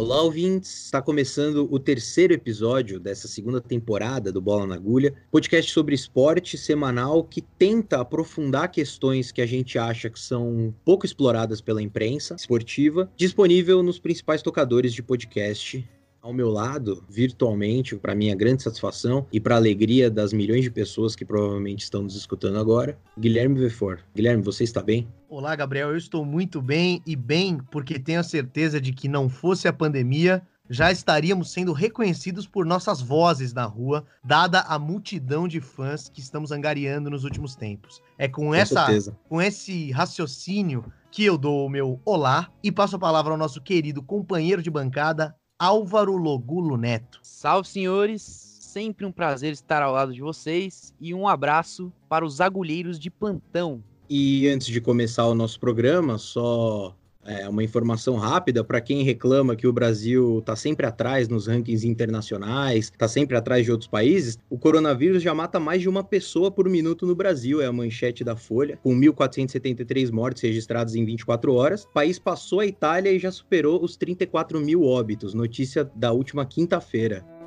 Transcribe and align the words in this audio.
Olá, 0.00 0.22
ouvintes! 0.22 0.84
Está 0.84 1.02
começando 1.02 1.66
o 1.68 1.76
terceiro 1.76 2.32
episódio 2.32 3.00
dessa 3.00 3.26
segunda 3.26 3.60
temporada 3.60 4.30
do 4.30 4.40
Bola 4.40 4.64
na 4.64 4.76
Agulha, 4.76 5.12
podcast 5.28 5.72
sobre 5.72 5.92
esporte 5.92 6.56
semanal 6.56 7.24
que 7.24 7.42
tenta 7.42 8.00
aprofundar 8.00 8.70
questões 8.70 9.32
que 9.32 9.42
a 9.42 9.46
gente 9.46 9.76
acha 9.76 10.08
que 10.08 10.20
são 10.20 10.72
pouco 10.84 11.04
exploradas 11.04 11.60
pela 11.60 11.82
imprensa 11.82 12.36
esportiva, 12.36 13.10
disponível 13.16 13.82
nos 13.82 13.98
principais 13.98 14.40
tocadores 14.40 14.94
de 14.94 15.02
podcast 15.02 15.84
ao 16.20 16.32
meu 16.32 16.48
lado, 16.48 17.04
virtualmente, 17.08 17.96
para 17.96 18.14
minha 18.14 18.34
grande 18.34 18.62
satisfação 18.62 19.26
e 19.32 19.40
para 19.40 19.54
a 19.54 19.58
alegria 19.58 20.10
das 20.10 20.32
milhões 20.32 20.62
de 20.62 20.70
pessoas 20.70 21.14
que 21.14 21.24
provavelmente 21.24 21.84
estão 21.84 22.02
nos 22.02 22.16
escutando 22.16 22.58
agora, 22.58 22.98
Guilherme 23.18 23.58
Vefor. 23.58 24.00
Guilherme, 24.14 24.42
você 24.42 24.64
está 24.64 24.82
bem? 24.82 25.08
Olá, 25.28 25.54
Gabriel. 25.54 25.90
Eu 25.90 25.96
estou 25.96 26.24
muito 26.24 26.60
bem 26.60 27.02
e 27.06 27.14
bem 27.14 27.58
porque 27.70 27.98
tenho 27.98 28.20
a 28.20 28.24
certeza 28.24 28.80
de 28.80 28.92
que 28.92 29.08
não 29.08 29.28
fosse 29.28 29.68
a 29.68 29.72
pandemia, 29.72 30.42
já 30.70 30.92
estaríamos 30.92 31.50
sendo 31.50 31.72
reconhecidos 31.72 32.46
por 32.46 32.66
nossas 32.66 33.00
vozes 33.00 33.54
na 33.54 33.64
rua, 33.64 34.04
dada 34.22 34.60
a 34.60 34.78
multidão 34.78 35.48
de 35.48 35.60
fãs 35.60 36.08
que 36.08 36.20
estamos 36.20 36.52
angariando 36.52 37.08
nos 37.08 37.24
últimos 37.24 37.54
tempos. 37.54 38.02
É 38.18 38.28
com, 38.28 38.46
com 38.46 38.54
essa 38.54 38.84
certeza. 38.86 39.18
com 39.28 39.40
esse 39.40 39.90
raciocínio 39.92 40.84
que 41.10 41.24
eu 41.24 41.38
dou 41.38 41.66
o 41.66 41.70
meu 41.70 42.00
olá 42.04 42.50
e 42.62 42.70
passo 42.70 42.96
a 42.96 42.98
palavra 42.98 43.32
ao 43.32 43.38
nosso 43.38 43.62
querido 43.62 44.02
companheiro 44.02 44.62
de 44.62 44.70
bancada, 44.70 45.34
Álvaro 45.60 46.16
Logulo 46.16 46.76
Neto. 46.76 47.18
Salve, 47.20 47.68
senhores! 47.68 48.22
Sempre 48.22 49.04
um 49.04 49.10
prazer 49.10 49.52
estar 49.52 49.82
ao 49.82 49.92
lado 49.92 50.14
de 50.14 50.20
vocês 50.20 50.94
e 51.00 51.12
um 51.12 51.26
abraço 51.26 51.92
para 52.08 52.24
os 52.24 52.40
agulheiros 52.40 52.96
de 52.96 53.10
plantão. 53.10 53.82
E 54.08 54.46
antes 54.46 54.68
de 54.68 54.80
começar 54.80 55.26
o 55.26 55.34
nosso 55.34 55.58
programa, 55.58 56.16
só 56.16 56.94
é, 57.28 57.46
uma 57.46 57.62
informação 57.62 58.16
rápida 58.16 58.64
para 58.64 58.80
quem 58.80 59.02
reclama 59.02 59.54
que 59.54 59.66
o 59.66 59.72
Brasil 59.72 60.38
está 60.38 60.56
sempre 60.56 60.86
atrás 60.86 61.28
nos 61.28 61.46
rankings 61.46 61.86
internacionais, 61.86 62.86
está 62.86 63.06
sempre 63.06 63.36
atrás 63.36 63.66
de 63.66 63.70
outros 63.70 63.88
países. 63.88 64.38
O 64.48 64.58
coronavírus 64.58 65.22
já 65.22 65.34
mata 65.34 65.60
mais 65.60 65.82
de 65.82 65.88
uma 65.88 66.02
pessoa 66.02 66.50
por 66.50 66.68
minuto 66.68 67.06
no 67.06 67.14
Brasil, 67.14 67.60
é 67.60 67.66
a 67.66 67.72
manchete 67.72 68.24
da 68.24 68.34
Folha, 68.34 68.78
com 68.82 68.98
1.473 68.98 70.10
mortes 70.10 70.42
registradas 70.42 70.94
em 70.94 71.04
24 71.04 71.52
horas. 71.52 71.84
O 71.84 71.92
país 71.92 72.18
passou 72.18 72.60
a 72.60 72.66
Itália 72.66 73.12
e 73.12 73.18
já 73.18 73.30
superou 73.30 73.84
os 73.84 73.96
34 73.96 74.58
mil 74.60 74.84
óbitos, 74.84 75.34
notícia 75.34 75.84
da 75.94 76.10
última 76.12 76.46
quinta-feira. 76.46 77.37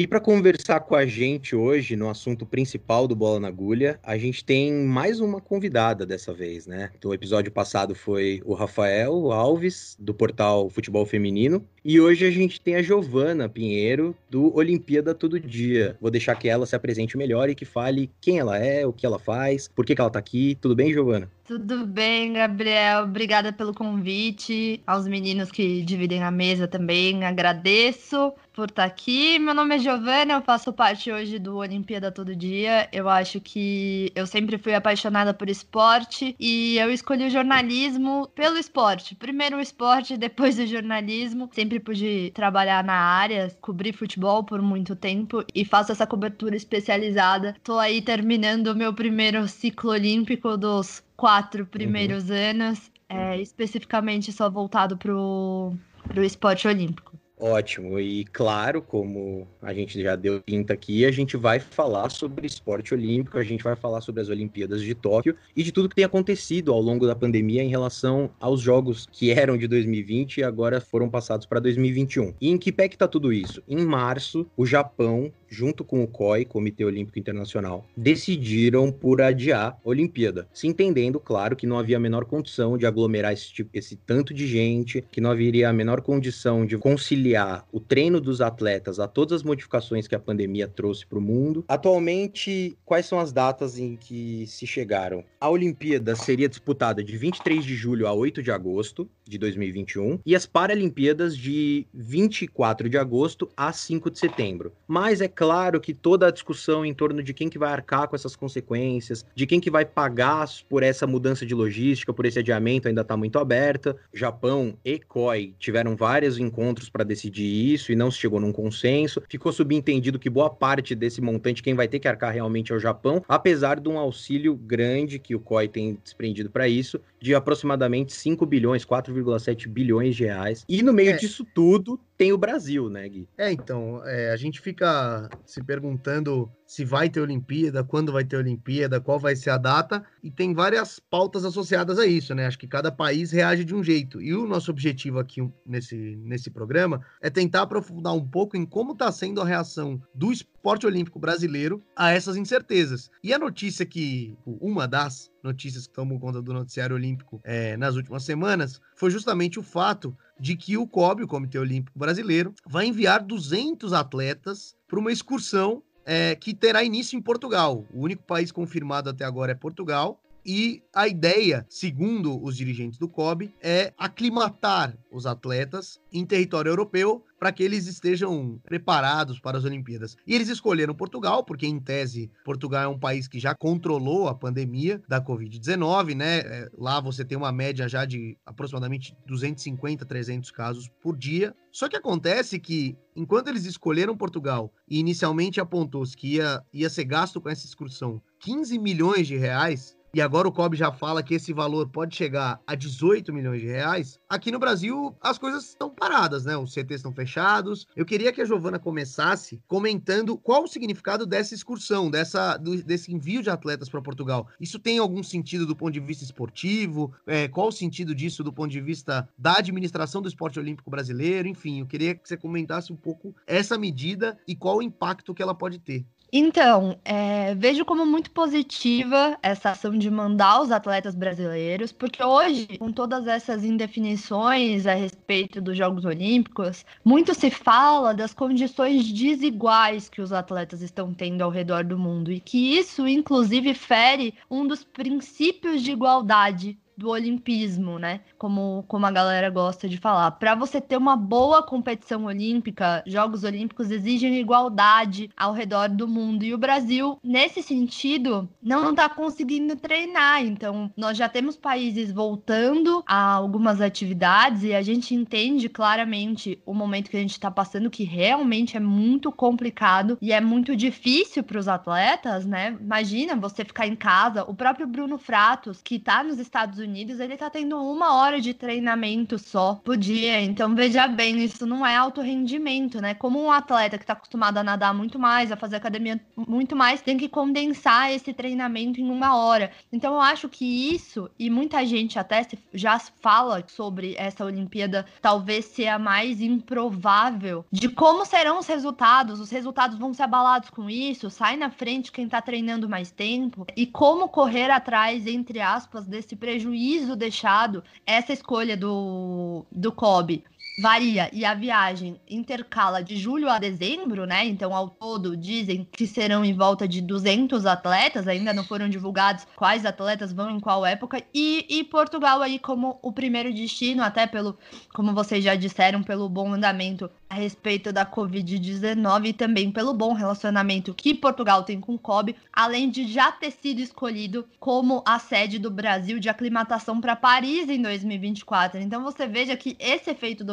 E 0.00 0.06
para 0.06 0.18
conversar 0.18 0.80
com 0.80 0.94
a 0.94 1.04
gente 1.04 1.54
hoje 1.54 1.94
no 1.94 2.08
assunto 2.08 2.46
principal 2.46 3.06
do 3.06 3.14
Bola 3.14 3.38
na 3.38 3.48
Agulha, 3.48 4.00
a 4.02 4.16
gente 4.16 4.42
tem 4.42 4.72
mais 4.72 5.20
uma 5.20 5.42
convidada 5.42 6.06
dessa 6.06 6.32
vez, 6.32 6.66
né? 6.66 6.88
O 7.04 7.12
episódio 7.12 7.52
passado 7.52 7.94
foi 7.94 8.40
o 8.46 8.54
Rafael 8.54 9.30
Alves, 9.30 9.98
do 10.00 10.14
portal 10.14 10.70
Futebol 10.70 11.04
Feminino, 11.04 11.62
e 11.84 12.00
hoje 12.00 12.26
a 12.26 12.30
gente 12.30 12.62
tem 12.62 12.76
a 12.76 12.82
Giovana 12.82 13.46
Pinheiro, 13.46 14.16
do 14.30 14.56
Olimpíada 14.56 15.14
Todo 15.14 15.38
Dia. 15.38 15.98
Vou 16.00 16.10
deixar 16.10 16.34
que 16.34 16.48
ela 16.48 16.64
se 16.64 16.74
apresente 16.74 17.18
melhor 17.18 17.50
e 17.50 17.54
que 17.54 17.66
fale 17.66 18.10
quem 18.22 18.38
ela 18.38 18.56
é, 18.56 18.86
o 18.86 18.94
que 18.94 19.04
ela 19.04 19.18
faz, 19.18 19.68
por 19.68 19.84
que, 19.84 19.94
que 19.94 20.00
ela 20.00 20.10
tá 20.10 20.18
aqui. 20.18 20.56
Tudo 20.62 20.74
bem, 20.74 20.94
Giovana? 20.94 21.30
Tudo 21.44 21.84
bem, 21.84 22.34
Gabriel. 22.34 23.02
Obrigada 23.02 23.52
pelo 23.52 23.74
convite. 23.74 24.80
Aos 24.86 25.08
meninos 25.08 25.50
que 25.50 25.82
dividem 25.82 26.22
a 26.22 26.30
mesa 26.30 26.68
também, 26.68 27.24
agradeço 27.24 28.32
por 28.60 28.68
estar 28.68 28.84
aqui. 28.84 29.38
Meu 29.38 29.54
nome 29.54 29.76
é 29.76 29.78
Giovana, 29.78 30.34
eu 30.34 30.42
faço 30.42 30.70
parte 30.70 31.10
hoje 31.10 31.38
do 31.38 31.56
Olimpíada 31.56 32.12
Todo 32.12 32.36
Dia. 32.36 32.86
Eu 32.92 33.08
acho 33.08 33.40
que 33.40 34.12
eu 34.14 34.26
sempre 34.26 34.58
fui 34.58 34.74
apaixonada 34.74 35.32
por 35.32 35.48
esporte 35.48 36.36
e 36.38 36.76
eu 36.76 36.92
escolhi 36.92 37.24
o 37.24 37.30
jornalismo 37.30 38.30
pelo 38.34 38.58
esporte. 38.58 39.14
Primeiro 39.14 39.56
o 39.56 39.60
esporte, 39.62 40.14
depois 40.20 40.58
o 40.58 40.66
jornalismo. 40.66 41.48
Sempre 41.54 41.80
pude 41.80 42.32
trabalhar 42.34 42.84
na 42.84 42.92
área, 42.92 43.50
cobrir 43.62 43.94
futebol 43.94 44.44
por 44.44 44.60
muito 44.60 44.94
tempo 44.94 45.42
e 45.54 45.64
faço 45.64 45.92
essa 45.92 46.06
cobertura 46.06 46.54
especializada. 46.54 47.56
Tô 47.64 47.78
aí 47.78 48.02
terminando 48.02 48.66
o 48.66 48.76
meu 48.76 48.92
primeiro 48.92 49.48
ciclo 49.48 49.92
olímpico 49.92 50.58
dos 50.58 51.02
quatro 51.16 51.64
primeiros 51.64 52.28
uhum. 52.28 52.36
anos, 52.36 52.90
é, 53.08 53.40
especificamente 53.40 54.30
só 54.30 54.50
voltado 54.50 54.98
pro, 54.98 55.72
pro 56.06 56.22
esporte 56.22 56.68
olímpico. 56.68 57.19
Ótimo, 57.40 57.98
e 57.98 58.26
claro, 58.26 58.82
como 58.82 59.48
a 59.62 59.72
gente 59.72 60.02
já 60.02 60.14
deu 60.14 60.42
pinta 60.42 60.74
aqui, 60.74 61.06
a 61.06 61.10
gente 61.10 61.38
vai 61.38 61.58
falar 61.58 62.10
sobre 62.10 62.46
esporte 62.46 62.92
olímpico, 62.92 63.38
a 63.38 63.42
gente 63.42 63.64
vai 63.64 63.74
falar 63.74 64.02
sobre 64.02 64.20
as 64.20 64.28
Olimpíadas 64.28 64.82
de 64.82 64.94
Tóquio 64.94 65.34
e 65.56 65.62
de 65.62 65.72
tudo 65.72 65.88
que 65.88 65.94
tem 65.94 66.04
acontecido 66.04 66.70
ao 66.70 66.80
longo 66.82 67.06
da 67.06 67.16
pandemia 67.16 67.62
em 67.62 67.70
relação 67.70 68.30
aos 68.38 68.60
jogos 68.60 69.08
que 69.10 69.30
eram 69.30 69.56
de 69.56 69.66
2020 69.66 70.36
e 70.36 70.44
agora 70.44 70.82
foram 70.82 71.08
passados 71.08 71.46
para 71.46 71.60
2021. 71.60 72.34
E 72.38 72.50
em 72.50 72.58
que 72.58 72.70
pé 72.70 72.88
que 72.88 72.98
tá 72.98 73.08
tudo 73.08 73.32
isso? 73.32 73.62
Em 73.66 73.86
março, 73.86 74.46
o 74.54 74.66
Japão 74.66 75.32
junto 75.50 75.84
com 75.84 76.02
o 76.02 76.08
COI, 76.08 76.44
Comitê 76.44 76.84
Olímpico 76.84 77.18
Internacional, 77.18 77.84
decidiram 77.96 78.92
por 78.92 79.20
adiar 79.20 79.78
a 79.84 79.88
Olimpíada, 79.88 80.48
se 80.52 80.66
entendendo, 80.66 81.18
claro, 81.18 81.56
que 81.56 81.66
não 81.66 81.78
havia 81.78 81.96
a 81.96 82.00
menor 82.00 82.24
condição 82.24 82.78
de 82.78 82.86
aglomerar 82.86 83.32
esse, 83.32 83.52
tipo, 83.52 83.70
esse 83.74 83.96
tanto 83.96 84.32
de 84.32 84.46
gente, 84.46 85.04
que 85.10 85.20
não 85.20 85.30
haveria 85.30 85.68
a 85.68 85.72
menor 85.72 86.00
condição 86.00 86.64
de 86.64 86.78
conciliar 86.78 87.66
o 87.72 87.80
treino 87.80 88.20
dos 88.20 88.40
atletas 88.40 89.00
a 89.00 89.08
todas 89.08 89.40
as 89.40 89.42
modificações 89.42 90.06
que 90.06 90.14
a 90.14 90.20
pandemia 90.20 90.68
trouxe 90.68 91.06
para 91.06 91.18
o 91.18 91.22
mundo. 91.22 91.64
Atualmente, 91.68 92.76
quais 92.84 93.06
são 93.06 93.18
as 93.18 93.32
datas 93.32 93.78
em 93.78 93.96
que 93.96 94.46
se 94.46 94.66
chegaram? 94.66 95.24
A 95.40 95.50
Olimpíada 95.50 96.14
seria 96.14 96.48
disputada 96.48 97.02
de 97.02 97.16
23 97.16 97.64
de 97.64 97.74
julho 97.74 98.06
a 98.06 98.12
8 98.12 98.42
de 98.42 98.50
agosto 98.50 99.08
de 99.26 99.38
2021 99.38 100.18
e 100.24 100.36
as 100.36 100.46
Paralimpíadas 100.46 101.36
de 101.36 101.86
24 101.94 102.88
de 102.88 102.98
agosto 102.98 103.48
a 103.56 103.72
5 103.72 104.10
de 104.10 104.18
setembro. 104.18 104.72
Mas 104.86 105.20
é 105.20 105.28
claro 105.40 105.80
que 105.80 105.94
toda 105.94 106.26
a 106.26 106.30
discussão 106.30 106.84
em 106.84 106.92
torno 106.92 107.22
de 107.22 107.32
quem 107.32 107.48
que 107.48 107.58
vai 107.58 107.72
arcar 107.72 108.06
com 108.06 108.14
essas 108.14 108.36
consequências, 108.36 109.24
de 109.34 109.46
quem 109.46 109.58
que 109.58 109.70
vai 109.70 109.86
pagar 109.86 110.46
por 110.68 110.82
essa 110.82 111.06
mudança 111.06 111.46
de 111.46 111.54
logística, 111.54 112.12
por 112.12 112.26
esse 112.26 112.38
adiamento, 112.38 112.88
ainda 112.88 113.00
está 113.00 113.16
muito 113.16 113.38
aberta. 113.38 113.96
Japão 114.12 114.74
e 114.84 114.98
COI 114.98 115.54
tiveram 115.58 115.96
vários 115.96 116.38
encontros 116.38 116.90
para 116.90 117.04
decidir 117.04 117.72
isso 117.72 117.90
e 117.90 117.96
não 117.96 118.10
se 118.10 118.18
chegou 118.18 118.38
num 118.38 118.52
consenso. 118.52 119.22
Ficou 119.30 119.50
subentendido 119.50 120.18
que 120.18 120.28
boa 120.28 120.50
parte 120.50 120.94
desse 120.94 121.22
montante 121.22 121.62
quem 121.62 121.72
vai 121.72 121.88
ter 121.88 122.00
que 122.00 122.08
arcar 122.08 122.34
realmente 122.34 122.70
é 122.70 122.76
o 122.76 122.78
Japão, 122.78 123.24
apesar 123.26 123.80
de 123.80 123.88
um 123.88 123.96
auxílio 123.96 124.54
grande 124.54 125.18
que 125.18 125.34
o 125.34 125.40
COI 125.40 125.68
tem 125.68 125.98
desprendido 126.04 126.50
para 126.50 126.68
isso, 126.68 127.00
de 127.18 127.34
aproximadamente 127.34 128.12
5 128.12 128.44
bilhões, 128.44 128.84
4,7 128.84 129.66
bilhões 129.68 130.16
de 130.16 130.24
reais. 130.24 130.66
E 130.68 130.82
no 130.82 130.92
meio 130.92 131.12
é. 131.12 131.16
disso 131.16 131.46
tudo 131.54 131.98
tem 132.20 132.34
o 132.34 132.38
Brasil, 132.38 132.90
né, 132.90 133.08
Gui? 133.08 133.26
É, 133.38 133.50
então, 133.50 134.04
é, 134.04 134.30
a 134.30 134.36
gente 134.36 134.60
fica 134.60 135.26
se 135.46 135.64
perguntando 135.64 136.52
se 136.70 136.84
vai 136.84 137.10
ter 137.10 137.20
Olimpíada, 137.20 137.82
quando 137.82 138.12
vai 138.12 138.24
ter 138.24 138.36
Olimpíada, 138.36 139.00
qual 139.00 139.18
vai 139.18 139.34
ser 139.34 139.50
a 139.50 139.58
data, 139.58 140.04
e 140.22 140.30
tem 140.30 140.54
várias 140.54 141.00
pautas 141.00 141.44
associadas 141.44 141.98
a 141.98 142.06
isso, 142.06 142.32
né? 142.32 142.46
Acho 142.46 142.60
que 142.60 142.68
cada 142.68 142.92
país 142.92 143.32
reage 143.32 143.64
de 143.64 143.74
um 143.74 143.82
jeito. 143.82 144.22
E 144.22 144.32
o 144.32 144.46
nosso 144.46 144.70
objetivo 144.70 145.18
aqui 145.18 145.42
nesse, 145.66 145.96
nesse 146.22 146.48
programa 146.48 147.00
é 147.20 147.28
tentar 147.28 147.62
aprofundar 147.62 148.14
um 148.14 148.24
pouco 148.24 148.56
em 148.56 148.64
como 148.64 148.92
está 148.92 149.10
sendo 149.10 149.40
a 149.40 149.44
reação 149.44 150.00
do 150.14 150.30
esporte 150.30 150.86
olímpico 150.86 151.18
brasileiro 151.18 151.82
a 151.96 152.12
essas 152.12 152.36
incertezas. 152.36 153.10
E 153.20 153.34
a 153.34 153.38
notícia 153.38 153.84
que, 153.84 154.38
uma 154.46 154.86
das 154.86 155.28
notícias 155.42 155.88
que 155.88 155.92
tomam 155.92 156.20
conta 156.20 156.40
do 156.40 156.52
noticiário 156.52 156.94
olímpico 156.94 157.40
é, 157.42 157.76
nas 157.76 157.96
últimas 157.96 158.22
semanas, 158.22 158.80
foi 158.94 159.10
justamente 159.10 159.58
o 159.58 159.62
fato 159.62 160.16
de 160.38 160.54
que 160.54 160.76
o 160.76 160.86
COB, 160.86 161.24
o 161.24 161.28
Comitê 161.28 161.58
Olímpico 161.58 161.98
Brasileiro, 161.98 162.54
vai 162.64 162.86
enviar 162.86 163.24
200 163.24 163.92
atletas 163.92 164.76
para 164.86 165.00
uma 165.00 165.10
excursão 165.10 165.82
é, 166.04 166.34
que 166.34 166.54
terá 166.54 166.82
início 166.82 167.18
em 167.18 167.22
Portugal. 167.22 167.84
O 167.92 168.02
único 168.02 168.22
país 168.22 168.50
confirmado 168.52 169.10
até 169.10 169.24
agora 169.24 169.52
é 169.52 169.54
Portugal. 169.54 170.20
E 170.44 170.82
a 170.94 171.06
ideia, 171.06 171.66
segundo 171.68 172.42
os 172.42 172.56
dirigentes 172.56 172.98
do 172.98 173.08
COB, 173.08 173.54
é 173.62 173.92
aclimatar 173.98 174.96
os 175.10 175.26
atletas 175.26 176.00
em 176.12 176.24
território 176.24 176.70
europeu 176.70 177.24
para 177.38 177.52
que 177.52 177.62
eles 177.62 177.86
estejam 177.86 178.60
preparados 178.64 179.40
para 179.40 179.56
as 179.56 179.64
Olimpíadas. 179.64 180.14
E 180.26 180.34
eles 180.34 180.48
escolheram 180.48 180.94
Portugal, 180.94 181.42
porque 181.42 181.66
em 181.66 181.80
tese 181.80 182.30
Portugal 182.44 182.84
é 182.84 182.88
um 182.88 182.98
país 182.98 183.26
que 183.26 183.40
já 183.40 183.54
controlou 183.54 184.28
a 184.28 184.34
pandemia 184.34 185.02
da 185.08 185.24
Covid-19, 185.24 186.14
né? 186.14 186.40
É, 186.40 186.68
lá 186.76 187.00
você 187.00 187.24
tem 187.24 187.38
uma 187.38 187.50
média 187.50 187.88
já 187.88 188.04
de 188.04 188.36
aproximadamente 188.44 189.16
250, 189.26 190.04
300 190.04 190.50
casos 190.50 190.88
por 191.00 191.16
dia. 191.16 191.54
Só 191.72 191.88
que 191.88 191.96
acontece 191.96 192.58
que, 192.58 192.96
enquanto 193.16 193.48
eles 193.48 193.64
escolheram 193.64 194.16
Portugal 194.16 194.70
e 194.86 194.98
inicialmente 194.98 195.60
apontou-se 195.60 196.16
que 196.16 196.34
ia, 196.34 196.62
ia 196.72 196.90
ser 196.90 197.04
gasto 197.04 197.40
com 197.40 197.48
essa 197.48 197.64
excursão 197.64 198.20
15 198.40 198.78
milhões 198.78 199.26
de 199.26 199.36
reais, 199.36 199.96
e 200.12 200.20
agora 200.20 200.48
o 200.48 200.52
COB 200.52 200.76
já 200.76 200.90
fala 200.90 201.22
que 201.22 201.34
esse 201.34 201.52
valor 201.52 201.88
pode 201.88 202.16
chegar 202.16 202.60
a 202.66 202.74
18 202.74 203.32
milhões 203.32 203.60
de 203.60 203.68
reais, 203.68 204.18
aqui 204.28 204.50
no 204.50 204.58
Brasil 204.58 205.16
as 205.20 205.38
coisas 205.38 205.68
estão 205.68 205.88
paradas, 205.88 206.44
né? 206.44 206.56
Os 206.56 206.72
CTs 206.72 206.96
estão 206.96 207.12
fechados. 207.12 207.86
Eu 207.94 208.04
queria 208.04 208.32
que 208.32 208.40
a 208.40 208.44
Giovana 208.44 208.78
começasse 208.78 209.62
comentando 209.68 210.36
qual 210.36 210.64
o 210.64 210.68
significado 210.68 211.24
dessa 211.24 211.54
excursão, 211.54 212.10
dessa, 212.10 212.56
do, 212.56 212.82
desse 212.82 213.12
envio 213.12 213.42
de 213.42 213.50
atletas 213.50 213.88
para 213.88 214.02
Portugal. 214.02 214.48
Isso 214.60 214.78
tem 214.78 214.98
algum 214.98 215.22
sentido 215.22 215.64
do 215.64 215.76
ponto 215.76 215.92
de 215.92 216.00
vista 216.00 216.24
esportivo? 216.24 217.12
É, 217.26 217.46
qual 217.46 217.68
o 217.68 217.72
sentido 217.72 218.14
disso 218.14 218.42
do 218.42 218.52
ponto 218.52 218.70
de 218.70 218.80
vista 218.80 219.28
da 219.38 219.58
administração 219.58 220.20
do 220.20 220.28
esporte 220.28 220.58
olímpico 220.58 220.90
brasileiro? 220.90 221.46
Enfim, 221.46 221.80
eu 221.80 221.86
queria 221.86 222.14
que 222.14 222.28
você 222.28 222.36
comentasse 222.36 222.92
um 222.92 222.96
pouco 222.96 223.34
essa 223.46 223.78
medida 223.78 224.38
e 224.46 224.56
qual 224.56 224.78
o 224.78 224.82
impacto 224.82 225.32
que 225.34 225.42
ela 225.42 225.54
pode 225.54 225.78
ter. 225.78 226.04
Então, 226.32 226.96
é, 227.04 227.54
vejo 227.56 227.84
como 227.84 228.06
muito 228.06 228.30
positiva 228.30 229.36
essa 229.42 229.70
ação 229.70 229.98
de 229.98 230.08
mandar 230.08 230.60
os 230.62 230.70
atletas 230.70 231.14
brasileiros, 231.14 231.90
porque 231.90 232.22
hoje, 232.22 232.78
com 232.78 232.92
todas 232.92 233.26
essas 233.26 233.64
indefinições 233.64 234.86
a 234.86 234.94
respeito 234.94 235.60
dos 235.60 235.76
Jogos 235.76 236.04
Olímpicos, 236.04 236.84
muito 237.04 237.34
se 237.34 237.50
fala 237.50 238.14
das 238.14 238.32
condições 238.32 239.10
desiguais 239.12 240.08
que 240.08 240.22
os 240.22 240.32
atletas 240.32 240.82
estão 240.82 241.12
tendo 241.12 241.42
ao 241.42 241.50
redor 241.50 241.84
do 241.84 241.98
mundo 241.98 242.30
e 242.30 242.38
que 242.38 242.78
isso, 242.78 243.08
inclusive, 243.08 243.74
fere 243.74 244.32
um 244.48 244.66
dos 244.66 244.84
princípios 244.84 245.82
de 245.82 245.90
igualdade 245.90 246.78
do 247.00 247.08
olimpismo, 247.08 247.98
né? 247.98 248.20
Como, 248.36 248.84
como 248.86 249.06
a 249.06 249.10
galera 249.10 249.48
gosta 249.48 249.88
de 249.88 249.96
falar. 249.96 250.32
Para 250.32 250.54
você 250.54 250.80
ter 250.82 250.98
uma 250.98 251.16
boa 251.16 251.62
competição 251.62 252.26
olímpica, 252.26 253.02
Jogos 253.06 253.42
Olímpicos 253.42 253.90
exigem 253.90 254.38
igualdade 254.38 255.30
ao 255.34 255.54
redor 255.54 255.88
do 255.88 256.06
mundo. 256.06 256.44
E 256.44 256.52
o 256.52 256.58
Brasil, 256.58 257.18
nesse 257.24 257.62
sentido, 257.62 258.46
não 258.62 258.90
está 258.90 259.08
conseguindo 259.08 259.76
treinar. 259.76 260.44
Então, 260.44 260.92
nós 260.94 261.16
já 261.16 261.26
temos 261.26 261.56
países 261.56 262.12
voltando 262.12 263.02
a 263.06 263.32
algumas 263.32 263.80
atividades 263.80 264.62
e 264.62 264.74
a 264.74 264.82
gente 264.82 265.14
entende 265.14 265.70
claramente 265.70 266.60
o 266.66 266.74
momento 266.74 267.08
que 267.08 267.16
a 267.16 267.20
gente 267.20 267.32
está 267.32 267.50
passando, 267.50 267.90
que 267.90 268.04
realmente 268.04 268.76
é 268.76 268.80
muito 268.80 269.32
complicado 269.32 270.18
e 270.20 270.32
é 270.32 270.40
muito 270.40 270.76
difícil 270.76 271.42
para 271.42 271.58
os 271.58 271.66
atletas, 271.66 272.44
né? 272.44 272.76
Imagina 272.78 273.36
você 273.36 273.64
ficar 273.64 273.86
em 273.86 273.96
casa. 273.96 274.44
O 274.44 274.54
próprio 274.54 274.86
Bruno 274.86 275.16
Fratos, 275.16 275.80
que 275.82 275.94
está 275.94 276.22
nos 276.22 276.38
Estados 276.38 276.78
Unidos, 276.78 276.89
Unidos, 276.90 277.20
ele 277.20 277.36
tá 277.36 277.48
tendo 277.48 277.80
uma 277.80 278.16
hora 278.16 278.40
de 278.40 278.52
treinamento 278.52 279.38
só 279.38 279.80
por 279.84 279.96
dia. 279.96 280.40
Então, 280.42 280.74
veja 280.74 281.06
bem, 281.06 281.38
isso 281.42 281.64
não 281.64 281.86
é 281.86 281.94
alto 281.94 282.20
rendimento, 282.20 283.00
né? 283.00 283.14
Como 283.14 283.40
um 283.40 283.50
atleta 283.50 283.96
que 283.96 284.04
tá 284.04 284.14
acostumado 284.14 284.58
a 284.58 284.64
nadar 284.64 284.92
muito 284.92 285.16
mais, 285.16 285.52
a 285.52 285.56
fazer 285.56 285.76
academia 285.76 286.20
muito 286.36 286.74
mais, 286.74 287.00
tem 287.00 287.16
que 287.16 287.28
condensar 287.28 288.12
esse 288.12 288.32
treinamento 288.32 289.00
em 289.00 289.08
uma 289.08 289.36
hora. 289.36 289.70
Então, 289.92 290.14
eu 290.14 290.20
acho 290.20 290.48
que 290.48 290.92
isso, 290.92 291.30
e 291.38 291.48
muita 291.48 291.86
gente 291.86 292.18
até 292.18 292.44
já 292.74 292.98
fala 292.98 293.64
sobre 293.68 294.16
essa 294.18 294.44
Olimpíada, 294.44 295.06
talvez 295.22 295.66
ser 295.66 295.86
a 295.86 295.98
mais 295.98 296.40
improvável 296.40 297.64
de 297.70 297.88
como 297.88 298.26
serão 298.26 298.58
os 298.58 298.66
resultados. 298.66 299.38
Os 299.38 299.50
resultados 299.50 299.96
vão 299.96 300.12
ser 300.12 300.24
abalados 300.24 300.70
com 300.70 300.90
isso, 300.90 301.30
sai 301.30 301.56
na 301.56 301.70
frente 301.70 302.10
quem 302.10 302.28
tá 302.28 302.42
treinando 302.42 302.88
mais 302.88 303.12
tempo, 303.12 303.64
e 303.76 303.86
como 303.86 304.28
correr 304.28 304.70
atrás, 304.70 305.24
entre 305.28 305.60
aspas, 305.60 306.04
desse 306.04 306.34
prejuízo 306.34 306.79
prejuízo 306.80 307.14
deixado 307.14 307.84
essa 308.06 308.32
escolha 308.32 308.76
do, 308.76 309.66
do 309.70 309.92
Kobe 309.92 310.44
varia 310.80 311.28
e 311.32 311.44
a 311.44 311.54
viagem 311.54 312.20
intercala 312.28 313.02
de 313.02 313.16
julho 313.16 313.48
a 313.50 313.58
dezembro, 313.58 314.24
né? 314.24 314.46
Então, 314.46 314.74
ao 314.74 314.88
todo, 314.88 315.36
dizem 315.36 315.86
que 315.92 316.06
serão 316.06 316.44
em 316.44 316.54
volta 316.54 316.88
de 316.88 317.00
200 317.00 317.66
atletas, 317.66 318.26
ainda 318.26 318.52
não 318.52 318.64
foram 318.64 318.88
divulgados 318.88 319.46
quais 319.56 319.84
atletas 319.84 320.32
vão 320.32 320.50
em 320.50 320.60
qual 320.60 320.84
época, 320.86 321.22
e, 321.34 321.66
e 321.68 321.84
Portugal 321.84 322.40
aí 322.42 322.58
como 322.58 322.98
o 323.02 323.12
primeiro 323.12 323.52
destino, 323.52 324.02
até 324.02 324.26
pelo, 324.26 324.58
como 324.94 325.12
vocês 325.12 325.44
já 325.44 325.54
disseram, 325.54 326.02
pelo 326.02 326.28
bom 326.28 326.52
andamento 326.52 327.10
a 327.28 327.34
respeito 327.36 327.92
da 327.92 328.04
Covid-19 328.04 329.26
e 329.26 329.32
também 329.32 329.70
pelo 329.70 329.94
bom 329.94 330.12
relacionamento 330.12 330.92
que 330.92 331.14
Portugal 331.14 331.62
tem 331.62 331.80
com 331.80 331.94
o 331.94 331.98
COB, 331.98 332.34
além 332.52 332.90
de 332.90 333.06
já 333.06 333.30
ter 333.30 333.52
sido 333.52 333.80
escolhido 333.80 334.46
como 334.58 335.02
a 335.06 335.18
sede 335.20 335.58
do 335.58 335.70
Brasil 335.70 336.18
de 336.18 336.28
aclimatação 336.28 337.00
para 337.00 337.14
Paris 337.14 337.68
em 337.68 337.80
2024. 337.80 338.80
Então 338.80 339.04
você 339.04 339.28
veja 339.28 339.56
que 339.56 339.76
esse 339.78 340.10
efeito 340.10 340.44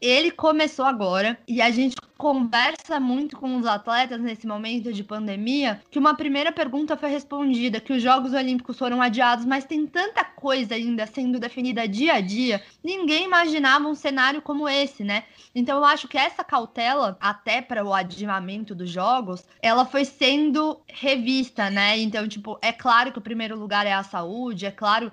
ele 0.00 0.30
começou 0.30 0.84
agora 0.84 1.38
e 1.46 1.60
a 1.60 1.70
gente 1.70 1.96
conversa 2.22 3.00
muito 3.00 3.36
com 3.36 3.56
os 3.56 3.66
atletas 3.66 4.20
nesse 4.20 4.46
momento 4.46 4.92
de 4.92 5.02
pandemia, 5.02 5.82
que 5.90 5.98
uma 5.98 6.14
primeira 6.14 6.52
pergunta 6.52 6.96
foi 6.96 7.08
respondida, 7.08 7.80
que 7.80 7.92
os 7.92 8.00
Jogos 8.00 8.32
Olímpicos 8.32 8.78
foram 8.78 9.02
adiados, 9.02 9.44
mas 9.44 9.64
tem 9.64 9.84
tanta 9.88 10.24
coisa 10.24 10.76
ainda 10.76 11.04
sendo 11.04 11.40
definida 11.40 11.88
dia 11.88 12.14
a 12.14 12.20
dia, 12.20 12.62
ninguém 12.82 13.24
imaginava 13.24 13.88
um 13.88 13.94
cenário 13.94 14.40
como 14.40 14.68
esse, 14.68 15.02
né? 15.02 15.24
Então 15.52 15.78
eu 15.78 15.84
acho 15.84 16.06
que 16.06 16.16
essa 16.16 16.44
cautela, 16.44 17.16
até 17.20 17.60
para 17.60 17.84
o 17.84 17.92
adiamento 17.92 18.72
dos 18.72 18.88
jogos, 18.88 19.44
ela 19.60 19.84
foi 19.84 20.04
sendo 20.04 20.80
revista, 20.86 21.70
né? 21.70 21.98
Então, 21.98 22.28
tipo, 22.28 22.56
é 22.62 22.70
claro 22.72 23.10
que 23.10 23.18
o 23.18 23.22
primeiro 23.22 23.58
lugar 23.58 23.84
é 23.84 23.92
a 23.92 24.04
saúde, 24.04 24.64
é 24.64 24.70
claro 24.70 25.10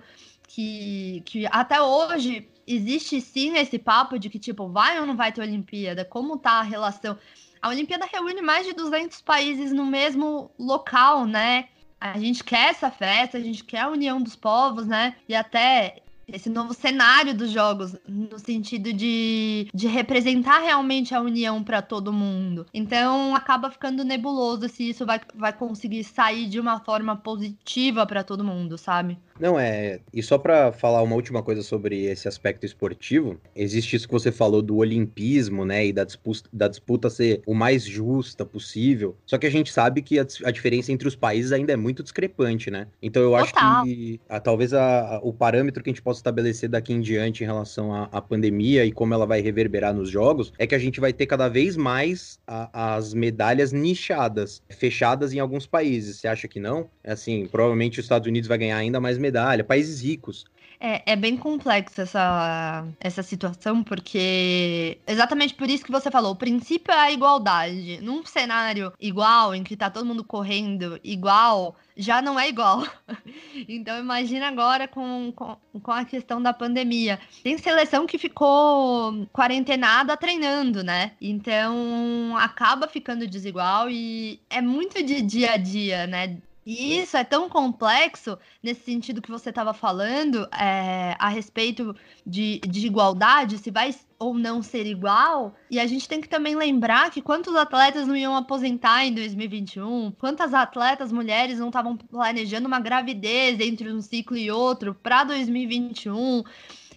que, 0.48 1.24
que 1.26 1.48
até 1.48 1.82
hoje 1.82 2.48
existe 2.70 3.20
sim 3.20 3.58
esse 3.58 3.80
papo 3.80 4.20
de 4.20 4.30
que, 4.30 4.38
tipo, 4.38 4.70
vai 4.70 5.00
ou 5.00 5.06
não 5.06 5.16
vai 5.16 5.32
ter 5.32 5.42
Olimpíada? 5.42 6.06
Como 6.06 6.38
tá 6.38 6.54
a 6.54 6.64
relação? 6.64 7.18
A 7.62 7.70
Olimpíada 7.70 8.06
reúne 8.06 8.42
mais 8.42 8.66
de 8.66 8.74
200 8.74 9.22
países 9.22 9.72
no 9.72 9.86
mesmo 9.86 10.52
local, 10.58 11.26
né? 11.26 11.68
A 12.00 12.18
gente 12.18 12.44
quer 12.44 12.70
essa 12.70 12.90
festa, 12.90 13.38
a 13.38 13.42
gente 13.42 13.64
quer 13.64 13.82
a 13.82 13.90
união 13.90 14.22
dos 14.22 14.36
povos, 14.36 14.88
né? 14.88 15.16
E 15.28 15.36
até 15.36 15.98
esse 16.34 16.50
novo 16.50 16.74
cenário 16.74 17.36
dos 17.36 17.52
jogos, 17.52 17.96
no 18.08 18.38
sentido 18.38 18.94
de, 18.94 19.68
de 19.74 19.88
representar 19.88 20.60
realmente 20.60 21.14
a 21.14 21.22
união 21.22 21.64
para 21.64 21.82
todo 21.82 22.14
mundo. 22.14 22.66
Então 22.74 23.36
acaba 23.36 23.72
ficando 23.72 24.04
nebuloso 24.04 24.70
se 24.70 24.90
isso 24.90 25.06
vai, 25.06 25.20
vai 25.36 25.52
conseguir 25.52 26.04
sair 26.04 26.48
de 26.48 26.60
uma 26.60 26.80
forma 26.80 27.16
positiva 27.16 28.06
para 28.06 28.24
todo 28.24 28.44
mundo, 28.44 28.78
sabe? 28.78 29.18
Não, 29.40 29.60
é. 29.60 30.00
E 30.14 30.22
só 30.22 30.38
para 30.38 30.72
falar 30.72 31.02
uma 31.02 31.16
última 31.16 31.42
coisa 31.42 31.64
sobre 31.64 32.06
esse 32.06 32.28
aspecto 32.28 32.66
esportivo, 32.66 33.40
existe 33.56 33.96
isso 33.96 34.08
que 34.08 34.14
você 34.14 34.32
falou 34.32 34.62
do 34.62 34.78
olimpismo, 34.78 35.66
né? 35.66 35.88
E 35.88 35.94
da 35.94 36.04
disputa, 36.04 36.50
da 36.52 36.68
disputa 36.68 37.10
ser 37.10 37.42
o 37.46 37.54
mais 37.54 37.84
justa 37.84 38.46
possível. 38.46 39.16
Só 39.26 39.38
que 39.38 39.48
a 39.48 39.50
gente 39.50 39.72
sabe 39.72 40.02
que 40.02 40.20
a, 40.20 40.26
a 40.44 40.52
diferença 40.52 40.92
entre 40.92 41.08
os 41.08 41.16
países 41.16 41.52
ainda 41.52 41.74
é 41.74 41.76
muito 41.76 42.04
discrepante, 42.04 42.70
né? 42.70 42.88
Então 43.02 43.22
eu 43.22 43.36
acho 43.36 43.54
Total. 43.54 43.84
que 43.84 44.20
a, 44.28 44.40
talvez 44.40 44.74
a, 44.74 45.20
o 45.24 45.32
parâmetro 45.32 45.84
que 45.84 45.90
a 45.90 45.94
gente 45.94 46.02
possa 46.02 46.20
estabelecer 46.20 46.70
daqui 46.70 46.94
em 46.94 47.02
diante 47.02 47.44
em 47.44 47.48
relação 47.48 47.94
à, 47.94 48.20
pandemia 48.22 48.86
e 48.86 48.92
como 48.92 49.14
ela 49.14 49.26
vai 49.26 49.42
reverberar 49.42 49.94
nos 49.94 50.10
jogos 50.10 50.52
é 50.60 50.68
que 50.68 50.76
a 50.76 50.80
gente 50.80 51.00
vai 51.00 51.14
ter 51.14 51.26
cada 51.26 51.48
vez 51.48 51.78
mais 51.78 52.40
as 52.46 53.14
medalhas 53.14 53.72
nichadas, 53.72 54.62
fechadas 54.70 55.34
em 55.34 55.40
alguns 55.40 55.66
países. 55.66 56.18
Você 56.18 56.28
acha 56.28 56.48
que 56.48 56.60
não? 56.60 56.90
É 57.04 57.14
assim, 57.14 57.48
provavelmente 57.48 58.00
os 58.00 58.06
Estados 58.06 58.28
Unidos 58.28 58.48
vai 58.48 58.58
ganhar 58.58 58.78
ainda 58.78 59.00
mais 59.00 59.18
medalha, 59.30 59.64
países 59.64 60.02
ricos. 60.02 60.46
É, 60.82 61.12
é 61.12 61.16
bem 61.16 61.36
complexa 61.36 62.04
essa, 62.04 62.88
essa 63.02 63.22
situação, 63.22 63.84
porque 63.84 64.98
exatamente 65.06 65.54
por 65.54 65.70
isso 65.70 65.84
que 65.84 65.92
você 65.92 66.10
falou, 66.10 66.32
o 66.32 66.38
princípio 66.38 66.94
é 66.94 66.98
a 66.98 67.12
igualdade. 67.12 68.00
Num 68.02 68.26
cenário 68.26 68.94
igual, 68.98 69.54
em 69.54 69.62
que 69.62 69.76
tá 69.76 69.90
todo 69.90 70.06
mundo 70.06 70.24
correndo 70.24 70.98
igual, 71.04 71.76
já 71.98 72.22
não 72.22 72.40
é 72.40 72.48
igual. 72.48 72.84
Então 73.68 74.00
imagina 74.00 74.48
agora 74.48 74.88
com, 74.88 75.34
com, 75.36 75.58
com, 75.82 75.92
a 75.92 76.06
questão 76.06 76.42
da 76.42 76.54
pandemia. 76.54 77.20
Tem 77.44 77.58
seleção 77.58 78.06
que 78.08 78.18
ficou 78.18 79.28
quarentenada 79.34 80.16
treinando, 80.16 80.82
né? 80.84 81.12
Então 81.20 82.36
acaba 82.38 82.88
ficando 82.88 83.28
desigual 83.28 83.90
e 83.90 84.40
é 84.50 84.62
muito 84.62 85.04
de 85.04 85.22
dia 85.22 85.54
a 85.54 85.58
dia, 85.58 86.08
né? 86.08 86.38
E 86.72 87.00
isso 87.00 87.18
é 87.18 87.24
tão 87.24 87.50
complexo 87.50 88.38
nesse 88.62 88.82
sentido 88.82 89.24
que 89.24 89.32
você 89.32 89.50
estava 89.50 89.74
falando 89.74 90.48
é, 90.54 91.16
a 91.18 91.28
respeito 91.28 91.96
de, 92.24 92.60
de 92.60 92.86
igualdade, 92.86 93.58
se 93.58 93.72
vai 93.72 93.90
ou 94.20 94.36
não 94.36 94.62
ser 94.62 94.86
igual. 94.86 95.56
E 95.72 95.80
a 95.80 95.88
gente 95.88 96.08
tem 96.08 96.22
que 96.22 96.30
também 96.30 96.56
lembrar 96.56 97.10
que 97.10 97.24
quantos 97.24 97.56
atletas 97.56 98.06
não 98.06 98.16
iam 98.16 98.36
aposentar 98.36 99.04
em 99.04 99.16
2021, 99.16 100.12
quantas 100.12 100.54
atletas 100.54 101.12
mulheres 101.12 101.58
não 101.58 101.70
estavam 101.70 101.98
planejando 101.98 102.68
uma 102.68 102.80
gravidez 102.80 103.60
entre 103.60 103.92
um 103.92 104.00
ciclo 104.00 104.38
e 104.38 104.52
outro 104.52 104.94
para 104.94 105.24
2021. 105.24 106.44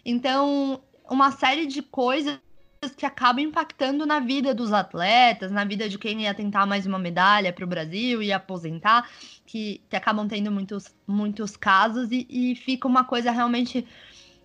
Então, 0.04 0.82
uma 1.08 1.30
série 1.30 1.64
de 1.64 1.80
coisas 1.80 2.38
que 2.90 3.06
acabam 3.06 3.44
impactando 3.44 4.04
na 4.04 4.18
vida 4.18 4.54
dos 4.54 4.72
atletas, 4.72 5.52
na 5.52 5.64
vida 5.64 5.88
de 5.88 5.98
quem 5.98 6.22
ia 6.22 6.34
tentar 6.34 6.66
mais 6.66 6.84
uma 6.84 6.98
medalha 6.98 7.52
para 7.52 7.64
o 7.64 7.68
Brasil 7.68 8.22
e 8.22 8.32
aposentar, 8.32 9.08
que, 9.46 9.80
que, 9.88 9.94
acabam 9.94 10.26
tendo 10.26 10.50
muitos, 10.50 10.94
muitos 11.06 11.56
casos 11.56 12.10
e, 12.10 12.26
e 12.28 12.56
fica 12.56 12.88
uma 12.88 13.04
coisa 13.04 13.30
realmente, 13.30 13.86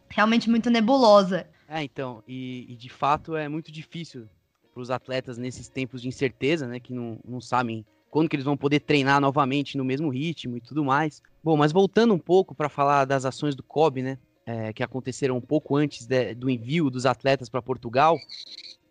realmente 0.10 0.50
muito 0.50 0.70
nebulosa. 0.70 1.48
É, 1.68 1.84
então, 1.84 2.24
e, 2.28 2.66
e 2.70 2.76
de 2.76 2.90
fato 2.90 3.36
é 3.36 3.50
muito 3.50 3.72
difícil 3.72 4.30
para 4.74 4.82
os 4.82 4.92
atletas 4.92 5.38
nesses 5.38 5.68
tempos 5.68 6.02
de 6.02 6.08
incerteza, 6.08 6.68
né, 6.68 6.80
que 6.80 6.94
não, 6.94 7.20
não 7.28 7.42
sabem 7.42 7.84
quando 8.10 8.30
que 8.30 8.36
eles 8.36 8.46
vão 8.46 8.56
poder 8.56 8.80
treinar 8.80 9.20
novamente 9.20 9.78
no 9.78 9.84
mesmo 9.84 10.10
ritmo 10.10 10.58
e 10.58 10.62
tudo 10.62 10.86
mais. 10.86 11.22
Bom, 11.44 11.58
mas 11.58 11.72
voltando 11.72 12.14
um 12.14 12.20
pouco 12.20 12.56
para 12.56 12.70
falar 12.70 13.06
das 13.06 13.26
ações 13.26 13.56
do 13.56 13.64
COB, 13.64 14.02
né? 14.02 14.18
É, 14.50 14.72
que 14.72 14.82
aconteceram 14.82 15.36
um 15.36 15.42
pouco 15.42 15.76
antes 15.76 16.06
de, 16.06 16.34
do 16.34 16.50
envio 16.50 16.90
dos 16.90 17.06
atletas 17.06 17.50
para 17.50 17.62
Portugal. 17.62 18.18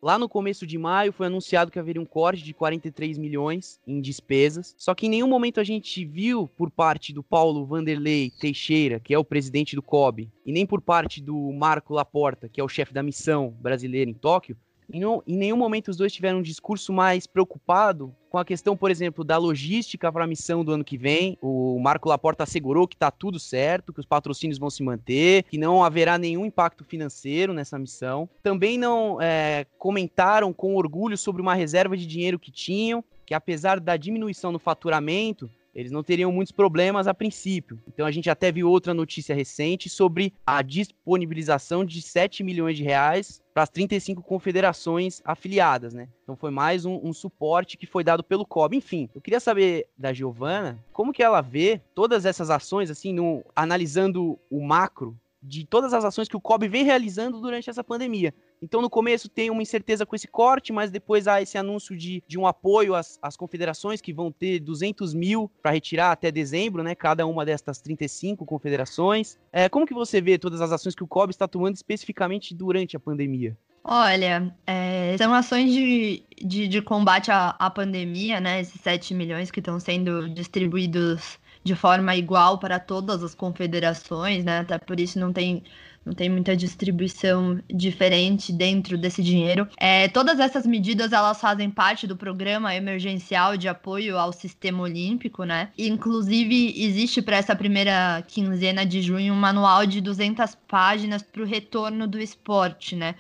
Lá 0.03 0.19
no 0.19 0.29
começo 0.29 0.67
de 0.67 0.77
maio 0.77 1.13
foi 1.13 1.27
anunciado 1.27 1.71
que 1.71 1.79
haveria 1.79 2.01
um 2.01 2.05
corte 2.05 2.45
de 2.45 2.53
43 2.53 3.17
milhões 3.17 3.81
em 3.87 4.01
despesas. 4.01 4.75
Só 4.77 4.95
que 4.95 5.07
em 5.07 5.09
nenhum 5.09 5.27
momento 5.27 5.59
a 5.59 5.65
gente 5.65 6.05
viu 6.05 6.47
por 6.47 6.71
parte 6.71 7.11
do 7.11 7.23
Paulo 7.23 7.65
Vanderlei 7.65 8.31
Teixeira, 8.31 9.01
que 9.01 9.15
é 9.15 9.19
o 9.19 9.25
presidente 9.25 9.75
do 9.75 9.83
COB, 9.83 10.31
e 10.45 10.53
nem 10.53 10.67
por 10.67 10.83
parte 10.83 11.23
do 11.23 11.51
Marco 11.53 11.95
Laporta, 11.95 12.49
que 12.49 12.61
é 12.61 12.65
o 12.65 12.69
chefe 12.69 12.93
da 12.93 13.03
missão 13.03 13.57
brasileira 13.59 14.11
em 14.11 14.15
Tóquio, 14.15 14.57
em, 14.93 15.03
em 15.03 15.37
nenhum 15.37 15.57
momento 15.57 15.89
os 15.89 15.97
dois 15.97 16.13
tiveram 16.13 16.39
um 16.39 16.43
discurso 16.43 16.93
mais 16.93 17.27
preocupado 17.27 18.15
com 18.31 18.39
a 18.39 18.45
questão, 18.45 18.77
por 18.77 18.91
exemplo, 18.91 19.25
da 19.25 19.39
logística 19.39 20.13
para 20.13 20.25
a 20.25 20.27
missão 20.27 20.65
do 20.65 20.73
ano 20.73 20.85
que 20.85 20.99
vem. 20.99 21.39
O 21.41 21.79
Marco 21.79 22.09
Laporta 22.09 22.45
assegurou 22.45 22.87
que 22.87 22.95
está 22.95 23.11
tudo 23.11 23.39
certo, 23.39 23.93
que 23.93 24.01
os 24.01 24.07
patrocínios 24.07 24.59
vão 24.59 24.69
se 24.69 24.83
manter, 24.83 25.45
que 25.45 25.57
não 25.57 25.83
haverá 25.83 26.19
nenhum 26.19 26.45
impacto 26.45 26.85
financeiro 26.85 27.53
nessa 27.53 27.79
missão. 27.79 28.29
Também 28.43 28.77
não 28.77 29.21
é, 29.21 29.67
comentaram 29.79 30.53
com 30.53 30.77
orgulho 30.77 31.17
sobre 31.17 31.41
uma 31.41 31.55
reserva 31.55 31.97
de 31.97 32.07
dinheiro 32.07 32.39
que 32.39 32.51
tinham, 32.51 33.03
que 33.25 33.33
apesar 33.33 33.81
da 33.81 33.97
diminuição 33.97 34.53
no 34.53 34.59
faturamento, 34.59 35.51
eles 35.77 35.93
não 35.93 36.03
teriam 36.03 36.33
muitos 36.33 36.53
problemas 36.53 37.07
a 37.07 37.13
princípio. 37.13 37.79
Então 37.87 38.07
a 38.07 38.11
gente 38.11 38.31
até 38.31 38.51
viu 38.51 38.71
outra 38.71 38.95
notícia 38.95 39.35
recente 39.35 39.91
sobre 39.91 40.33
a 40.47 40.63
disponibilização 40.63 41.85
de 41.85 42.01
7 42.01 42.43
milhões 42.43 42.79
de 42.79 42.83
reais 42.83 43.43
para 43.53 43.63
as 43.63 43.69
35 43.69 44.23
confederações 44.23 45.21
afiliadas, 45.23 45.93
né? 45.93 46.09
Então 46.23 46.35
foi 46.35 46.51
mais 46.51 46.87
um, 46.87 46.99
um, 47.03 47.13
suporte 47.13 47.77
que 47.77 47.87
foi 47.87 48.03
dado 48.03 48.25
pelo 48.25 48.47
COB. 48.47 48.77
Enfim, 48.77 49.09
eu 49.15 49.21
queria 49.21 49.39
saber 49.39 49.87
da 49.97 50.13
Giovana 50.13 50.83
como 50.93 51.13
que 51.13 51.23
ela 51.23 51.43
vê 51.43 51.81
todas 51.95 52.25
essas 52.25 52.49
ações, 52.49 52.91
assim, 52.91 53.13
no, 53.13 53.45
analisando 53.55 54.39
o 54.51 54.67
macro 54.67 55.17
de 55.43 55.65
todas 55.65 55.93
as 55.93 56.05
ações 56.05 56.29
que 56.29 56.37
o 56.37 56.41
COB 56.41 56.69
vem 56.69 56.85
realizando 56.85 57.41
durante 57.41 57.71
essa 57.71 57.85
pandemia. 57.85 58.35
Então, 58.61 58.81
no 58.81 58.89
começo 58.89 59.29
tem 59.29 59.51
uma 59.51 59.63
incerteza 59.63 60.07
com 60.07 60.17
esse 60.17 60.27
corte, 60.27 60.73
mas 60.73 60.91
depois 60.91 61.29
há 61.29 61.43
esse 61.43 61.59
anúncio 61.59 61.97
de, 61.97 62.23
de 62.27 62.39
um 62.39 62.47
apoio 62.47 62.95
às, 62.95 63.19
às 63.21 63.37
confederações 63.37 64.01
que 64.01 64.13
vão 64.13 64.33
ter 64.33 64.61
200 64.61 65.15
mil 65.15 65.51
para 65.63 65.71
retirar 65.73 66.13
até 66.13 66.31
dezembro, 66.31 66.83
né? 66.83 66.95
Cada 66.95 67.27
uma 67.27 67.45
destas 67.45 67.81
35 67.81 68.45
confederações. 68.47 69.39
É, 69.53 69.69
como 69.69 69.87
que 69.87 69.95
você 69.95 70.21
vê 70.21 70.39
todas 70.39 70.61
as 70.61 70.73
ações 70.73 70.95
que 70.95 71.05
o 71.05 71.09
COB 71.09 71.31
está 71.31 71.47
tomando 71.47 71.77
especificamente 71.77 72.55
durante 72.55 72.97
a 72.97 73.01
pandemia? 73.01 73.57
Olha, 73.89 74.53
é, 74.67 75.15
são 75.17 75.33
ações 75.33 75.73
de, 75.73 76.25
de, 76.45 76.67
de 76.67 76.83
combate 76.83 77.31
à, 77.31 77.51
à, 77.51 77.71
pandemia, 77.71 78.41
né? 78.41 78.61
Esses 78.61 78.81
7 78.81 79.15
milhões 79.15 79.49
que 79.49 79.61
estão 79.61 79.79
sendo 79.79 80.29
distribuídos 80.29 81.39
de 81.67 81.75
forma 81.75 82.15
igual 82.15 82.59
para 82.59 82.79
todas 82.79 83.25
as 83.25 83.35
confederações, 83.35 84.45
né? 84.45 84.61
Até 84.61 84.79
por 84.79 85.01
isso 85.01 85.19
não 85.19 85.33
tem 85.33 85.65
não 86.05 86.13
tem 86.13 86.31
muita 86.31 86.57
distribuição 86.57 87.61
diferente 87.69 88.53
dentro 88.53 88.97
desse 88.97 89.21
dinheiro. 89.21 89.67
É, 89.77 90.07
todas 90.07 90.39
essas 90.39 90.65
medidas 90.65 91.13
elas 91.13 91.41
fazem 91.41 91.69
parte 91.69 92.07
do 92.07 92.17
programa 92.17 92.73
emergencial 92.73 93.57
de 93.57 93.67
apoio 93.67 94.17
ao 94.17 94.33
sistema 94.33 94.85
olímpico, 94.85 95.43
né? 95.43 95.71
Inclusive 95.77 96.73
existe 96.81 97.21
para 97.21 97.39
essa 97.39 97.57
primeira 97.57 98.23
quinzena 98.29 98.87
de 98.87 99.03
junho 99.03 99.35
um 99.35 99.37
manual 99.37 99.85
de 99.85 100.01
200 100.01 100.55
páginas 100.69 101.25
para 101.25 101.43
o 101.43 101.45
retorno 101.45 102.07
do 102.07 102.21
esporte, 102.21 102.95
né? 102.95 103.17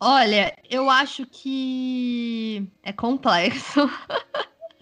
Olha, 0.00 0.52
eu 0.68 0.90
acho 0.90 1.24
que 1.26 2.66
é 2.82 2.92
complexo. 2.92 3.82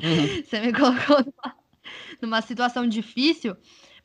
Uhum. 0.02 0.26
Você 0.46 0.60
me 0.60 0.72
colocou 0.72 1.18
numa, 1.18 1.57
numa 2.20 2.40
situação 2.40 2.86
difícil, 2.86 3.56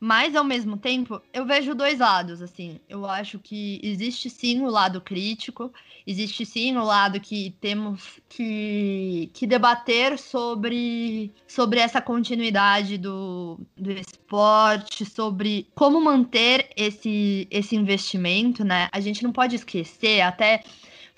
mas 0.05 0.35
ao 0.35 0.43
mesmo 0.43 0.75
tempo, 0.75 1.21
eu 1.33 1.45
vejo 1.45 1.73
dois 1.73 1.99
lados, 1.99 2.41
assim. 2.41 2.77
Eu 2.89 3.05
acho 3.05 3.39
que 3.39 3.79
existe 3.81 4.29
sim 4.29 4.59
o 4.59 4.69
lado 4.69 4.99
crítico, 4.99 5.71
existe 6.05 6.45
sim 6.45 6.75
o 6.75 6.83
lado 6.83 7.21
que 7.21 7.55
temos 7.61 8.19
que, 8.27 9.31
que 9.33 9.47
debater 9.47 10.19
sobre, 10.19 11.31
sobre 11.47 11.79
essa 11.79 12.01
continuidade 12.01 12.97
do, 12.97 13.57
do 13.77 13.91
esporte, 13.91 15.05
sobre 15.05 15.67
como 15.73 16.01
manter 16.01 16.69
esse, 16.75 17.47
esse 17.49 17.73
investimento, 17.73 18.65
né? 18.65 18.89
A 18.91 18.99
gente 18.99 19.23
não 19.23 19.31
pode 19.31 19.55
esquecer, 19.55 20.19
até 20.19 20.65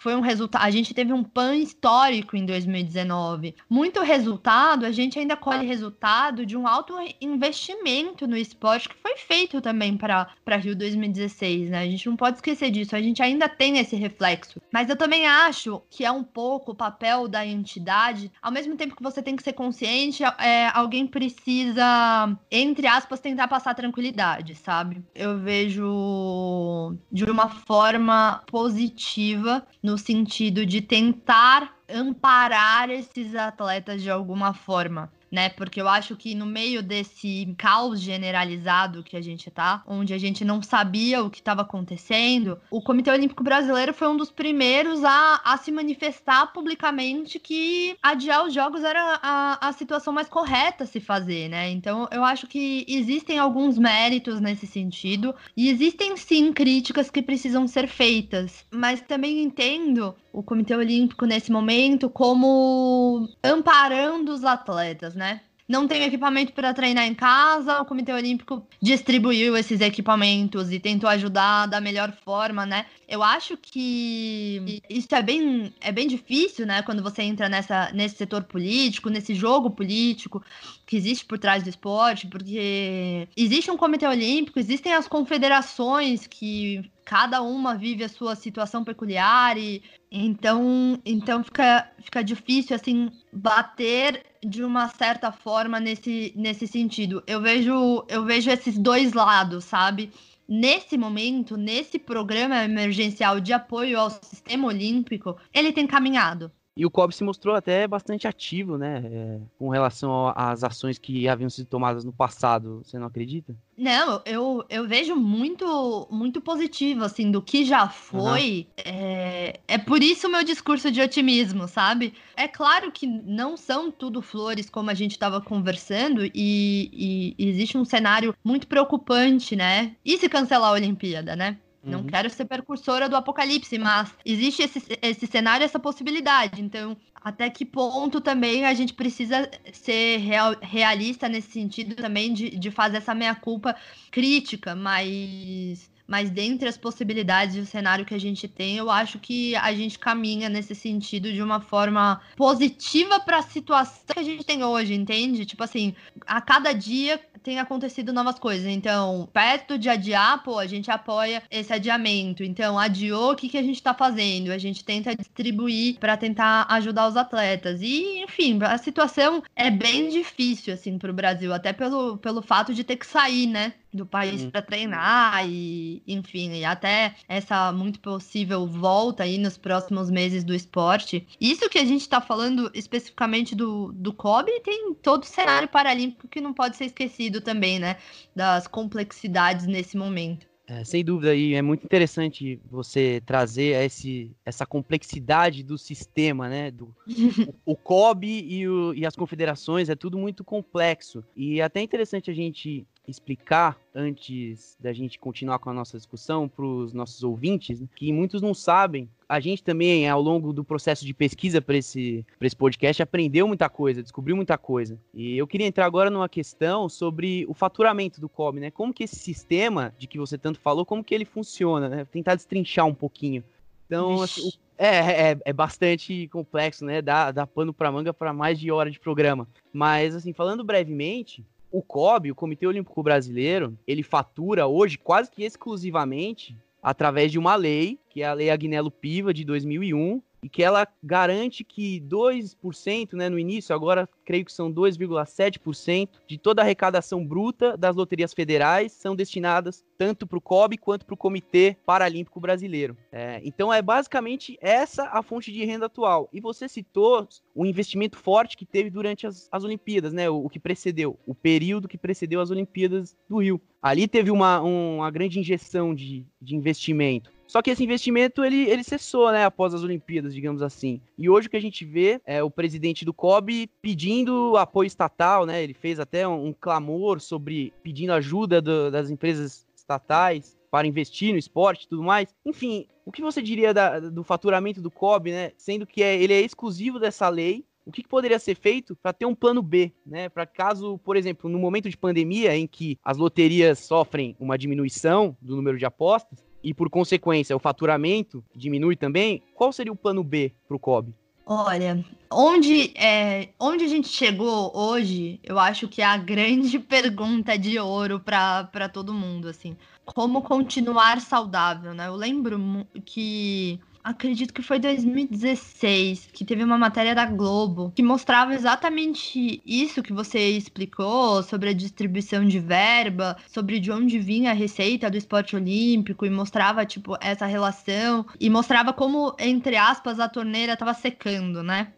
foi 0.06 0.14
um 0.14 0.22
resultado. 0.22 0.62
A 0.62 0.70
gente 0.70 0.94
teve 0.94 1.12
um 1.12 1.24
pan 1.24 1.56
histórico 1.56 2.38
em 2.38 2.46
2019. 2.46 3.56
Muito 3.68 4.04
resultado, 4.04 4.86
a 4.86 4.92
gente 4.92 5.18
ainda 5.18 5.36
colhe 5.36 5.66
resultado 5.66 6.46
de 6.46 6.56
um 6.56 6.68
alto 6.68 6.94
investimento 7.20 8.28
no 8.28 8.38
esporte 8.38 8.88
que 8.88 8.96
foi 9.02 9.18
feito 9.18 9.60
também 9.60 9.98
para 9.98 10.58
Rio 10.58 10.76
2016, 10.76 11.72
né? 11.72 11.80
A 11.80 11.88
gente 11.88 12.08
não 12.08 12.16
pode 12.16 12.38
esquecer 12.38 12.70
disso. 12.70 12.96
A 12.96 13.02
gente 13.02 13.24
ainda 13.24 13.50
tem 13.50 13.80
esse 13.80 13.96
reflexo. 13.96 14.62
Mas 14.72 14.92
eu 14.92 14.96
também 14.96 15.26
acho 15.26 15.82
que 15.90 16.06
é 16.06 16.12
um 16.12 16.24
pouco 16.24 16.74
o 16.74 16.76
papel 16.76 17.28
da 17.28 17.44
entidade. 17.44 18.32
Ao 18.40 18.52
mesmo 18.52 18.76
tempo 18.76 18.96
que 18.96 19.02
você 19.02 19.24
tem 19.24 19.36
que 19.36 19.42
ser 19.42 19.54
consciente, 19.54 20.24
é, 20.24 20.68
alguém 20.72 21.08
precisa, 21.08 22.38
entre 22.52 22.86
aspas, 22.86 23.20
tentar 23.20 23.48
passar 23.48 23.74
tranquilidade, 23.74 24.54
sabe? 24.54 25.04
Eu 25.16 25.40
vejo 25.40 26.96
de 27.12 27.24
uma 27.24 27.50
forma 27.50 28.44
positiva 28.46 29.66
no 29.82 29.95
no 29.96 29.98
sentido 29.98 30.66
de 30.66 30.82
tentar 30.82 31.74
amparar 31.88 32.90
esses 32.90 33.34
atletas 33.34 34.04
de 34.04 34.12
alguma 34.12 34.54
forma 34.54 35.10
né? 35.32 35.50
Porque 35.50 35.82
eu 35.82 35.88
acho 35.88 36.16
que 36.16 36.36
no 36.36 36.46
meio 36.46 36.82
desse 36.82 37.54
caos 37.58 38.00
generalizado 38.00 39.04
que 39.04 39.18
a 39.18 39.22
gente 39.22 39.50
tá, 39.52 39.84
onde 39.88 40.14
a 40.14 40.18
gente 40.18 40.46
não 40.46 40.62
sabia 40.62 41.24
o 41.24 41.30
que 41.30 41.40
estava 41.40 41.62
acontecendo, 41.62 42.60
o 42.70 42.82
Comitê 42.82 43.12
Olímpico 43.12 43.44
Brasileiro 43.44 43.94
foi 43.94 44.08
um 44.08 44.18
dos 44.18 44.32
primeiros 44.32 45.04
a, 45.04 45.42
a 45.44 45.58
se 45.58 45.72
manifestar 45.72 46.48
publicamente 46.54 47.40
que 47.40 47.98
adiar 48.02 48.46
os 48.46 48.54
jogos 48.54 48.84
era 48.84 49.20
a, 49.22 49.70
a 49.70 49.74
situação 49.74 50.14
mais 50.14 50.30
correta 50.30 50.84
a 50.84 50.88
se 50.88 51.00
fazer, 51.00 51.50
né? 51.50 51.70
Então 51.70 52.08
eu 52.12 52.24
acho 52.24 52.48
que 52.48 52.86
existem 52.88 53.40
alguns 53.40 53.78
méritos 53.78 54.40
nesse 54.40 54.68
sentido 54.68 55.36
e 55.56 55.70
existem 55.70 56.16
sim 56.18 56.54
críticas 56.54 57.10
que 57.10 57.22
precisam 57.22 57.68
ser 57.68 57.88
feitas, 57.88 58.66
mas 58.72 59.02
também 59.02 59.44
entendo 59.44 60.16
o 60.36 60.44
Comitê 60.44 60.76
Olímpico 60.76 61.26
nesse 61.26 61.50
momento 61.50 62.10
como 62.10 63.30
amparando 63.42 64.34
os 64.34 64.44
atletas, 64.44 65.16
né? 65.16 65.25
Não 65.68 65.88
tem 65.88 66.04
equipamento 66.04 66.54
para 66.54 66.76
treinar 66.76 67.06
em 67.06 67.16
casa, 67.16 67.82
o 67.82 67.86
Comitê 67.86 68.14
Olímpico 68.14 68.68
distribuiu 68.80 69.58
esses 69.58 69.82
equipamentos 69.82 70.72
e 70.72 70.80
tentou 70.80 71.10
ajudar 71.10 71.66
da 71.66 71.82
melhor 71.82 72.16
forma, 72.24 72.68
né? 72.68 72.86
Eu 73.08 73.24
acho 73.24 73.58
que 73.58 74.82
isso 74.88 75.08
é 75.16 75.24
bem, 75.24 75.74
é 75.82 75.92
bem 75.92 76.08
difícil, 76.08 76.68
né? 76.68 76.84
Quando 76.84 77.02
você 77.02 77.24
entra 77.24 77.50
nessa, 77.50 77.92
nesse 77.94 78.16
setor 78.16 78.44
político, 78.44 79.10
nesse 79.10 79.34
jogo 79.34 79.72
político 79.72 80.44
que 80.86 80.96
existe 80.96 81.26
por 81.26 81.40
trás 81.40 81.64
do 81.64 81.70
esporte, 81.70 82.28
porque 82.28 83.28
existe 83.36 83.72
um 83.72 83.78
Comitê 83.78 84.06
Olímpico, 84.08 84.60
existem 84.60 84.94
as 84.94 85.08
confederações 85.08 86.28
que 86.28 86.92
cada 87.04 87.42
uma 87.42 87.76
vive 87.76 88.04
a 88.04 88.10
sua 88.10 88.36
situação 88.36 88.84
peculiar 88.84 89.58
e 89.58 89.82
então 90.18 90.98
então 91.06 91.44
fica, 91.44 91.92
fica 92.00 92.24
difícil 92.24 92.76
assim 92.76 93.12
bater 93.34 94.26
de 94.42 94.64
uma 94.64 94.88
certa 94.88 95.32
forma 95.32 95.80
nesse, 95.80 96.32
nesse 96.36 96.68
sentido. 96.68 97.22
Eu 97.28 97.42
vejo 97.42 98.06
eu 98.08 98.24
vejo 98.24 98.50
esses 98.50 98.78
dois 98.78 99.14
lados, 99.14 99.66
sabe? 99.66 100.12
Nesse 100.48 100.98
momento, 100.98 101.58
nesse 101.58 102.00
programa 102.00 102.64
emergencial 102.64 103.40
de 103.40 103.52
apoio 103.52 104.00
ao 104.00 104.10
sistema 104.10 104.68
olímpico, 104.68 105.36
ele 105.54 105.74
tem 105.74 105.88
caminhado. 105.88 106.52
E 106.78 106.86
o 106.86 106.92
COB 106.92 107.14
se 107.14 107.24
mostrou 107.24 107.56
até 107.56 107.88
bastante 107.88 108.28
ativo, 108.28 108.78
né? 108.78 109.02
É, 109.06 109.40
com 109.58 109.70
relação 109.70 110.34
às 110.36 110.62
ações 110.62 110.98
que 110.98 111.26
haviam 111.26 111.50
sido 111.50 111.68
tomadas 111.68 112.04
no 112.04 112.12
passado. 112.12 112.82
Você 112.84 113.00
não 113.00 113.08
acredita? 113.08 113.56
Não, 113.78 114.22
eu, 114.26 114.66
eu 114.70 114.86
vejo 114.86 115.16
muito 115.16 116.08
muito 116.12 116.42
positivo, 116.42 117.06
assim, 117.06 117.32
do 117.32 117.42
que 117.42 117.64
já 117.64 117.88
foi. 117.88 118.68
Uhum. 118.78 118.84
É, 118.86 119.60
é 119.68 119.78
por 119.78 120.04
isso 120.04 120.28
o 120.28 120.30
meu 120.32 120.44
discurso 120.44 120.92
de 120.92 121.00
otimismo, 121.00 121.66
sabe? 121.66 122.14
É 122.36 122.48
claro 122.48 122.92
que 122.92 123.08
não 123.08 123.56
são 123.56 123.90
tudo 123.90 124.22
flores, 124.22 124.70
como 124.70 124.90
a 124.90 124.94
gente 124.94 125.12
estava 125.12 125.40
conversando, 125.40 126.26
e, 126.34 127.36
e 127.38 127.48
existe 127.48 127.78
um 127.78 127.86
cenário 127.86 128.36
muito 128.44 128.68
preocupante, 128.68 129.56
né? 129.56 129.96
E 130.04 130.18
se 130.18 130.28
cancelar 130.28 130.72
a 130.72 130.74
Olimpíada, 130.74 131.36
né? 131.38 131.58
Não 131.86 132.00
uhum. 132.00 132.08
quero 132.08 132.30
ser 132.30 132.46
percursora 132.46 133.08
do 133.08 133.16
apocalipse, 133.16 133.78
mas 133.78 134.12
existe 134.26 134.64
esse, 134.64 134.84
esse 135.02 135.28
cenário, 135.28 135.64
essa 135.64 135.80
possibilidade. 135.80 136.62
Então, 136.62 136.98
até 137.24 137.50
que 137.50 137.64
ponto 137.64 138.20
também 138.20 138.66
a 138.66 138.74
gente 138.74 138.94
precisa 138.94 139.50
ser 139.72 140.18
real, 140.18 140.56
realista 140.62 141.30
nesse 141.30 141.52
sentido 141.52 141.96
também 141.96 142.34
de, 142.34 142.50
de 142.50 142.72
fazer 142.72 142.98
essa 142.98 143.14
meia-culpa 143.14 143.76
crítica, 144.12 144.76
mas 144.76 145.90
mas 146.08 146.30
dentre 146.30 146.68
as 146.68 146.78
possibilidades 146.78 147.56
e 147.56 147.60
o 147.60 147.66
cenário 147.66 148.06
que 148.06 148.14
a 148.14 148.20
gente 148.20 148.48
tem, 148.48 148.78
eu 148.78 148.92
acho 148.92 149.18
que 149.18 149.56
a 149.56 149.74
gente 149.74 149.98
caminha 149.98 150.48
nesse 150.48 150.76
sentido 150.76 151.34
de 151.34 151.42
uma 151.42 151.60
forma 151.60 152.22
positiva 152.36 153.20
para 153.20 153.38
a 153.38 153.42
situação 153.42 154.04
que 154.14 154.20
a 154.20 154.24
gente 154.24 154.44
tem 154.44 154.64
hoje, 154.64 154.94
entende? 154.94 155.46
Tipo 155.46 155.64
assim, 155.64 155.96
a 156.28 156.40
cada 156.42 156.74
dia 156.74 157.20
tem 157.46 157.60
acontecido 157.60 158.12
novas 158.12 158.40
coisas. 158.40 158.66
Então, 158.66 159.30
perto 159.32 159.78
de 159.78 159.88
adiar, 159.88 160.42
pô, 160.44 160.58
a 160.58 160.66
gente 160.66 160.90
apoia 160.90 161.44
esse 161.52 161.72
adiamento. 161.72 162.44
Então, 162.44 162.78
adiou, 162.78 163.34
o 163.34 163.36
que, 163.36 163.48
que 163.48 163.58
a 163.58 163.62
gente 163.62 163.82
tá 163.82 163.94
fazendo? 163.94 164.52
A 164.52 164.58
gente 164.58 164.84
tenta 164.84 165.16
distribuir 165.16 166.00
para 166.00 166.18
tentar 166.18 166.66
ajudar 166.70 167.08
os 167.08 167.16
atletas. 167.16 167.82
E, 167.84 168.24
enfim, 168.24 168.58
a 168.64 168.80
situação 168.80 169.44
é 169.56 169.70
bem 169.70 170.10
difícil, 170.10 170.74
assim, 170.74 170.98
pro 170.98 171.14
Brasil, 171.14 171.54
até 171.54 171.72
pelo, 171.72 172.18
pelo 172.18 172.42
fato 172.42 172.74
de 172.74 172.84
ter 172.84 172.96
que 172.96 173.06
sair, 173.06 173.46
né? 173.46 173.74
do 173.96 174.06
país 174.06 174.44
uhum. 174.44 174.52
para 174.52 174.62
treinar 174.62 175.48
e, 175.48 176.04
enfim, 176.06 176.52
e 176.52 176.66
até 176.66 177.16
essa 177.28 177.72
muito 177.72 178.00
possível 178.00 178.68
volta 178.68 179.24
aí 179.24 179.38
nos 179.38 179.58
próximos 179.58 180.12
meses 180.12 180.44
do 180.44 180.54
esporte. 180.54 181.26
Isso 181.40 181.70
que 181.70 181.80
a 181.80 181.86
gente 181.86 182.02
está 182.02 182.20
falando 182.20 182.70
especificamente 182.74 183.56
do, 183.56 183.92
do 183.94 184.14
COB 184.14 184.52
tem 184.62 184.94
todo 184.96 185.24
o 185.24 185.28
cenário 185.28 185.68
paralímpico 185.68 186.28
que 186.28 186.42
não 186.42 186.54
pode 186.54 186.76
ser 186.76 186.86
esquecido 186.86 187.35
também, 187.42 187.80
né? 187.80 187.98
Das 188.36 188.68
complexidades 188.68 189.66
nesse 189.66 189.98
momento. 189.98 190.48
É, 190.68 190.84
sem 190.84 191.06
dúvida, 191.06 191.36
e 191.36 191.54
é 191.54 191.62
muito 191.62 191.84
interessante 191.86 192.60
você 192.72 193.22
trazer 193.24 193.84
esse, 193.86 194.32
essa 194.44 194.66
complexidade 194.66 195.62
do 195.62 195.78
sistema, 195.78 196.50
né? 196.50 196.72
Do, 196.72 196.96
o, 197.66 197.74
o 197.74 197.76
COB 197.76 198.26
e, 198.26 198.68
o, 198.68 198.94
e 198.96 199.06
as 199.06 199.16
confederações, 199.16 199.90
é 199.90 199.96
tudo 199.96 200.18
muito 200.18 200.44
complexo. 200.44 201.24
E 201.36 201.60
é 201.60 201.64
até 201.64 201.82
interessante 201.82 202.32
a 202.32 202.34
gente 202.34 202.88
explicar, 203.08 203.78
antes 203.94 204.78
da 204.80 204.92
gente 204.94 205.18
continuar 205.20 205.60
com 205.60 205.70
a 205.70 205.74
nossa 205.74 205.98
discussão, 205.98 206.48
para 206.48 206.66
os 206.66 206.94
nossos 206.94 207.24
ouvintes, 207.24 207.80
né, 207.80 207.88
que 207.96 208.12
muitos 208.12 208.42
não 208.42 208.54
sabem. 208.54 209.10
A 209.28 209.40
gente 209.40 209.64
também, 209.64 210.08
ao 210.08 210.22
longo 210.22 210.54
do 210.54 210.64
processo 210.64 211.06
de 211.06 211.14
pesquisa 211.14 211.62
para 211.62 211.78
esse, 211.78 212.26
esse 212.40 212.56
podcast, 212.56 213.02
aprendeu 213.02 213.48
muita 213.48 213.68
coisa, 213.70 214.04
descobriu 214.04 214.36
muita 214.36 214.58
coisa. 214.58 215.00
E 215.14 215.38
eu 215.38 215.48
queria 215.48 215.66
entrar 215.66 215.86
agora 215.86 216.10
numa 216.10 216.30
questão 216.30 216.88
sobre 216.88 217.46
o 217.48 217.54
faturamento 217.54 218.22
do 218.22 218.30
COB, 218.30 218.60
né? 218.60 218.72
Como 218.72 218.94
que 218.94 219.04
esse 219.04 219.16
sistema 219.16 219.94
de 219.98 220.08
que 220.08 220.20
você 220.20 220.38
tanto 220.38 220.60
falou, 220.60 220.86
como 220.86 221.04
que 221.04 221.16
ele 221.16 221.26
funciona, 221.26 221.90
né? 221.90 222.06
Tentar 222.06 222.36
destrinchar 222.36 222.86
um 222.86 222.94
pouquinho. 222.94 223.44
Então, 223.88 224.22
assim, 224.22 224.52
é, 224.78 225.32
é, 225.32 225.38
é, 225.46 225.54
bastante 225.54 226.28
complexo, 226.30 226.86
né? 226.86 227.02
Dá, 227.02 227.32
dá 227.32 227.48
pano 227.48 227.74
para 227.74 227.92
manga 227.92 228.14
para 228.14 228.34
mais 228.34 228.60
de 228.60 228.72
hora 228.72 228.92
de 228.92 229.00
programa. 229.00 229.48
Mas, 229.72 230.16
assim, 230.16 230.34
falando 230.34 230.64
brevemente, 230.64 231.46
o 231.78 231.82
COB, 231.82 232.32
o 232.32 232.36
Comitê 232.36 232.66
Olímpico 232.66 233.04
Brasileiro, 233.04 233.78
ele 233.86 234.02
fatura 234.02 234.66
hoje 234.66 234.98
quase 234.98 235.30
que 235.30 235.44
exclusivamente 235.44 236.56
através 236.82 237.34
de 237.34 237.38
uma 237.38 237.54
lei, 237.56 238.00
que 238.10 238.22
é 238.22 238.28
a 238.28 238.34
Lei 238.34 238.50
Agnello 238.50 238.90
Piva 238.90 239.34
de 239.34 239.44
2001, 239.44 240.22
e 240.46 240.50
que 240.50 240.62
ela 240.62 240.88
garante 241.02 241.64
que 241.64 242.00
2%, 242.02 243.14
né, 243.14 243.30
no 243.30 243.40
início, 243.40 243.74
agora 243.74 244.08
creio 244.24 244.46
que 244.46 244.54
são 244.54 244.72
2,7% 244.72 246.08
de 246.28 246.38
toda 246.38 246.62
a 246.62 246.64
arrecadação 246.64 247.26
bruta 247.26 247.76
das 247.76 247.96
loterias 247.96 248.32
federais 248.32 248.92
são 248.92 249.16
destinadas 249.16 249.84
tanto 249.98 250.28
para 250.28 250.38
o 250.38 250.42
COB 250.42 250.78
quanto 250.78 251.04
para 251.04 251.16
o 251.16 251.18
Comitê 251.18 251.76
Paralímpico 251.84 252.40
Brasileiro. 252.40 252.96
É, 253.12 253.42
então 253.44 253.74
é 253.74 253.82
basicamente 253.82 254.56
essa 254.62 255.10
a 255.12 255.24
fonte 255.24 255.52
de 255.52 255.66
renda 255.66 255.88
atual. 255.88 256.30
E 256.32 256.40
você 256.40 256.70
citou 256.70 257.28
o 257.56 257.66
investimento 257.66 258.16
forte 258.16 258.56
que 258.56 258.68
teve 258.68 258.92
durante 258.92 259.26
as, 259.26 259.50
as 259.52 259.64
Olimpíadas, 259.64 260.14
né, 260.14 260.30
o, 260.30 260.46
o 260.46 260.50
que 260.50 260.60
precedeu, 260.60 261.18
o 261.26 261.34
período 261.34 261.88
que 261.88 261.98
precedeu 261.98 262.40
as 262.40 262.52
Olimpíadas 262.52 263.18
do 263.28 263.38
Rio. 263.38 263.60
Ali 263.82 264.08
teve 264.08 264.30
uma, 264.30 264.62
um, 264.62 264.98
uma 264.98 265.10
grande 265.10 265.40
injeção 265.40 265.96
de, 265.96 266.24
de 266.40 266.56
investimento. 266.56 267.35
Só 267.48 267.62
que 267.62 267.70
esse 267.70 267.84
investimento 267.84 268.44
ele, 268.44 268.70
ele 268.70 268.84
cessou, 268.84 269.32
né, 269.32 269.46
após 269.46 269.74
as 269.74 269.84
Olimpíadas, 269.84 270.34
digamos 270.34 270.62
assim. 270.62 271.00
E 271.18 271.30
hoje 271.30 271.48
o 271.48 271.50
que 271.50 271.58
a 271.58 271.62
gente 271.62 271.86
vê 271.86 272.20
é 272.26 272.44
o 272.44 272.50
presidente 272.50 273.06
do 273.06 273.14
COB 273.14 273.70
pedindo 273.82 274.58
apoio 274.58 274.88
estatal, 274.88 275.46
né? 275.46 275.64
Ele 275.64 275.74
fez 275.74 276.00
até 276.00 276.28
um, 276.28 276.48
um 276.48 276.54
clamor 276.54 277.20
sobre 277.20 277.72
pedindo 277.84 278.14
ajuda 278.14 278.62
do, 278.62 278.90
das 278.90 279.10
empresas 279.10 279.66
estatais 279.76 280.58
para 280.72 280.88
investir 280.88 281.32
no 281.32 281.38
esporte 281.38 281.84
e 281.84 281.88
tudo 281.88 282.04
mais. 282.04 282.34
Enfim, 282.46 282.88
o 283.06 283.12
que 283.12 283.22
você 283.22 283.42
diria 283.42 283.74
da, 283.74 284.00
do 284.00 284.24
faturamento 284.24 284.82
do 284.82 284.92
COB, 284.92 285.32
né? 285.32 285.52
Sendo 285.56 285.86
que 285.86 286.02
é, 286.04 286.22
ele 286.22 286.34
é 286.34 286.42
exclusivo 286.42 287.00
dessa 287.00 287.30
lei, 287.30 287.64
o 287.86 287.92
que, 287.92 288.06
poderia 288.08 288.40
ser 288.40 288.56
feito 288.56 288.96
para 288.96 289.14
ter 289.14 289.28
um 289.28 289.36
plano 289.36 289.62
B, 289.62 289.94
né? 290.06 290.28
Para 290.28 290.46
caso, 290.46 290.98
por 290.98 291.16
exemplo, 291.16 291.50
no 291.50 291.60
momento 291.60 291.88
de 291.88 291.96
pandemia 291.96 292.58
em 292.58 292.66
que 292.66 292.98
as 293.04 293.16
loterias 293.16 293.80
sofrem 293.80 294.36
uma 294.40 294.58
diminuição 294.58 295.38
do 295.40 295.56
número 295.56 295.78
de 295.78 295.86
apostas, 295.86 296.44
e, 296.66 296.74
por 296.74 296.90
consequência, 296.90 297.56
o 297.56 297.60
faturamento 297.60 298.44
diminui 298.56 298.96
também, 298.96 299.44
qual 299.54 299.72
seria 299.72 299.94
o 299.94 299.96
plano 299.96 300.24
B 300.24 300.52
para 300.68 300.76
o 300.76 300.80
COB? 300.80 301.14
Olha, 301.46 302.04
onde, 302.34 302.92
é, 302.98 303.50
onde 303.60 303.84
a 303.84 303.88
gente 303.88 304.08
chegou 304.08 304.76
hoje, 304.76 305.40
eu 305.44 305.60
acho 305.60 305.88
que 305.88 306.02
é 306.02 306.06
a 306.06 306.18
grande 306.18 306.80
pergunta 306.82 307.56
de 307.56 307.78
ouro 307.78 308.20
para 308.20 308.90
todo 308.92 309.14
mundo, 309.14 309.48
assim. 309.48 309.78
Como 310.06 310.42
continuar 310.42 311.22
saudável, 311.22 311.94
né? 311.94 312.08
Eu 312.08 312.16
lembro 312.16 312.60
que 313.06 313.80
acredito 314.06 314.54
que 314.54 314.62
foi 314.62 314.78
2016, 314.78 316.30
que 316.32 316.46
teve 316.46 316.64
uma 316.64 316.78
matéria 316.78 317.16
da 317.16 317.26
Globo 317.26 317.92
que 317.96 318.04
mostrava 318.04 318.54
exatamente 318.54 319.60
isso 319.66 320.04
que 320.04 320.14
você 320.14 320.52
explicou 320.52 321.42
sobre 321.42 321.70
a 321.70 321.74
distribuição 321.74 322.46
de 322.46 322.60
verba, 322.60 323.36
sobre 323.48 323.80
de 323.80 323.92
onde 323.92 324.20
vinha 324.20 324.52
a 324.52 324.54
receita 324.54 325.10
do 325.10 325.18
esporte 325.18 325.56
olímpico 325.56 326.24
e 326.24 326.30
mostrava 326.30 326.86
tipo 326.86 327.18
essa 327.20 327.48
relação 327.48 328.28
e 328.40 328.48
mostrava 328.48 328.94
como 328.94 329.36
entre 329.40 329.76
aspas 329.76 330.20
a 330.20 330.30
torneira 330.30 330.74
estava 330.74 330.94
secando, 330.94 331.64
né? 331.64 331.92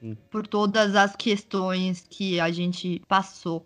Sim. 0.00 0.16
Por 0.32 0.48
todas 0.48 0.96
as 0.96 1.14
questões 1.14 2.04
que 2.10 2.40
a 2.40 2.50
gente 2.50 3.00
passou. 3.06 3.64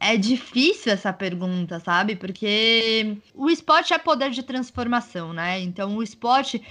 É 0.00 0.16
difícil 0.16 0.92
essa 0.92 1.12
pergunta, 1.12 1.78
sabe? 1.78 2.16
Porque 2.16 3.16
o 3.32 3.48
esporte 3.48 3.94
é 3.94 3.98
poder 3.98 4.30
de 4.30 4.42
transformação, 4.42 5.32
né? 5.32 5.60
Então 5.60 5.96
o 5.96 6.02
esporte 6.02 6.62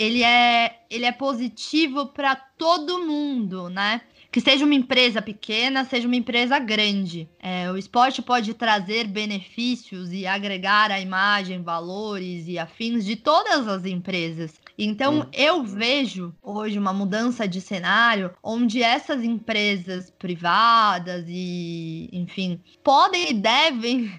ele 0.00 0.24
é, 0.24 0.78
ele 0.88 1.04
é 1.04 1.12
positivo 1.12 2.06
para 2.06 2.34
todo 2.34 3.04
mundo, 3.04 3.68
né? 3.68 4.00
Que 4.32 4.40
seja 4.40 4.64
uma 4.64 4.74
empresa 4.74 5.20
pequena, 5.20 5.84
seja 5.84 6.06
uma 6.06 6.16
empresa 6.16 6.58
grande. 6.58 7.28
É, 7.38 7.70
o 7.70 7.76
esporte 7.76 8.22
pode 8.22 8.54
trazer 8.54 9.06
benefícios 9.06 10.10
e 10.10 10.26
agregar 10.26 10.90
a 10.90 11.00
imagem, 11.00 11.62
valores 11.62 12.48
e 12.48 12.58
afins 12.58 13.04
de 13.04 13.14
todas 13.14 13.68
as 13.68 13.84
empresas. 13.84 14.54
Então, 14.78 15.28
eu 15.34 15.64
vejo 15.64 16.32
hoje 16.42 16.78
uma 16.78 16.94
mudança 16.94 17.46
de 17.46 17.60
cenário 17.60 18.32
onde 18.42 18.82
essas 18.82 19.22
empresas 19.22 20.10
privadas 20.10 21.26
e, 21.28 22.08
enfim, 22.10 22.58
podem 22.82 23.32
e 23.32 23.34
devem 23.34 24.10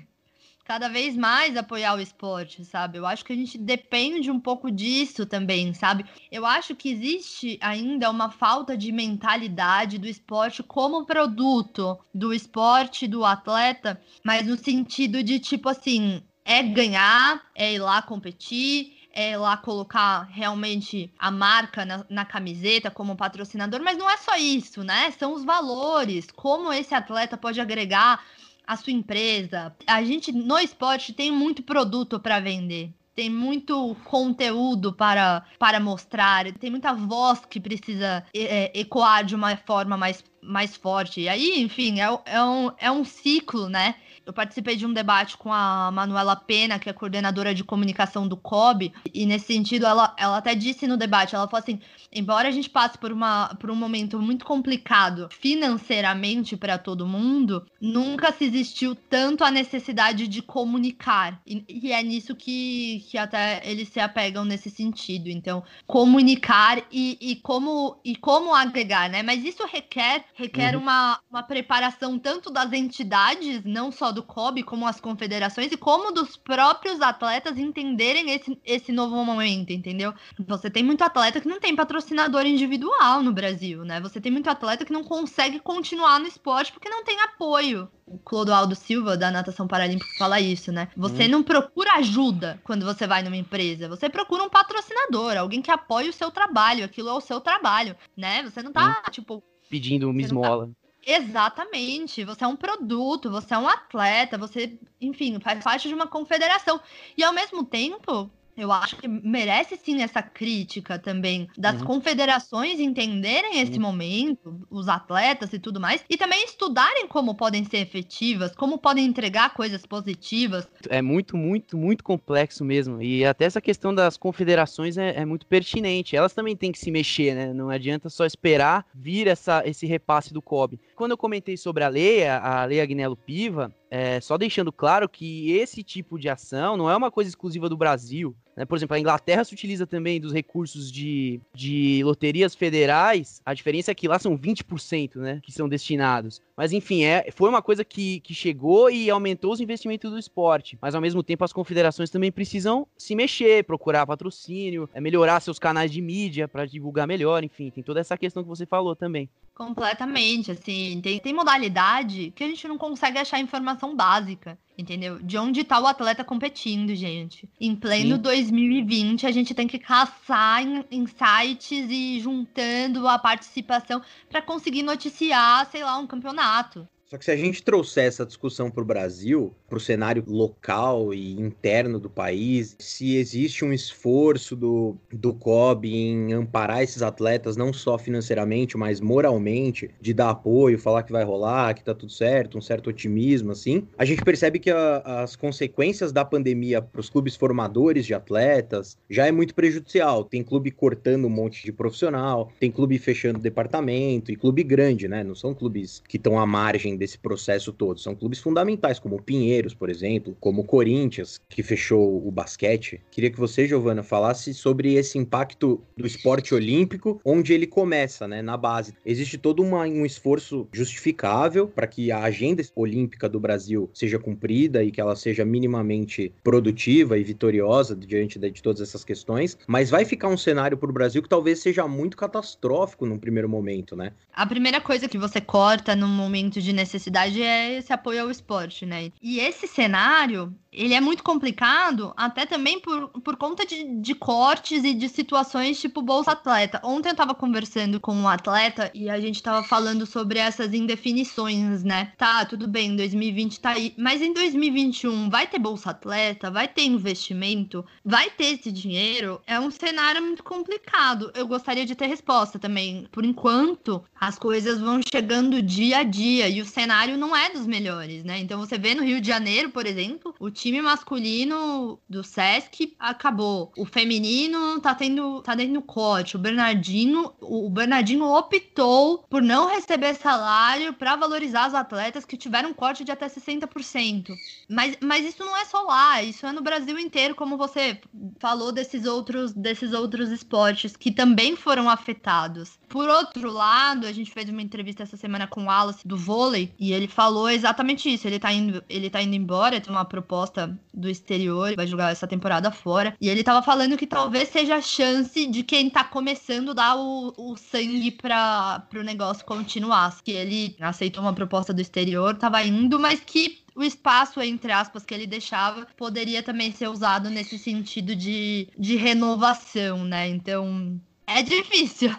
cada 0.72 0.88
vez 0.88 1.18
mais 1.18 1.58
apoiar 1.58 1.96
o 1.96 2.00
esporte, 2.00 2.64
sabe? 2.64 2.98
Eu 2.98 3.06
acho 3.06 3.26
que 3.26 3.34
a 3.34 3.36
gente 3.36 3.58
depende 3.58 4.32
um 4.32 4.40
pouco 4.40 4.72
disso 4.72 5.26
também, 5.26 5.74
sabe? 5.74 6.06
Eu 6.32 6.46
acho 6.46 6.78
que 6.78 6.90
existe 6.90 7.60
ainda 7.60 8.10
uma 8.10 8.32
falta 8.32 8.78
de 8.78 8.90
mentalidade 8.90 9.98
do 9.98 10.08
esporte 10.08 10.64
como 10.64 11.06
produto 11.06 12.00
do 12.16 12.34
esporte 12.34 13.06
do 13.06 13.26
atleta, 13.26 14.02
mas 14.24 14.48
no 14.48 14.58
sentido 14.58 15.22
de 15.22 15.40
tipo 15.40 15.68
assim, 15.68 16.24
é 16.46 16.64
ganhar, 16.64 17.44
é 17.54 17.74
ir 17.74 17.80
lá 17.80 18.02
competir, 18.02 18.94
é 19.14 19.38
lá 19.38 19.58
colocar 19.58 20.22
realmente 20.32 21.14
a 21.20 21.30
marca 21.30 21.84
na, 21.84 22.06
na, 22.10 22.24
camiseta 22.24 22.90
como 22.90 23.18
patrocinador, 23.18 23.82
mas 23.84 23.98
não 23.98 24.10
é 24.10 24.16
só 24.16 24.38
isso, 24.38 24.86
né? 24.86 25.12
São 25.12 25.34
os 25.34 25.44
valores, 25.44 26.28
como 26.34 26.72
esse 26.72 26.96
atleta 26.96 27.36
pode 27.36 27.60
agregar 27.60 28.24
a 28.72 28.78
sua 28.78 28.94
empresa. 28.94 29.76
A 29.86 30.02
gente 30.02 30.32
no 30.32 30.58
esporte 30.58 31.12
tem 31.12 31.30
muito 31.30 31.62
produto 31.62 32.18
para 32.22 32.40
vender. 32.40 32.94
Tem 33.14 33.30
muito 33.30 33.94
conteúdo 34.06 34.94
para, 34.94 35.44
para 35.60 35.78
mostrar, 35.78 36.50
tem 36.54 36.70
muita 36.70 36.94
voz 36.94 37.42
que 37.44 37.60
precisa 37.60 38.24
é, 38.34 38.72
ecoar 38.80 39.26
de 39.26 39.36
uma 39.36 39.58
forma 39.58 39.98
mais, 39.98 40.24
mais 40.42 40.78
forte. 40.78 41.20
E 41.20 41.28
aí, 41.28 41.62
enfim, 41.62 42.00
é, 42.00 42.08
é, 42.26 42.42
um, 42.42 42.72
é 42.78 42.90
um 42.90 43.04
ciclo, 43.04 43.68
né? 43.68 43.96
Eu 44.26 44.32
participei 44.32 44.78
de 44.78 44.86
um 44.86 44.94
debate 44.94 45.36
com 45.36 45.52
a 45.52 45.92
Manuela 45.92 46.38
Pena, 46.38 46.80
que 46.80 46.90
é 46.90 46.94
coordenadora 46.94 47.54
de 47.54 47.66
comunicação 47.66 48.26
do 48.26 48.38
COB, 48.38 48.94
e 49.14 49.26
nesse 49.26 49.48
sentido 49.48 49.86
ela, 49.86 50.16
ela 50.18 50.38
até 50.38 50.56
disse 50.56 50.88
no 50.88 50.96
debate, 50.96 51.36
ela 51.36 51.50
falou 51.50 51.62
assim, 51.62 51.82
embora 52.12 52.48
a 52.48 52.52
gente 52.52 52.70
passe 52.70 52.98
por, 52.98 53.12
uma, 53.12 53.56
por 53.60 53.72
um 53.72 53.76
momento 53.76 54.20
muito 54.22 54.46
complicado 54.46 55.30
financeiramente 55.32 56.58
para 56.58 56.78
todo 56.78 57.08
mundo, 57.08 57.66
nunca 57.80 58.32
se 58.32 58.46
existiu 58.46 58.96
tanto 58.96 59.44
a 59.44 59.52
necessidade 59.52 60.28
de 60.28 60.42
comunicar. 60.42 61.42
E, 61.46 61.64
e, 61.68 61.92
é 61.92 62.04
nisso 62.04 62.36
que, 62.36 63.06
que 63.10 63.18
até 63.18 63.62
eles 63.64 63.90
se 63.90 64.00
apegam 64.00 64.44
nesse 64.44 64.70
sentido. 64.70 65.30
Então, 65.30 65.64
comunicar 65.88 66.84
e, 66.92 67.18
e, 67.22 67.36
como, 67.38 68.00
e 68.04 68.16
como 68.16 68.54
agregar, 68.54 69.10
né? 69.10 69.24
Mas 69.24 69.44
isso 69.44 69.66
requer, 69.66 70.26
requer 70.34 70.76
uhum. 70.76 70.82
uma, 70.82 71.20
uma 71.30 71.44
preparação 71.44 72.20
tanto 72.20 72.50
das 72.52 72.74
entidades, 72.74 73.64
não 73.64 73.92
só 73.92 74.12
do 74.12 74.24
COB, 74.24 74.64
como 74.64 74.88
as 74.88 75.00
confederações 75.00 75.72
e 75.72 75.78
como 75.78 76.12
dos 76.12 76.36
próprios 76.36 77.02
atletas 77.02 77.58
entenderem 77.58 78.32
esse, 78.32 78.58
esse 78.66 78.92
novo 78.92 79.24
momento, 79.24 79.72
entendeu? 79.72 80.14
Você 80.48 80.70
tem 80.70 80.84
muito 80.84 81.04
atleta 81.04 81.40
que 81.40 81.48
não 81.48 81.60
tem 81.60 81.76
patrocinador 82.02 82.46
individual 82.46 83.22
no 83.22 83.32
Brasil, 83.32 83.86
né? 83.86 84.02
Você 84.02 84.20
tem 84.20 84.32
muito 84.32 84.50
atleta 84.50 84.84
que 84.84 84.92
não 84.92 85.04
consegue 85.04 85.60
continuar 85.60 86.20
no 86.20 86.28
esporte 86.28 86.72
porque 86.72 86.90
não 86.90 87.04
tem 87.04 87.20
apoio. 87.22 87.88
O 88.06 88.18
Clodoaldo 88.18 88.76
Silva, 88.76 89.16
da 89.16 89.32
Natação 89.32 89.68
Paralímpica, 89.68 90.10
fala 90.18 90.40
isso, 90.40 90.72
né? 90.72 90.90
Você 90.98 91.26
hum. 91.26 91.30
não 91.30 91.44
procura 91.44 91.94
ajuda 91.94 92.60
quando 92.64 92.86
você 92.86 93.08
vai 93.08 93.22
numa 93.22 93.38
empresa. 93.38 93.88
Você 93.88 94.10
procura 94.10 94.44
um 94.44 94.50
patrocinador, 94.50 95.38
alguém 95.38 95.62
que 95.62 95.72
apoie 95.72 96.10
o 96.10 96.14
seu 96.14 96.32
trabalho. 96.32 96.84
Aquilo 96.84 97.10
é 97.10 97.14
o 97.14 97.22
seu 97.22 97.40
trabalho, 97.40 97.96
né? 98.18 98.44
Você 98.44 98.62
não 98.62 98.72
tá, 98.72 99.04
hum. 99.08 99.12
tipo... 99.12 99.44
Pedindo 99.70 100.10
uma 100.10 100.20
tá 100.20 100.26
esmola. 100.26 100.70
Exatamente. 101.06 102.26
Você 102.26 102.44
é 102.44 102.48
um 102.48 102.56
produto, 102.56 103.32
você 103.32 103.54
é 103.54 103.58
um 103.58 103.68
atleta, 103.68 104.38
você, 104.38 104.78
enfim, 105.00 105.40
faz 105.40 105.64
parte 105.64 105.88
de 105.88 105.94
uma 105.94 106.08
confederação. 106.08 106.80
E 107.18 107.24
ao 107.24 107.34
mesmo 107.34 107.64
tempo, 107.64 108.30
eu 108.56 108.72
acho 108.72 108.96
que 108.98 109.08
merece 109.08 109.78
sim 109.78 110.02
essa 110.02 110.22
crítica 110.22 111.00
também 111.00 111.48
das 111.58 111.80
uhum. 111.80 111.88
confederações 111.88 112.80
entenderem 112.80 113.60
esse 113.60 113.74
uhum. 113.74 113.82
momento, 113.82 114.66
os 114.70 114.88
atletas 114.88 115.54
e 115.54 115.60
tudo 115.60 115.80
mais, 115.80 116.04
e 116.10 116.18
também 116.18 116.44
estudarem 116.46 117.08
como 117.08 117.36
podem 117.36 117.64
ser 117.64 117.78
efetivas, 117.78 118.56
como 118.56 118.78
podem 118.78 119.06
entregar 119.06 119.54
coisas 119.54 119.86
positivas. 119.86 120.68
É 120.90 121.02
muito, 121.02 121.38
muito, 121.38 121.78
muito 121.78 122.04
complexo 122.04 122.64
mesmo. 122.64 123.02
E 123.02 123.26
até 123.26 123.46
essa 123.46 123.62
questão 123.62 123.94
das 123.94 124.18
confederações 124.18 124.98
é, 124.98 125.22
é 125.22 125.26
muito 125.26 125.46
pertinente. 125.46 126.16
Elas 126.16 126.34
também 126.34 126.56
têm 126.56 126.72
que 126.72 126.80
se 126.80 126.92
mexer, 126.92 127.36
né? 127.36 127.54
Não 127.54 127.70
adianta 127.70 128.10
só 128.10 128.26
esperar 128.26 128.86
vir 128.94 129.28
essa, 129.28 129.64
esse 129.66 129.86
repasse 129.86 130.34
do 130.34 130.42
COB. 130.42 130.80
Quando 130.96 131.12
eu 131.12 131.18
comentei 131.18 131.58
sobre 131.58 131.84
a 131.84 131.88
lei, 131.88 132.28
a 132.28 132.66
lei 132.66 132.82
Agnello 132.82 133.16
Piva, 133.16 133.74
é, 133.90 134.22
só 134.22 134.38
deixando 134.38 134.72
claro 134.72 135.10
que 135.10 135.52
esse 135.52 135.84
tipo 135.84 136.18
de 136.18 136.30
ação 136.30 136.78
não 136.78 136.90
é 136.90 136.96
uma 136.96 137.12
coisa 137.12 137.30
exclusiva 137.30 137.68
do 137.68 137.76
Brasil. 137.76 138.34
Né? 138.56 138.66
Por 138.66 138.78
exemplo, 138.78 138.96
a 138.96 139.00
Inglaterra 139.00 139.44
se 139.44 139.54
utiliza 139.54 139.88
também 139.88 140.20
dos 140.20 140.34
recursos 140.34 140.92
de, 140.92 141.40
de 141.54 142.02
loterias 142.04 142.56
federais. 142.56 143.42
A 143.46 143.54
diferença 143.54 143.92
é 143.92 143.96
que 143.96 144.08
lá 144.08 144.20
são 144.20 144.38
20% 144.38 145.16
né, 145.16 145.40
que 145.44 145.52
são 145.52 145.68
destinados. 145.68 146.42
Mas 146.56 146.72
enfim, 146.74 147.04
é, 147.04 147.30
foi 147.32 147.50
uma 147.50 147.62
coisa 147.62 147.84
que, 147.84 148.20
que 148.20 148.34
chegou 148.34 148.90
e 148.90 149.10
aumentou 149.10 149.54
os 149.54 149.60
investimentos 149.60 150.12
do 150.12 150.20
esporte. 150.20 150.78
Mas 150.82 150.96
ao 150.96 151.02
mesmo 151.02 151.24
tempo, 151.24 151.44
as 151.44 151.54
confederações 151.54 152.10
também 152.10 152.32
precisam 152.32 152.88
se 152.98 153.16
mexer, 153.16 153.64
procurar 153.64 154.06
patrocínio, 154.06 154.90
é, 154.94 155.02
melhorar 155.02 155.40
seus 155.40 155.58
canais 155.58 155.92
de 155.92 156.02
mídia 156.02 156.48
para 156.48 156.66
divulgar 156.66 157.08
melhor. 157.08 157.44
Enfim, 157.44 157.70
tem 157.70 157.84
toda 157.84 158.00
essa 158.00 158.18
questão 158.18 158.44
que 158.44 158.50
você 158.50 158.66
falou 158.66 158.96
também. 158.96 159.30
Completamente, 159.54 160.52
assim, 160.52 161.02
tem, 161.02 161.20
tem 161.20 161.34
modalidade 161.34 162.32
que 162.36 162.44
a 162.44 162.48
gente 162.48 162.68
não 162.68 162.78
consegue 162.78 163.18
achar 163.18 163.40
informação 163.40 163.96
básica, 163.96 164.58
entendeu? 164.78 165.20
De 165.22 165.38
onde 165.38 165.64
tá 165.64 165.80
o 165.80 165.86
atleta 165.86 166.24
competindo, 166.24 166.96
gente. 166.96 167.50
Em 167.60 167.76
pleno 167.76 168.16
Sim. 168.16 168.22
2020, 168.22 169.28
a 169.28 169.32
gente 169.32 169.54
tem 169.54 169.68
que 169.68 169.78
caçar 169.78 170.64
em, 170.64 170.86
em 170.90 171.06
sites 171.06 171.90
e 171.90 172.20
juntando 172.20 173.08
a 173.08 173.20
participação 173.20 174.02
para 174.30 174.42
conseguir 174.42 174.84
noticiar, 174.84 175.70
sei 175.70 175.84
lá, 175.84 175.98
um 175.98 176.08
campeonato. 176.08 176.88
Só 177.12 177.18
que 177.18 177.26
se 177.26 177.32
a 177.32 177.36
gente 177.36 177.62
trouxer 177.62 178.06
essa 178.06 178.26
discussão 178.26 178.72
para 178.72 178.82
o 178.82 178.86
Brasil, 178.86 179.54
para 179.68 179.78
o 179.78 179.82
cenário 179.82 180.24
local 180.26 181.14
e 181.14 181.34
interno 181.34 182.00
do 182.00 182.10
país, 182.10 182.74
se 182.80 183.18
existe 183.18 183.66
um 183.66 183.74
esforço 183.74 184.56
do, 184.56 184.96
do 185.12 185.34
COB 185.34 185.94
em 185.94 186.32
amparar 186.32 186.82
esses 186.82 187.02
atletas, 187.02 187.58
não 187.58 187.74
só 187.74 187.98
financeiramente, 187.98 188.78
mas 188.78 189.02
moralmente, 189.02 189.90
de 190.00 190.14
dar 190.14 190.30
apoio, 190.30 190.80
falar 190.80 191.04
que 191.04 191.12
vai 191.12 191.26
rolar, 191.26 191.74
que 191.74 191.84
tá 191.84 191.94
tudo 191.94 192.14
certo, 192.14 192.58
um 192.58 192.62
certo 192.62 192.90
otimismo, 192.90 193.52
assim, 193.52 193.86
a 193.98 194.06
gente 194.06 194.24
percebe 194.24 194.58
que 194.58 194.72
a, 194.72 195.00
as 195.22 195.36
consequências 195.36 196.14
da 196.14 196.24
pandemia 196.24 196.82
para 196.82 197.02
os 197.02 197.10
clubes 197.10 197.36
formadores 197.36 198.06
de 198.06 198.14
atletas 198.14 198.96
já 199.10 199.28
é 199.28 199.34
muito 199.34 199.54
prejudicial. 199.54 200.24
Tem 200.24 200.42
clube 200.42 200.72
cortando 200.72 201.26
um 201.26 201.30
monte 201.30 201.66
de 201.66 201.74
profissional, 201.74 202.54
tem 202.58 202.72
clube 202.72 202.98
fechando 202.98 203.38
departamento, 203.38 204.32
e 204.32 204.38
clube 204.38 204.64
grande, 204.64 205.10
né? 205.10 205.26
Não 205.26 205.36
são 205.36 205.54
clubes 205.54 206.02
que 206.08 206.16
estão 206.16 206.40
à 206.40 206.46
margem 206.46 207.01
desse 207.02 207.18
processo 207.18 207.74
todo. 207.74 208.00
São 208.00 208.16
clubes 208.16 208.40
fundamentais, 208.40 209.00
como 209.00 209.16
o 209.16 209.22
Pinheiros, 209.22 209.74
por 209.74 209.90
exemplo, 209.90 210.38
como 210.40 210.62
o 210.62 210.64
Corinthians, 210.64 211.42
que 211.50 211.64
fechou 211.64 212.26
o 212.26 212.32
basquete. 212.32 213.02
Queria 213.10 213.32
que 213.32 213.40
você, 213.40 213.68
Giovana, 213.68 214.04
falasse 214.04 214.54
sobre 214.54 214.94
esse 214.94 215.18
impacto 215.18 215.82
do 215.98 216.06
esporte 216.06 216.54
olímpico, 216.54 217.20
onde 217.26 217.54
ele 217.54 217.66
começa, 217.66 218.28
né, 218.28 218.44
na 218.44 218.56
base. 218.56 218.94
Existe 219.04 219.40
todo 219.40 219.64
uma, 219.64 219.82
um 219.82 220.06
esforço 220.06 220.68
justificável 220.72 221.68
para 221.68 221.88
que 221.88 222.12
a 222.12 222.20
agenda 222.20 222.62
olímpica 222.76 223.28
do 223.28 223.40
Brasil 223.40 223.90
seja 223.94 224.20
cumprida 224.20 224.84
e 224.84 224.92
que 224.92 225.02
ela 225.02 225.16
seja 225.16 225.44
minimamente 225.44 226.32
produtiva 226.44 227.18
e 227.18 227.24
vitoriosa 227.24 227.96
diante 227.96 228.38
de, 228.38 228.62
todas 228.62 228.80
essas 228.80 229.04
questões, 229.04 229.58
mas 229.66 229.90
vai 229.90 230.06
ficar 230.06 230.28
um 230.28 230.38
cenário 230.38 230.78
para 230.78 230.90
o 230.90 230.94
Brasil 230.94 231.24
que 231.24 231.30
talvez 231.30 231.60
seja 231.60 231.88
muito 231.88 232.16
catastrófico 232.16 233.08
num 233.08 233.18
primeiro 233.18 233.50
momento, 233.50 233.96
né? 233.96 234.12
A 234.32 234.46
primeira 234.46 234.80
coisa 234.80 235.10
que 235.10 235.18
você 235.18 235.42
corta 235.42 235.96
num 235.96 236.08
momento 236.08 236.62
de 236.62 236.72
necessidade 236.72 236.91
necessidade 236.92 237.42
é 237.42 237.78
esse 237.78 237.94
apoio 237.94 238.24
ao 238.24 238.32
esporte, 238.32 238.86
né? 238.86 239.12
E 239.22 239.40
esse 239.40 239.68
cenário, 239.68 240.54
ele 240.72 240.94
é 240.94 241.02
muito 241.02 241.22
complicado, 241.22 242.14
até 242.16 242.46
também 242.46 242.80
por, 242.80 243.10
por 243.10 243.36
conta 243.36 243.66
de, 243.66 243.84
de 244.00 244.16
cortes 244.16 244.84
e 244.84 244.94
de 244.94 245.10
situações 245.10 245.80
tipo 245.80 246.02
Bolsa 246.02 246.32
Atleta. 246.32 246.80
Ontem 246.84 247.10
eu 247.10 247.16
tava 247.16 247.36
conversando 247.36 248.00
com 248.00 248.14
um 248.16 248.28
atleta 248.28 248.90
e 248.94 249.10
a 249.10 249.20
gente 249.20 249.44
tava 249.44 249.64
falando 249.64 250.06
sobre 250.06 250.40
essas 250.40 250.74
indefinições, 250.74 251.84
né? 251.84 252.14
Tá, 252.18 252.46
tudo 252.46 252.68
bem, 252.68 252.96
2020 252.96 253.60
tá 253.60 253.72
aí, 253.72 253.94
mas 253.98 254.22
em 254.22 254.34
2021 254.34 255.30
vai 255.30 255.46
ter 255.46 255.60
Bolsa 255.60 255.92
Atleta, 255.92 256.50
vai 256.50 256.68
ter 256.68 256.84
investimento, 256.84 257.86
vai 258.04 258.30
ter 258.30 258.46
esse 258.46 258.72
dinheiro? 258.72 259.42
É 259.46 259.60
um 259.60 259.70
cenário 259.70 260.22
muito 260.22 260.44
complicado. 260.44 261.32
Eu 261.36 261.48
gostaria 261.48 261.86
de 261.86 261.96
ter 261.96 262.08
resposta 262.08 262.58
também. 262.58 263.08
Por 263.12 263.26
enquanto, 263.26 264.04
as 264.20 264.40
coisas 264.40 264.80
vão 264.80 265.02
chegando 265.02 265.62
dia 265.62 265.98
a 265.98 266.04
dia 266.04 266.48
e 266.48 266.62
o 266.62 266.66
cenário 266.66 267.18
não 267.18 267.36
é 267.36 267.50
dos 267.50 267.68
melhores, 267.68 268.24
né? 268.24 268.40
Então 268.40 268.60
você 268.60 268.78
vê 268.78 268.96
no 268.96 269.04
Rio 269.04 269.20
de 269.20 269.28
Janeiro, 269.28 269.70
por 269.70 269.86
exemplo, 269.86 270.34
o 270.40 270.50
time 270.62 270.80
masculino 270.80 272.00
do 272.08 272.24
Sesc 272.24 272.96
acabou. 273.00 273.72
O 273.76 273.84
feminino 273.84 274.80
tá 274.80 274.94
tendo 274.94 275.42
tá 275.42 275.56
dentro 275.56 275.74
do 275.74 275.82
corte. 275.82 276.36
O 276.36 276.40
Bernardino, 276.40 277.34
o 277.42 277.68
Bernardino 277.68 278.32
optou 278.32 279.26
por 279.28 279.42
não 279.42 279.68
receber 279.68 280.14
salário 280.14 280.94
para 280.94 281.16
valorizar 281.16 281.68
os 281.68 281.74
atletas 281.74 282.26
que 282.26 282.38
tiveram 282.38 282.76
corte 282.76 283.04
de 283.04 283.12
até 283.12 283.28
60%. 283.28 284.32
Mas, 284.70 284.98
mas 285.02 285.26
isso 285.26 285.44
não 285.44 285.58
é 285.58 285.66
só 285.66 285.82
lá, 285.82 286.22
isso 286.22 286.46
é 286.46 286.52
no 286.52 286.62
Brasil 286.62 287.00
inteiro, 287.00 287.34
como 287.34 287.58
você 287.58 288.00
falou 288.40 288.72
desses 288.72 289.06
outros 289.06 289.54
desses 289.54 289.94
outros 289.94 290.30
esportes 290.30 290.96
que 290.96 291.12
também 291.12 291.56
foram 291.56 291.90
afetados. 291.90 292.80
Por 292.88 293.10
outro 293.10 293.52
lado, 293.52 294.06
a 294.06 294.12
gente 294.12 294.32
fez 294.32 294.48
uma 294.50 294.62
entrevista 294.62 295.04
essa 295.04 295.18
semana 295.18 295.48
com 295.48 295.64
o 295.64 295.66
Wallace 295.66 296.08
do 296.08 296.18
vôlei 296.18 296.74
e 296.78 296.94
ele 296.94 297.08
falou 297.08 297.50
exatamente 297.50 298.14
isso. 298.14 298.28
Ele 298.28 298.38
tá 298.38 298.52
indo, 298.52 298.84
ele 298.88 299.10
tá 299.10 299.22
indo 299.22 299.36
embora, 299.36 299.82
tem 299.82 299.92
uma 299.92 300.06
proposta 300.06 300.51
do 300.94 301.10
exterior, 301.10 301.76
vai 301.76 301.88
jogar 301.88 302.12
essa 302.12 302.28
temporada 302.28 302.72
fora. 302.72 303.16
E 303.20 303.30
ele 303.30 303.44
tava 303.44 303.62
falando 303.62 303.98
que 303.98 304.08
talvez 304.08 304.50
seja 304.50 304.76
a 304.76 304.82
chance 304.82 305.48
de 305.48 305.64
quem 305.64 305.90
tá 305.90 306.04
começando 306.04 306.74
dar 306.74 306.96
o, 306.96 307.34
o 307.38 307.58
sangue 307.58 308.12
para 308.12 308.80
pro 308.90 309.04
negócio 309.04 309.46
continuar. 309.46 310.22
Que 310.24 310.32
ele 310.32 310.76
aceitou 310.80 311.24
uma 311.24 311.34
proposta 311.34 311.74
do 311.74 311.82
exterior, 311.82 312.36
tava 312.36 312.64
indo, 312.64 313.00
mas 313.00 313.20
que 313.20 313.62
o 313.76 313.84
espaço, 313.84 314.42
entre 314.42 314.72
aspas, 314.72 315.06
que 315.06 315.14
ele 315.14 315.28
deixava 315.28 315.88
poderia 315.98 316.44
também 316.44 316.72
ser 316.72 316.88
usado 316.90 317.30
nesse 317.30 317.58
sentido 317.58 318.16
de, 318.16 318.68
de 318.78 318.96
renovação, 318.96 320.04
né? 320.04 320.28
Então, 320.28 321.00
é 321.26 321.42
difícil. 321.42 322.14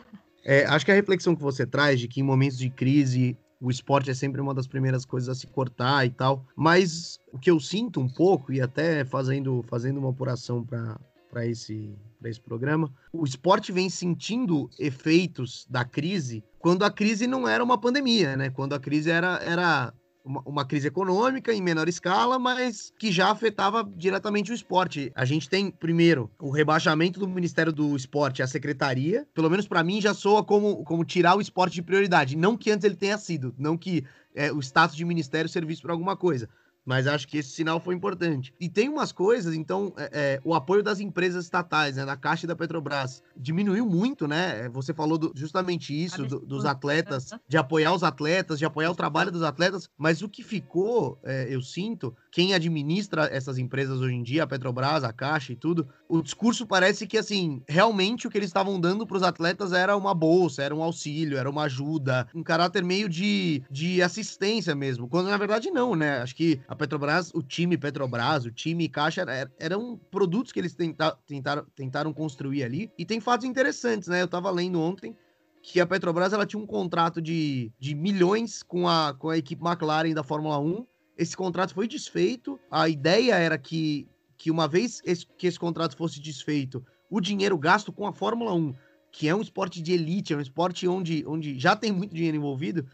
É, 0.45 0.65
acho 0.67 0.85
que 0.85 0.91
a 0.91 0.95
reflexão 0.95 1.37
que 1.37 1.43
você 1.43 1.67
traz 1.67 2.01
de 2.01 2.09
que 2.09 2.21
em 2.21 2.25
momentos 2.25 2.59
de 2.59 2.69
crise 2.69 3.37
o 3.63 3.71
esporte 3.71 4.11
é 4.11 4.15
sempre 4.15 4.41
uma 4.41 4.53
das 4.53 4.67
primeiras 4.67 5.05
coisas 5.05 5.29
a 5.29 5.35
se 5.35 5.47
cortar 5.47 6.05
e 6.05 6.11
tal. 6.11 6.45
Mas 6.57 7.21
o 7.33 7.39
que 7.39 7.49
eu 7.49 7.61
sinto 7.61 8.01
um 8.01 8.09
pouco, 8.09 8.53
e 8.53 8.61
até 8.61 9.05
fazendo, 9.05 9.65
fazendo 9.69 10.01
uma 10.01 10.11
apuração 10.11 10.67
para 10.67 11.47
esse, 11.47 11.95
esse 12.25 12.41
programa, 12.41 12.93
o 13.13 13.23
esporte 13.25 13.71
vem 13.71 13.89
sentindo 13.89 14.69
efeitos 14.81 15.65
da 15.71 15.85
crise 15.85 16.43
quando 16.59 16.85
a 16.85 16.91
crise 16.91 17.27
não 17.27 17.47
era 17.47 17.63
uma 17.63 17.79
pandemia, 17.79 18.37
né? 18.37 18.51
Quando 18.51 18.73
a 18.73 18.81
crise 18.81 19.11
era, 19.11 19.41
era 19.45 19.95
uma, 20.25 20.43
uma, 20.47 20.65
crise 20.65 20.89
econômica 20.89 21.53
em 21.53 21.61
menor 21.61 21.89
escala, 21.89 22.39
mas 22.39 22.93
que 22.99 23.11
já 23.11 23.31
afetava 23.31 23.89
diretamente 23.97 24.53
o 24.53 24.55
esporte. 24.55 25.13
A 25.15 25.25
gente 25.25 25.49
tem, 25.49 25.71
primeiro, 25.71 26.31
o 26.39 26.51
rebaixamento 26.51 27.21
do 27.21 27.29
Ministério 27.29 27.73
do 27.73 27.97
Esporte 27.97 28.43
à 28.43 28.47
secretaria. 28.47 29.27
Pelo 29.35 29.51
menos 29.51 29.67
para 29.67 29.83
mim 29.83 30.01
já 30.01 30.15
soa 30.15 30.45
como, 30.45 30.85
como 30.85 31.05
tirar 31.05 31.37
o 31.37 31.41
esporte 31.41 31.75
de 31.75 31.83
prioridade. 31.83 32.37
Não 32.37 32.57
que 32.57 32.71
antes 32.71 32.85
ele 32.85 32.97
tenha 32.97 33.19
sido, 33.19 33.55
não 33.59 33.77
que 33.77 34.05
é, 34.35 34.53
o 34.53 34.61
status 34.61 34.97
de 34.97 35.05
ministério 35.05 35.49
servisse 35.49 35.83
para 35.83 35.93
alguma 35.93 36.17
coisa. 36.17 36.49
Mas 36.85 37.07
acho 37.07 37.29
que 37.29 37.39
esse 37.39 37.51
sinal 37.51 37.79
foi 37.79 37.95
importante. 37.95 38.53
E 38.59 38.69
tem 38.69 38.89
umas 38.89 39.13
coisas, 39.13 39.55
então, 39.55 39.93
é, 39.97 40.11
é, 40.13 40.41
o 40.45 40.55
apoio 40.55 40.83
das 40.83 40.99
empresas 40.99 41.45
estatais, 41.45 41.97
né, 41.97 42.05
da 42.05 42.17
Caixa 42.17 42.45
e 42.45 42.49
da 42.49 42.57
Petrobras, 42.57 43.23
diminuiu 43.37 43.87
muito, 43.87 44.27
né? 44.27 44.69
Você 44.71 44.93
falou 44.93 45.17
do, 45.17 45.33
justamente 45.35 45.93
isso, 45.93 46.27
do, 46.27 46.41
dos 46.41 46.65
atletas, 46.65 47.31
de 47.47 47.57
apoiar 47.57 47.93
os 47.93 48.03
atletas, 48.03 48.59
de 48.59 48.65
apoiar 48.65 48.91
o 48.91 48.97
trabalho 48.97 49.31
dos 49.31 49.43
atletas, 49.43 49.89
mas 49.97 50.23
o 50.23 50.29
que 50.29 50.43
ficou, 50.43 51.19
é, 51.23 51.47
eu 51.49 51.63
sinto, 51.63 52.15
quem 52.33 52.55
administra 52.55 53.29
essas 53.31 53.59
empresas 53.59 54.01
hoje 54.01 54.15
em 54.15 54.23
dia, 54.23 54.45
a 54.45 54.47
Petrobras, 54.47 55.05
a 55.05 55.13
Caixa 55.13 55.53
e 55.53 55.57
tudo, 55.57 55.87
o 56.09 56.23
discurso 56.23 56.67
parece 56.67 57.07
que, 57.07 57.19
assim, 57.19 57.63
realmente 57.69 58.27
o 58.27 58.31
que 58.31 58.39
eles 58.39 58.49
estavam 58.49 58.81
dando 58.81 59.07
para 59.07 59.19
os 59.19 59.23
atletas 59.23 59.73
era 59.75 59.95
uma 59.95 60.15
bolsa, 60.15 60.63
era 60.63 60.75
um 60.75 60.83
auxílio, 60.83 61.37
era 61.37 61.49
uma 61.49 61.65
ajuda, 61.65 62.27
um 62.35 62.43
caráter 62.43 62.83
meio 62.83 63.07
de, 63.07 63.63
de 63.71 64.01
assistência 64.01 64.75
mesmo, 64.75 65.07
quando 65.07 65.29
na 65.29 65.37
verdade 65.37 65.71
não, 65.71 65.95
né? 65.95 66.23
Acho 66.23 66.35
que 66.35 66.59
a 66.67 66.75
Petrobras, 66.75 67.31
o 67.35 67.43
time 67.43 67.77
Petrobras, 67.77 68.47
o 68.47 68.51
time 68.51 68.89
Caixa 68.89 69.27
eram 69.59 70.01
produtos 70.11 70.53
que 70.53 70.59
eles 70.59 70.75
tenta, 70.75 71.15
tentaram, 71.27 71.67
tentaram 71.77 72.13
construir 72.15 72.65
ali. 72.65 72.91
E 72.97 73.05
tem 73.05 73.21
fatos 73.21 73.47
interessantes, 73.47 74.09
né? 74.09 74.23
Eu 74.23 74.29
tava 74.29 74.51
lendo 74.51 74.81
ontem 74.81 75.15
que 75.63 75.81
a 75.81 75.87
Petrobras 75.87 76.33
ela 76.33 76.45
tinha 76.45 76.61
um 76.61 76.67
contrato 76.67 77.23
de, 77.23 77.71
de 77.79 77.95
milhões 77.95 78.63
com 78.63 78.89
a, 78.89 79.15
com 79.15 79.29
a 79.29 79.39
equipe 79.39 79.65
McLaren 79.65 80.13
da 80.13 80.25
Fórmula 80.25 80.59
1. 80.59 80.87
Esse 81.17 81.37
contrato 81.37 81.75
foi 81.75 81.87
desfeito. 81.87 82.59
A 82.71 82.89
ideia 82.89 83.35
era 83.35 83.59
que, 83.59 84.09
que 84.37 84.51
uma 84.51 84.67
vez 84.67 85.01
esse, 85.05 85.27
que 85.27 85.47
esse 85.47 85.59
contrato 85.59 85.97
fosse 85.97 86.21
desfeito, 86.21 86.85
o 87.11 87.21
dinheiro 87.21 87.59
gasto 87.59 87.93
com 87.93 88.07
a 88.07 88.13
Fórmula 88.13 88.55
1, 88.55 88.75
que 89.11 89.29
é 89.29 89.35
um 89.35 89.43
esporte 89.43 89.83
de 89.83 89.93
elite, 89.93 90.33
é 90.33 90.37
um 90.37 90.41
esporte 90.41 90.89
onde, 90.89 91.25
onde 91.27 91.59
já 91.59 91.77
tem 91.77 91.93
muito 91.93 92.15
dinheiro 92.15 92.37
envolvido, 92.37 92.87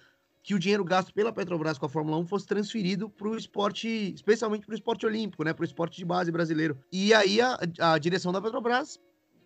que 0.43 0.55
o 0.55 0.59
dinheiro 0.59 0.85
gasto 0.85 1.13
pela 1.13 1.33
Petrobras 1.33 1.79
com 1.79 1.87
a 1.87 1.89
Fórmula 1.89 2.17
1 2.19 2.27
fosse 2.27 2.47
transferido 2.47 3.09
para 3.11 3.29
o 3.29 3.37
esporte, 3.37 4.13
especialmente 4.15 4.65
para 4.65 4.73
o 4.73 4.75
esporte 4.75 5.05
olímpico, 5.05 5.45
né, 5.45 5.53
para 5.53 5.63
o 5.63 5.65
esporte 5.65 5.99
de 5.99 6.05
base 6.05 6.33
brasileiro. 6.33 6.79
E 6.91 7.13
aí 7.13 7.41
a, 7.41 7.59
a 7.81 7.99
direção 7.99 8.33
da 8.33 8.41
Petrobras 8.41 8.99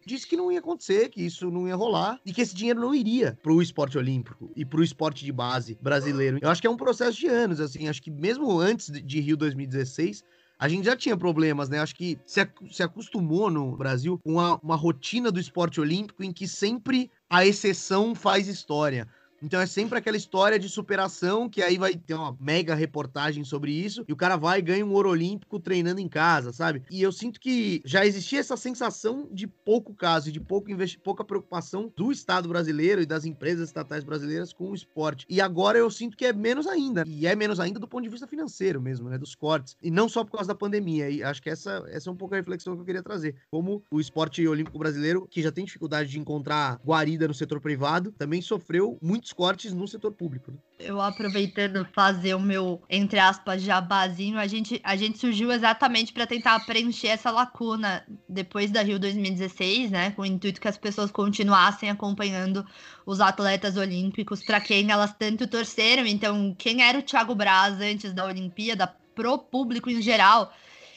disse 0.09 0.27
que 0.27 0.37
não 0.37 0.51
ia 0.51 0.59
acontecer, 0.59 1.09
que 1.09 1.23
isso 1.23 1.51
não 1.51 1.67
ia 1.67 1.77
rolar 1.77 2.21
e 2.25 2.33
que 2.33 2.41
esse 2.41 2.55
dinheiro 2.55 2.81
não 2.81 2.95
iria 2.95 3.39
para 3.43 3.53
o 3.53 3.63
esporte 3.63 3.99
olímpico 3.99 4.51
e 4.57 4.65
para 4.65 4.81
o 4.81 4.85
esporte 4.85 5.25
de 5.25 5.33
base 5.33 5.79
brasileiro. 5.81 6.39
Eu 6.41 6.49
acho 6.49 6.61
que 6.61 6.67
é 6.67 6.71
um 6.71 6.77
processo 6.77 7.19
de 7.19 7.27
anos, 7.27 7.61
assim, 7.61 7.89
acho 7.89 8.03
que 8.03 8.11
mesmo 8.11 8.59
antes 8.59 8.91
de 8.91 9.21
Rio 9.21 9.37
2016, 9.37 10.25
a 10.63 10.69
gente 10.69 10.85
já 10.85 10.97
tinha 10.97 11.17
problemas, 11.17 11.69
né? 11.69 11.81
Acho 11.81 11.97
que 11.97 12.17
se, 12.25 12.41
acostumou 12.83 13.51
no 13.51 13.77
Brasil 13.77 14.17
com 14.23 14.35
uma, 14.35 14.61
uma 14.63 14.77
rotina 14.77 15.29
do 15.29 15.41
esporte 15.41 15.81
olímpico 15.81 16.23
em 16.23 16.33
que 16.33 16.47
sempre 16.47 17.11
a 17.29 17.45
exceção 17.45 18.15
faz 18.15 18.47
história. 18.47 19.09
Então 19.43 19.61
é 19.61 19.67
sempre 19.67 19.99
aquela 19.99 20.17
história 20.17 20.59
de 20.59 20.69
superação 20.69 21.49
que 21.49 21.61
aí 21.61 21.77
vai 21.77 21.95
ter 21.97 22.15
uma 22.15 22.37
mega 22.41 22.75
reportagem 22.75 23.45
sobre 23.45 23.73
isso 23.73 24.05
e 24.09 24.13
o 24.13 24.17
cara 24.17 24.37
vai 24.37 24.61
e 24.61 24.63
ganha 24.63 24.87
um 24.87 24.93
ouro 24.93 25.11
olímpico 25.11 25.59
treinando 25.59 26.01
em 26.01 26.09
casa, 26.09 26.53
sabe? 26.53 26.83
E 26.91 27.03
eu 27.03 27.11
sinto 27.11 27.41
que 27.41 27.83
já 27.85 28.07
existia 28.07 28.41
essa 28.41 28.57
sensação 28.57 29.29
de 29.33 29.47
pouco 29.47 29.95
caso 29.95 30.29
e 30.29 30.33
de 30.33 30.41
pouco 30.41 30.71
investi 30.71 30.99
pouca 30.99 31.25
preocupação 31.25 31.93
do 31.97 32.13
Estado 32.13 32.49
brasileiro 32.49 33.03
e 33.03 33.07
das 33.07 33.25
empresas 33.25 33.69
estatais 33.69 34.05
brasileiras 34.05 34.53
com 34.53 34.71
o 34.71 34.75
esporte. 34.75 35.27
E 35.29 35.41
agora 35.41 35.79
eu 35.79 35.91
sinto 35.91 36.17
que 36.17 36.27
é 36.27 36.33
menos 36.33 36.67
ainda. 36.67 37.05
E 37.07 37.27
é 37.27 37.35
menos 37.35 37.59
ainda 37.59 37.81
do 37.81 37.89
ponto 37.89 38.05
de 38.05 38.09
vista 38.09 38.27
financeiro 38.27 38.81
mesmo, 38.81 39.09
né? 39.09 39.19
Dos 39.19 39.35
cortes. 39.35 39.77
E 39.83 39.91
não 39.91 40.09
só 40.09 40.25
por 40.25 40.33
causa 40.33 40.49
da 40.49 40.55
pandemia. 40.55 41.11
E 41.11 41.23
acho 41.23 41.43
que 41.43 41.51
essa, 41.51 41.85
essa 41.89 42.09
é 42.09 42.13
um 42.13 42.17
pouco 42.17 42.35
a 42.35 42.39
reflexão 42.39 42.75
que 42.75 42.81
eu 42.81 42.85
queria 42.85 43.03
trazer. 43.03 43.35
Como 43.51 43.83
o 43.91 44.01
esporte 44.01 44.47
olímpico 44.47 44.79
brasileiro, 44.79 45.27
que 45.29 45.43
já 45.43 45.51
tem 45.51 45.65
dificuldade 45.65 46.11
de 46.11 46.19
encontrar 46.19 46.81
guarida 46.85 47.27
no 47.27 47.35
setor 47.35 47.61
privado, 47.61 48.13
também 48.13 48.41
sofreu 48.41 48.99
muitos 49.03 49.32
cortes 49.33 49.73
no 49.73 49.87
setor 49.87 50.13
público. 50.13 50.51
Né? 50.51 50.59
Eu 50.79 51.01
aproveitando 51.01 51.87
fazer 51.93 52.35
o 52.35 52.41
meu, 52.41 52.83
entre 52.89 53.19
aspas, 53.19 53.63
jabazinho, 53.63 54.39
a 54.39 54.47
gente, 54.47 54.81
a 54.85 54.97
gente 54.97 55.19
surgiu 55.19 55.51
exatamente 55.53 56.13
para 56.13 56.27
tentar 56.27 56.65
preencher 56.67 57.09
essa 57.09 57.31
lacuna 57.31 58.05
depois 58.29 58.71
da 58.71 58.83
Rio 58.83 58.99
2016, 58.99 59.91
né? 59.91 60.11
Com 60.13 60.23
o 60.23 60.27
intuito 60.27 60.61
que 60.61 60.69
as 60.69 60.79
pessoas 60.79 61.11
continuassem 61.11 61.89
acompanhando 61.91 62.67
os 63.07 63.21
atletas 63.21 63.77
olímpicos 63.77 64.45
para 64.45 64.61
quem 64.61 64.91
elas 64.91 65.15
tanto 65.15 65.47
torceram. 65.47 66.07
Então, 66.07 66.55
quem 66.59 66.83
era 66.83 66.99
o 66.99 67.03
Thiago 67.03 67.35
Braz 67.35 67.81
antes 67.81 68.13
da 68.13 68.27
Olimpíada, 68.27 68.87
pro 69.15 69.39
público 69.39 69.91
em 69.91 70.03
geral. 70.03 70.53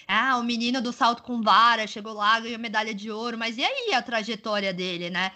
Ah, 0.07 0.37
o 0.37 0.43
menino 0.43 0.81
do 0.81 0.93
salto 0.93 1.23
com 1.23 1.41
vara 1.41 1.87
chegou 1.87 2.13
lá, 2.13 2.39
ganhou 2.39 2.59
medalha 2.59 2.93
de 2.93 3.09
ouro, 3.09 3.37
mas 3.37 3.57
e 3.57 3.63
aí 3.63 3.93
a 3.93 4.01
trajetória 4.01 4.73
dele, 4.73 5.09
né? 5.09 5.31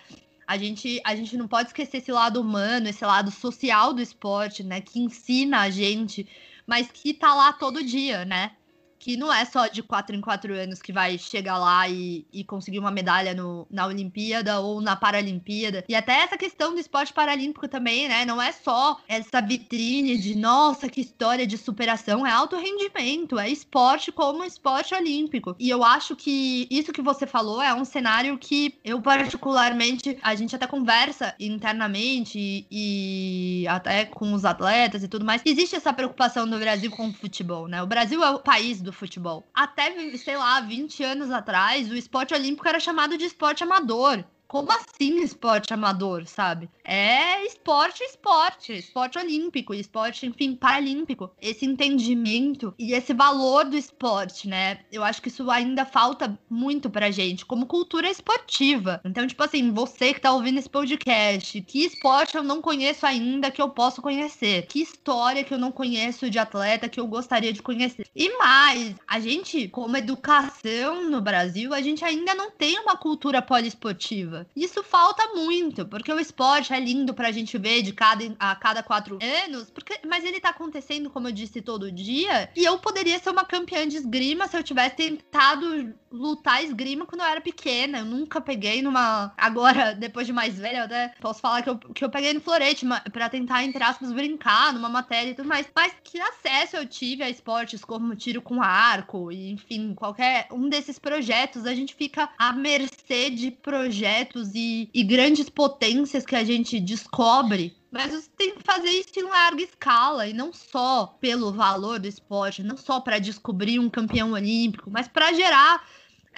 A 0.49 0.57
gente, 0.57 0.99
a 1.05 1.15
gente 1.15 1.37
não 1.37 1.47
pode 1.47 1.69
esquecer 1.69 1.97
esse 1.97 2.11
lado 2.11 2.41
humano, 2.41 2.89
esse 2.89 3.05
lado 3.05 3.29
social 3.29 3.93
do 3.93 4.01
esporte, 4.01 4.63
né? 4.63 4.81
Que 4.81 4.99
ensina 4.99 5.59
a 5.59 5.69
gente, 5.69 6.27
mas 6.65 6.89
que 6.91 7.13
tá 7.13 7.35
lá 7.35 7.53
todo 7.53 7.83
dia, 7.83 8.25
né? 8.25 8.53
Que 8.99 9.15
não 9.15 9.33
é 9.33 9.45
só 9.45 9.67
de 9.67 9.81
quatro 9.81 10.15
em 10.15 10.21
quatro 10.21 10.53
anos 10.53 10.81
que 10.81 10.91
vai 10.91 11.17
chegar 11.17 11.57
lá 11.57 11.87
e, 11.87 12.27
e 12.31 12.43
conseguir 12.43 12.79
uma 12.79 12.91
medalha 12.91 13.33
no, 13.33 13.65
na 13.71 13.87
Olimpíada 13.87 14.59
ou 14.59 14.81
na 14.81 14.95
Paralimpíada. 14.95 15.85
E 15.87 15.95
até 15.95 16.21
essa 16.21 16.37
questão 16.37 16.73
do 16.73 16.79
esporte 16.79 17.13
paralímpico 17.13 17.67
também, 17.67 18.07
né? 18.07 18.25
Não 18.25 18.41
é 18.41 18.51
só 18.51 18.99
essa 19.07 19.41
vitrine 19.41 20.17
de 20.17 20.35
nossa, 20.35 20.89
que 20.89 21.01
história 21.01 21.47
de 21.47 21.57
superação, 21.57 22.27
é 22.27 22.31
alto 22.31 22.57
rendimento, 22.57 23.39
é 23.39 23.49
esporte 23.49 24.11
como 24.11 24.43
esporte 24.43 24.93
olímpico. 24.93 25.55
E 25.57 25.69
eu 25.69 25.83
acho 25.83 26.15
que 26.15 26.67
isso 26.69 26.91
que 26.91 27.01
você 27.01 27.25
falou 27.25 27.61
é 27.61 27.73
um 27.73 27.85
cenário 27.85 28.37
que 28.37 28.77
eu, 28.83 29.01
particularmente, 29.01 30.17
a 30.21 30.35
gente 30.35 30.55
até 30.55 30.67
conversa 30.67 31.33
internamente 31.39 32.37
e, 32.69 33.63
e 33.63 33.67
até 33.67 34.05
com 34.05 34.33
os 34.33 34.43
atletas 34.43 35.03
e 35.03 35.07
tudo 35.07 35.25
mais. 35.25 35.41
Existe 35.45 35.75
essa 35.75 35.93
preocupação 35.93 36.45
no 36.45 36.59
Brasil 36.59 36.91
com 36.91 37.07
o 37.07 37.13
futebol, 37.13 37.67
né? 37.67 37.81
O 37.81 37.87
Brasil 37.87 38.23
é 38.23 38.29
o 38.31 38.39
país 38.39 38.81
do 38.81 38.88
do 38.89 38.93
futebol. 38.93 39.47
Até, 39.53 40.17
sei 40.17 40.35
lá, 40.35 40.59
20 40.59 41.03
anos 41.03 41.31
atrás, 41.31 41.89
o 41.89 41.95
esporte 41.95 42.33
olímpico 42.33 42.67
era 42.67 42.79
chamado 42.79 43.17
de 43.17 43.25
esporte 43.25 43.63
amador. 43.63 44.25
Como 44.49 44.67
assim 44.71 45.21
esporte 45.21 45.71
amador, 45.71 46.25
sabe? 46.25 46.67
É 46.83 47.45
esporte, 47.45 48.03
esporte, 48.03 48.73
esporte 48.73 49.19
olímpico, 49.19 49.75
esporte, 49.75 50.25
enfim, 50.25 50.55
paralímpico. 50.55 51.29
Esse 51.39 51.67
entendimento 51.67 52.73
e 52.79 52.93
esse 52.93 53.13
valor 53.13 53.65
do 53.65 53.77
esporte, 53.77 54.47
né? 54.47 54.79
Eu 54.91 55.03
acho 55.03 55.21
que 55.21 55.27
isso 55.27 55.51
ainda 55.51 55.85
falta 55.85 56.35
muito 56.49 56.89
pra 56.89 57.11
gente, 57.11 57.45
como 57.45 57.67
cultura 57.67 58.09
esportiva. 58.09 58.99
Então, 59.05 59.27
tipo 59.27 59.43
assim, 59.43 59.71
você 59.71 60.15
que 60.15 60.21
tá 60.21 60.33
ouvindo 60.33 60.57
esse 60.57 60.69
podcast, 60.69 61.61
que 61.61 61.85
esporte 61.85 62.35
eu 62.35 62.41
não 62.41 62.59
conheço 62.59 63.05
ainda 63.05 63.51
que 63.51 63.61
eu 63.61 63.69
posso 63.69 64.01
conhecer? 64.01 64.65
Que 64.65 64.81
história 64.81 65.43
que 65.43 65.53
eu 65.53 65.59
não 65.59 65.71
conheço 65.71 66.27
de 66.27 66.39
atleta 66.39 66.89
que 66.89 66.99
eu 66.99 67.05
gostaria 67.05 67.53
de 67.53 67.61
conhecer? 67.61 68.07
E 68.15 68.35
mais, 68.39 68.95
a 69.07 69.19
gente, 69.19 69.67
como 69.67 69.95
educação 69.95 71.07
no 71.07 71.21
Brasil, 71.21 71.71
a 71.71 71.81
gente 71.83 72.03
ainda 72.03 72.33
não 72.33 72.49
tem 72.49 72.79
uma 72.79 72.97
cultura 72.97 73.43
poliesportiva. 73.43 74.38
Isso 74.55 74.83
falta 74.83 75.25
muito, 75.35 75.85
porque 75.85 76.11
o 76.11 76.19
esporte 76.19 76.73
é 76.73 76.79
lindo 76.79 77.13
pra 77.13 77.31
gente 77.31 77.57
ver 77.57 77.81
de 77.81 77.93
cada, 77.93 78.23
a 78.39 78.55
cada 78.55 78.83
quatro 78.83 79.19
anos, 79.45 79.69
porque, 79.69 79.99
mas 80.07 80.23
ele 80.23 80.39
tá 80.39 80.49
acontecendo, 80.49 81.09
como 81.09 81.27
eu 81.27 81.31
disse, 81.31 81.61
todo 81.61 81.91
dia. 81.91 82.49
E 82.55 82.63
eu 82.63 82.77
poderia 82.79 83.19
ser 83.19 83.29
uma 83.29 83.45
campeã 83.45 83.87
de 83.87 83.97
esgrima 83.97 84.47
se 84.47 84.57
eu 84.57 84.63
tivesse 84.63 84.95
tentado 84.95 85.93
lutar 86.11 86.63
esgrima 86.63 87.05
quando 87.05 87.21
eu 87.21 87.27
era 87.27 87.41
pequena. 87.41 87.99
Eu 87.99 88.05
nunca 88.05 88.41
peguei 88.41 88.81
numa. 88.81 89.33
Agora, 89.37 89.93
depois 89.95 90.27
de 90.27 90.33
mais 90.33 90.57
velha, 90.57 90.79
eu 90.79 90.83
até 90.85 91.09
posso 91.19 91.39
falar 91.39 91.61
que 91.61 91.69
eu, 91.69 91.77
que 91.77 92.03
eu 92.03 92.09
peguei 92.09 92.33
no 92.33 92.41
florete 92.41 92.85
para 93.11 93.29
tentar, 93.29 93.63
entre 93.63 93.83
aspas, 93.83 94.11
brincar 94.11 94.73
numa 94.73 94.89
matéria 94.89 95.31
e 95.31 95.35
tudo 95.35 95.47
mais. 95.47 95.67
Mas 95.75 95.93
que 96.03 96.19
acesso 96.19 96.77
eu 96.77 96.85
tive 96.85 97.23
a 97.23 97.29
esportes 97.29 97.83
como 97.83 98.15
tiro 98.15 98.41
com 98.41 98.61
arco, 98.61 99.31
e, 99.31 99.51
enfim, 99.51 99.93
qualquer 99.93 100.47
um 100.51 100.69
desses 100.69 100.99
projetos, 100.99 101.65
a 101.65 101.73
gente 101.73 101.95
fica 101.95 102.29
à 102.37 102.53
mercê 102.53 103.29
de 103.29 103.51
projetos 103.51 104.51
e, 104.53 104.89
e 104.93 105.03
grandes 105.03 105.49
potências 105.49 106.25
que 106.25 106.35
a 106.35 106.43
gente 106.43 106.79
descobre 106.79 107.79
mas 107.91 108.11
você 108.11 108.29
tem 108.37 108.55
que 108.55 108.63
fazer 108.63 108.89
isso 108.89 109.19
em 109.19 109.23
larga 109.23 109.63
escala 109.63 110.27
e 110.27 110.33
não 110.33 110.53
só 110.53 111.07
pelo 111.19 111.51
valor 111.51 111.99
do 111.99 112.07
esporte, 112.07 112.63
não 112.63 112.77
só 112.77 112.99
para 112.99 113.17
descobrir 113.17 113.79
um 113.79 113.89
campeão 113.89 114.33
olímpico, 114.33 114.91
mas 114.91 115.07
para 115.07 115.33
gerar 115.33 115.83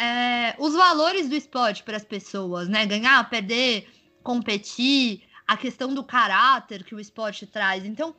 é, 0.01 0.55
os 0.57 0.73
valores 0.73 1.29
do 1.29 1.35
esporte 1.35 1.83
para 1.83 1.95
as 1.95 2.03
pessoas, 2.03 2.67
né? 2.67 2.85
Ganhar, 2.87 3.29
perder, 3.29 3.87
competir, 4.23 5.21
a 5.47 5.55
questão 5.55 5.93
do 5.93 6.03
caráter 6.03 6.83
que 6.83 6.95
o 6.95 6.99
esporte 6.99 7.45
traz. 7.45 7.85
Então, 7.85 8.15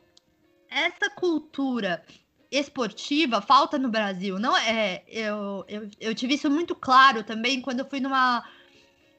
essa 0.69 1.09
cultura 1.09 2.03
esportiva 2.51 3.41
falta 3.41 3.77
no 3.77 3.89
Brasil. 3.89 4.39
Não 4.39 4.55
é, 4.55 5.03
eu, 5.07 5.65
eu, 5.67 5.89
eu 5.99 6.15
tive 6.15 6.35
isso 6.35 6.49
muito 6.49 6.75
claro 6.75 7.23
também 7.23 7.59
quando 7.59 7.79
eu 7.79 7.89
fui 7.89 7.99
numa, 7.99 8.47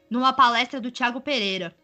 numa 0.09 0.33
palestra 0.33 0.81
do 0.81 0.91
Thiago 0.91 1.21
Pereira. 1.21 1.75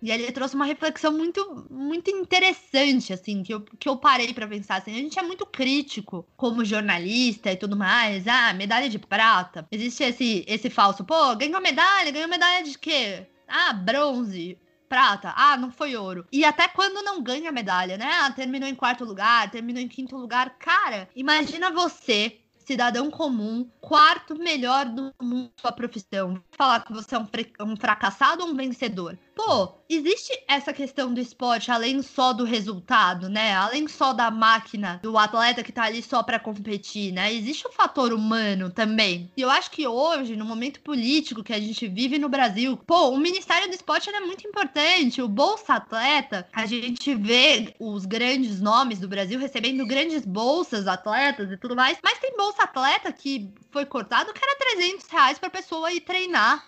E 0.00 0.10
ele 0.10 0.30
trouxe 0.32 0.54
uma 0.54 0.64
reflexão 0.64 1.12
muito, 1.12 1.66
muito 1.70 2.10
interessante, 2.10 3.12
assim, 3.12 3.42
que 3.42 3.52
eu, 3.52 3.60
que 3.60 3.88
eu 3.88 3.96
parei 3.96 4.32
para 4.32 4.46
pensar. 4.46 4.76
Assim, 4.76 4.92
a 4.92 4.98
gente 4.98 5.18
é 5.18 5.22
muito 5.22 5.44
crítico 5.44 6.26
como 6.36 6.64
jornalista 6.64 7.50
e 7.50 7.56
tudo 7.56 7.76
mais. 7.76 8.26
Ah, 8.26 8.52
medalha 8.54 8.88
de 8.88 8.98
prata. 8.98 9.66
Existe 9.70 10.04
esse, 10.04 10.44
esse 10.46 10.70
falso, 10.70 11.04
pô, 11.04 11.34
ganhou 11.36 11.60
medalha, 11.60 12.10
ganhou 12.10 12.28
medalha 12.28 12.64
de 12.64 12.78
quê? 12.78 13.26
Ah, 13.46 13.72
bronze. 13.72 14.58
prata, 14.88 15.34
ah, 15.36 15.56
não 15.56 15.70
foi 15.70 15.96
ouro. 15.96 16.26
E 16.32 16.44
até 16.44 16.66
quando 16.68 17.02
não 17.04 17.22
ganha 17.22 17.52
medalha, 17.52 17.98
né? 17.98 18.10
Ah, 18.22 18.30
terminou 18.30 18.68
em 18.68 18.74
quarto 18.74 19.04
lugar, 19.04 19.50
terminou 19.50 19.82
em 19.82 19.88
quinto 19.88 20.16
lugar. 20.16 20.56
Cara, 20.58 21.08
imagina 21.14 21.70
você 21.70 22.38
cidadão 22.68 23.10
comum, 23.10 23.66
quarto 23.80 24.38
melhor 24.38 24.84
do 24.84 25.10
mundo 25.22 25.50
sua 25.58 25.72
profissão. 25.72 26.42
Falar 26.52 26.84
que 26.84 26.92
você 26.92 27.14
é 27.14 27.18
um, 27.18 27.26
um 27.62 27.76
fracassado 27.76 28.44
ou 28.44 28.50
um 28.50 28.54
vencedor? 28.54 29.18
Pô, 29.34 29.77
existe 29.96 30.32
essa 30.46 30.72
questão 30.72 31.12
do 31.12 31.20
esporte 31.20 31.70
além 31.70 32.02
só 32.02 32.32
do 32.32 32.44
resultado, 32.44 33.28
né? 33.28 33.54
Além 33.54 33.88
só 33.88 34.12
da 34.12 34.30
máquina, 34.30 35.00
do 35.02 35.16
atleta 35.16 35.62
que 35.62 35.72
tá 35.72 35.84
ali 35.84 36.02
só 36.02 36.22
para 36.22 36.38
competir, 36.38 37.12
né? 37.12 37.32
Existe 37.32 37.66
o 37.66 37.72
fator 37.72 38.12
humano 38.12 38.70
também. 38.70 39.30
E 39.36 39.42
eu 39.42 39.50
acho 39.50 39.70
que 39.70 39.86
hoje, 39.86 40.36
no 40.36 40.44
momento 40.44 40.80
político 40.80 41.42
que 41.42 41.52
a 41.52 41.60
gente 41.60 41.88
vive 41.88 42.18
no 42.18 42.28
Brasil, 42.28 42.76
pô, 42.76 43.08
o 43.08 43.18
Ministério 43.18 43.68
do 43.68 43.74
Esporte 43.74 44.10
é 44.10 44.20
muito 44.20 44.46
importante. 44.46 45.22
O 45.22 45.28
Bolsa 45.28 45.74
Atleta, 45.74 46.46
a 46.52 46.66
gente 46.66 47.14
vê 47.14 47.74
os 47.78 48.04
grandes 48.04 48.60
nomes 48.60 48.98
do 48.98 49.08
Brasil 49.08 49.38
recebendo 49.38 49.86
grandes 49.86 50.24
bolsas 50.24 50.86
atletas 50.86 51.50
e 51.50 51.56
tudo 51.56 51.74
mais, 51.74 51.98
mas 52.02 52.18
tem 52.18 52.36
bolsa 52.36 52.64
atleta 52.64 53.12
que 53.12 53.50
foi 53.70 53.86
cortado 53.86 54.32
que 54.32 54.40
era 54.42 54.58
300 54.58 55.06
reais 55.08 55.38
pra 55.38 55.50
pessoa 55.50 55.92
ir 55.92 56.00
treinar 56.00 56.64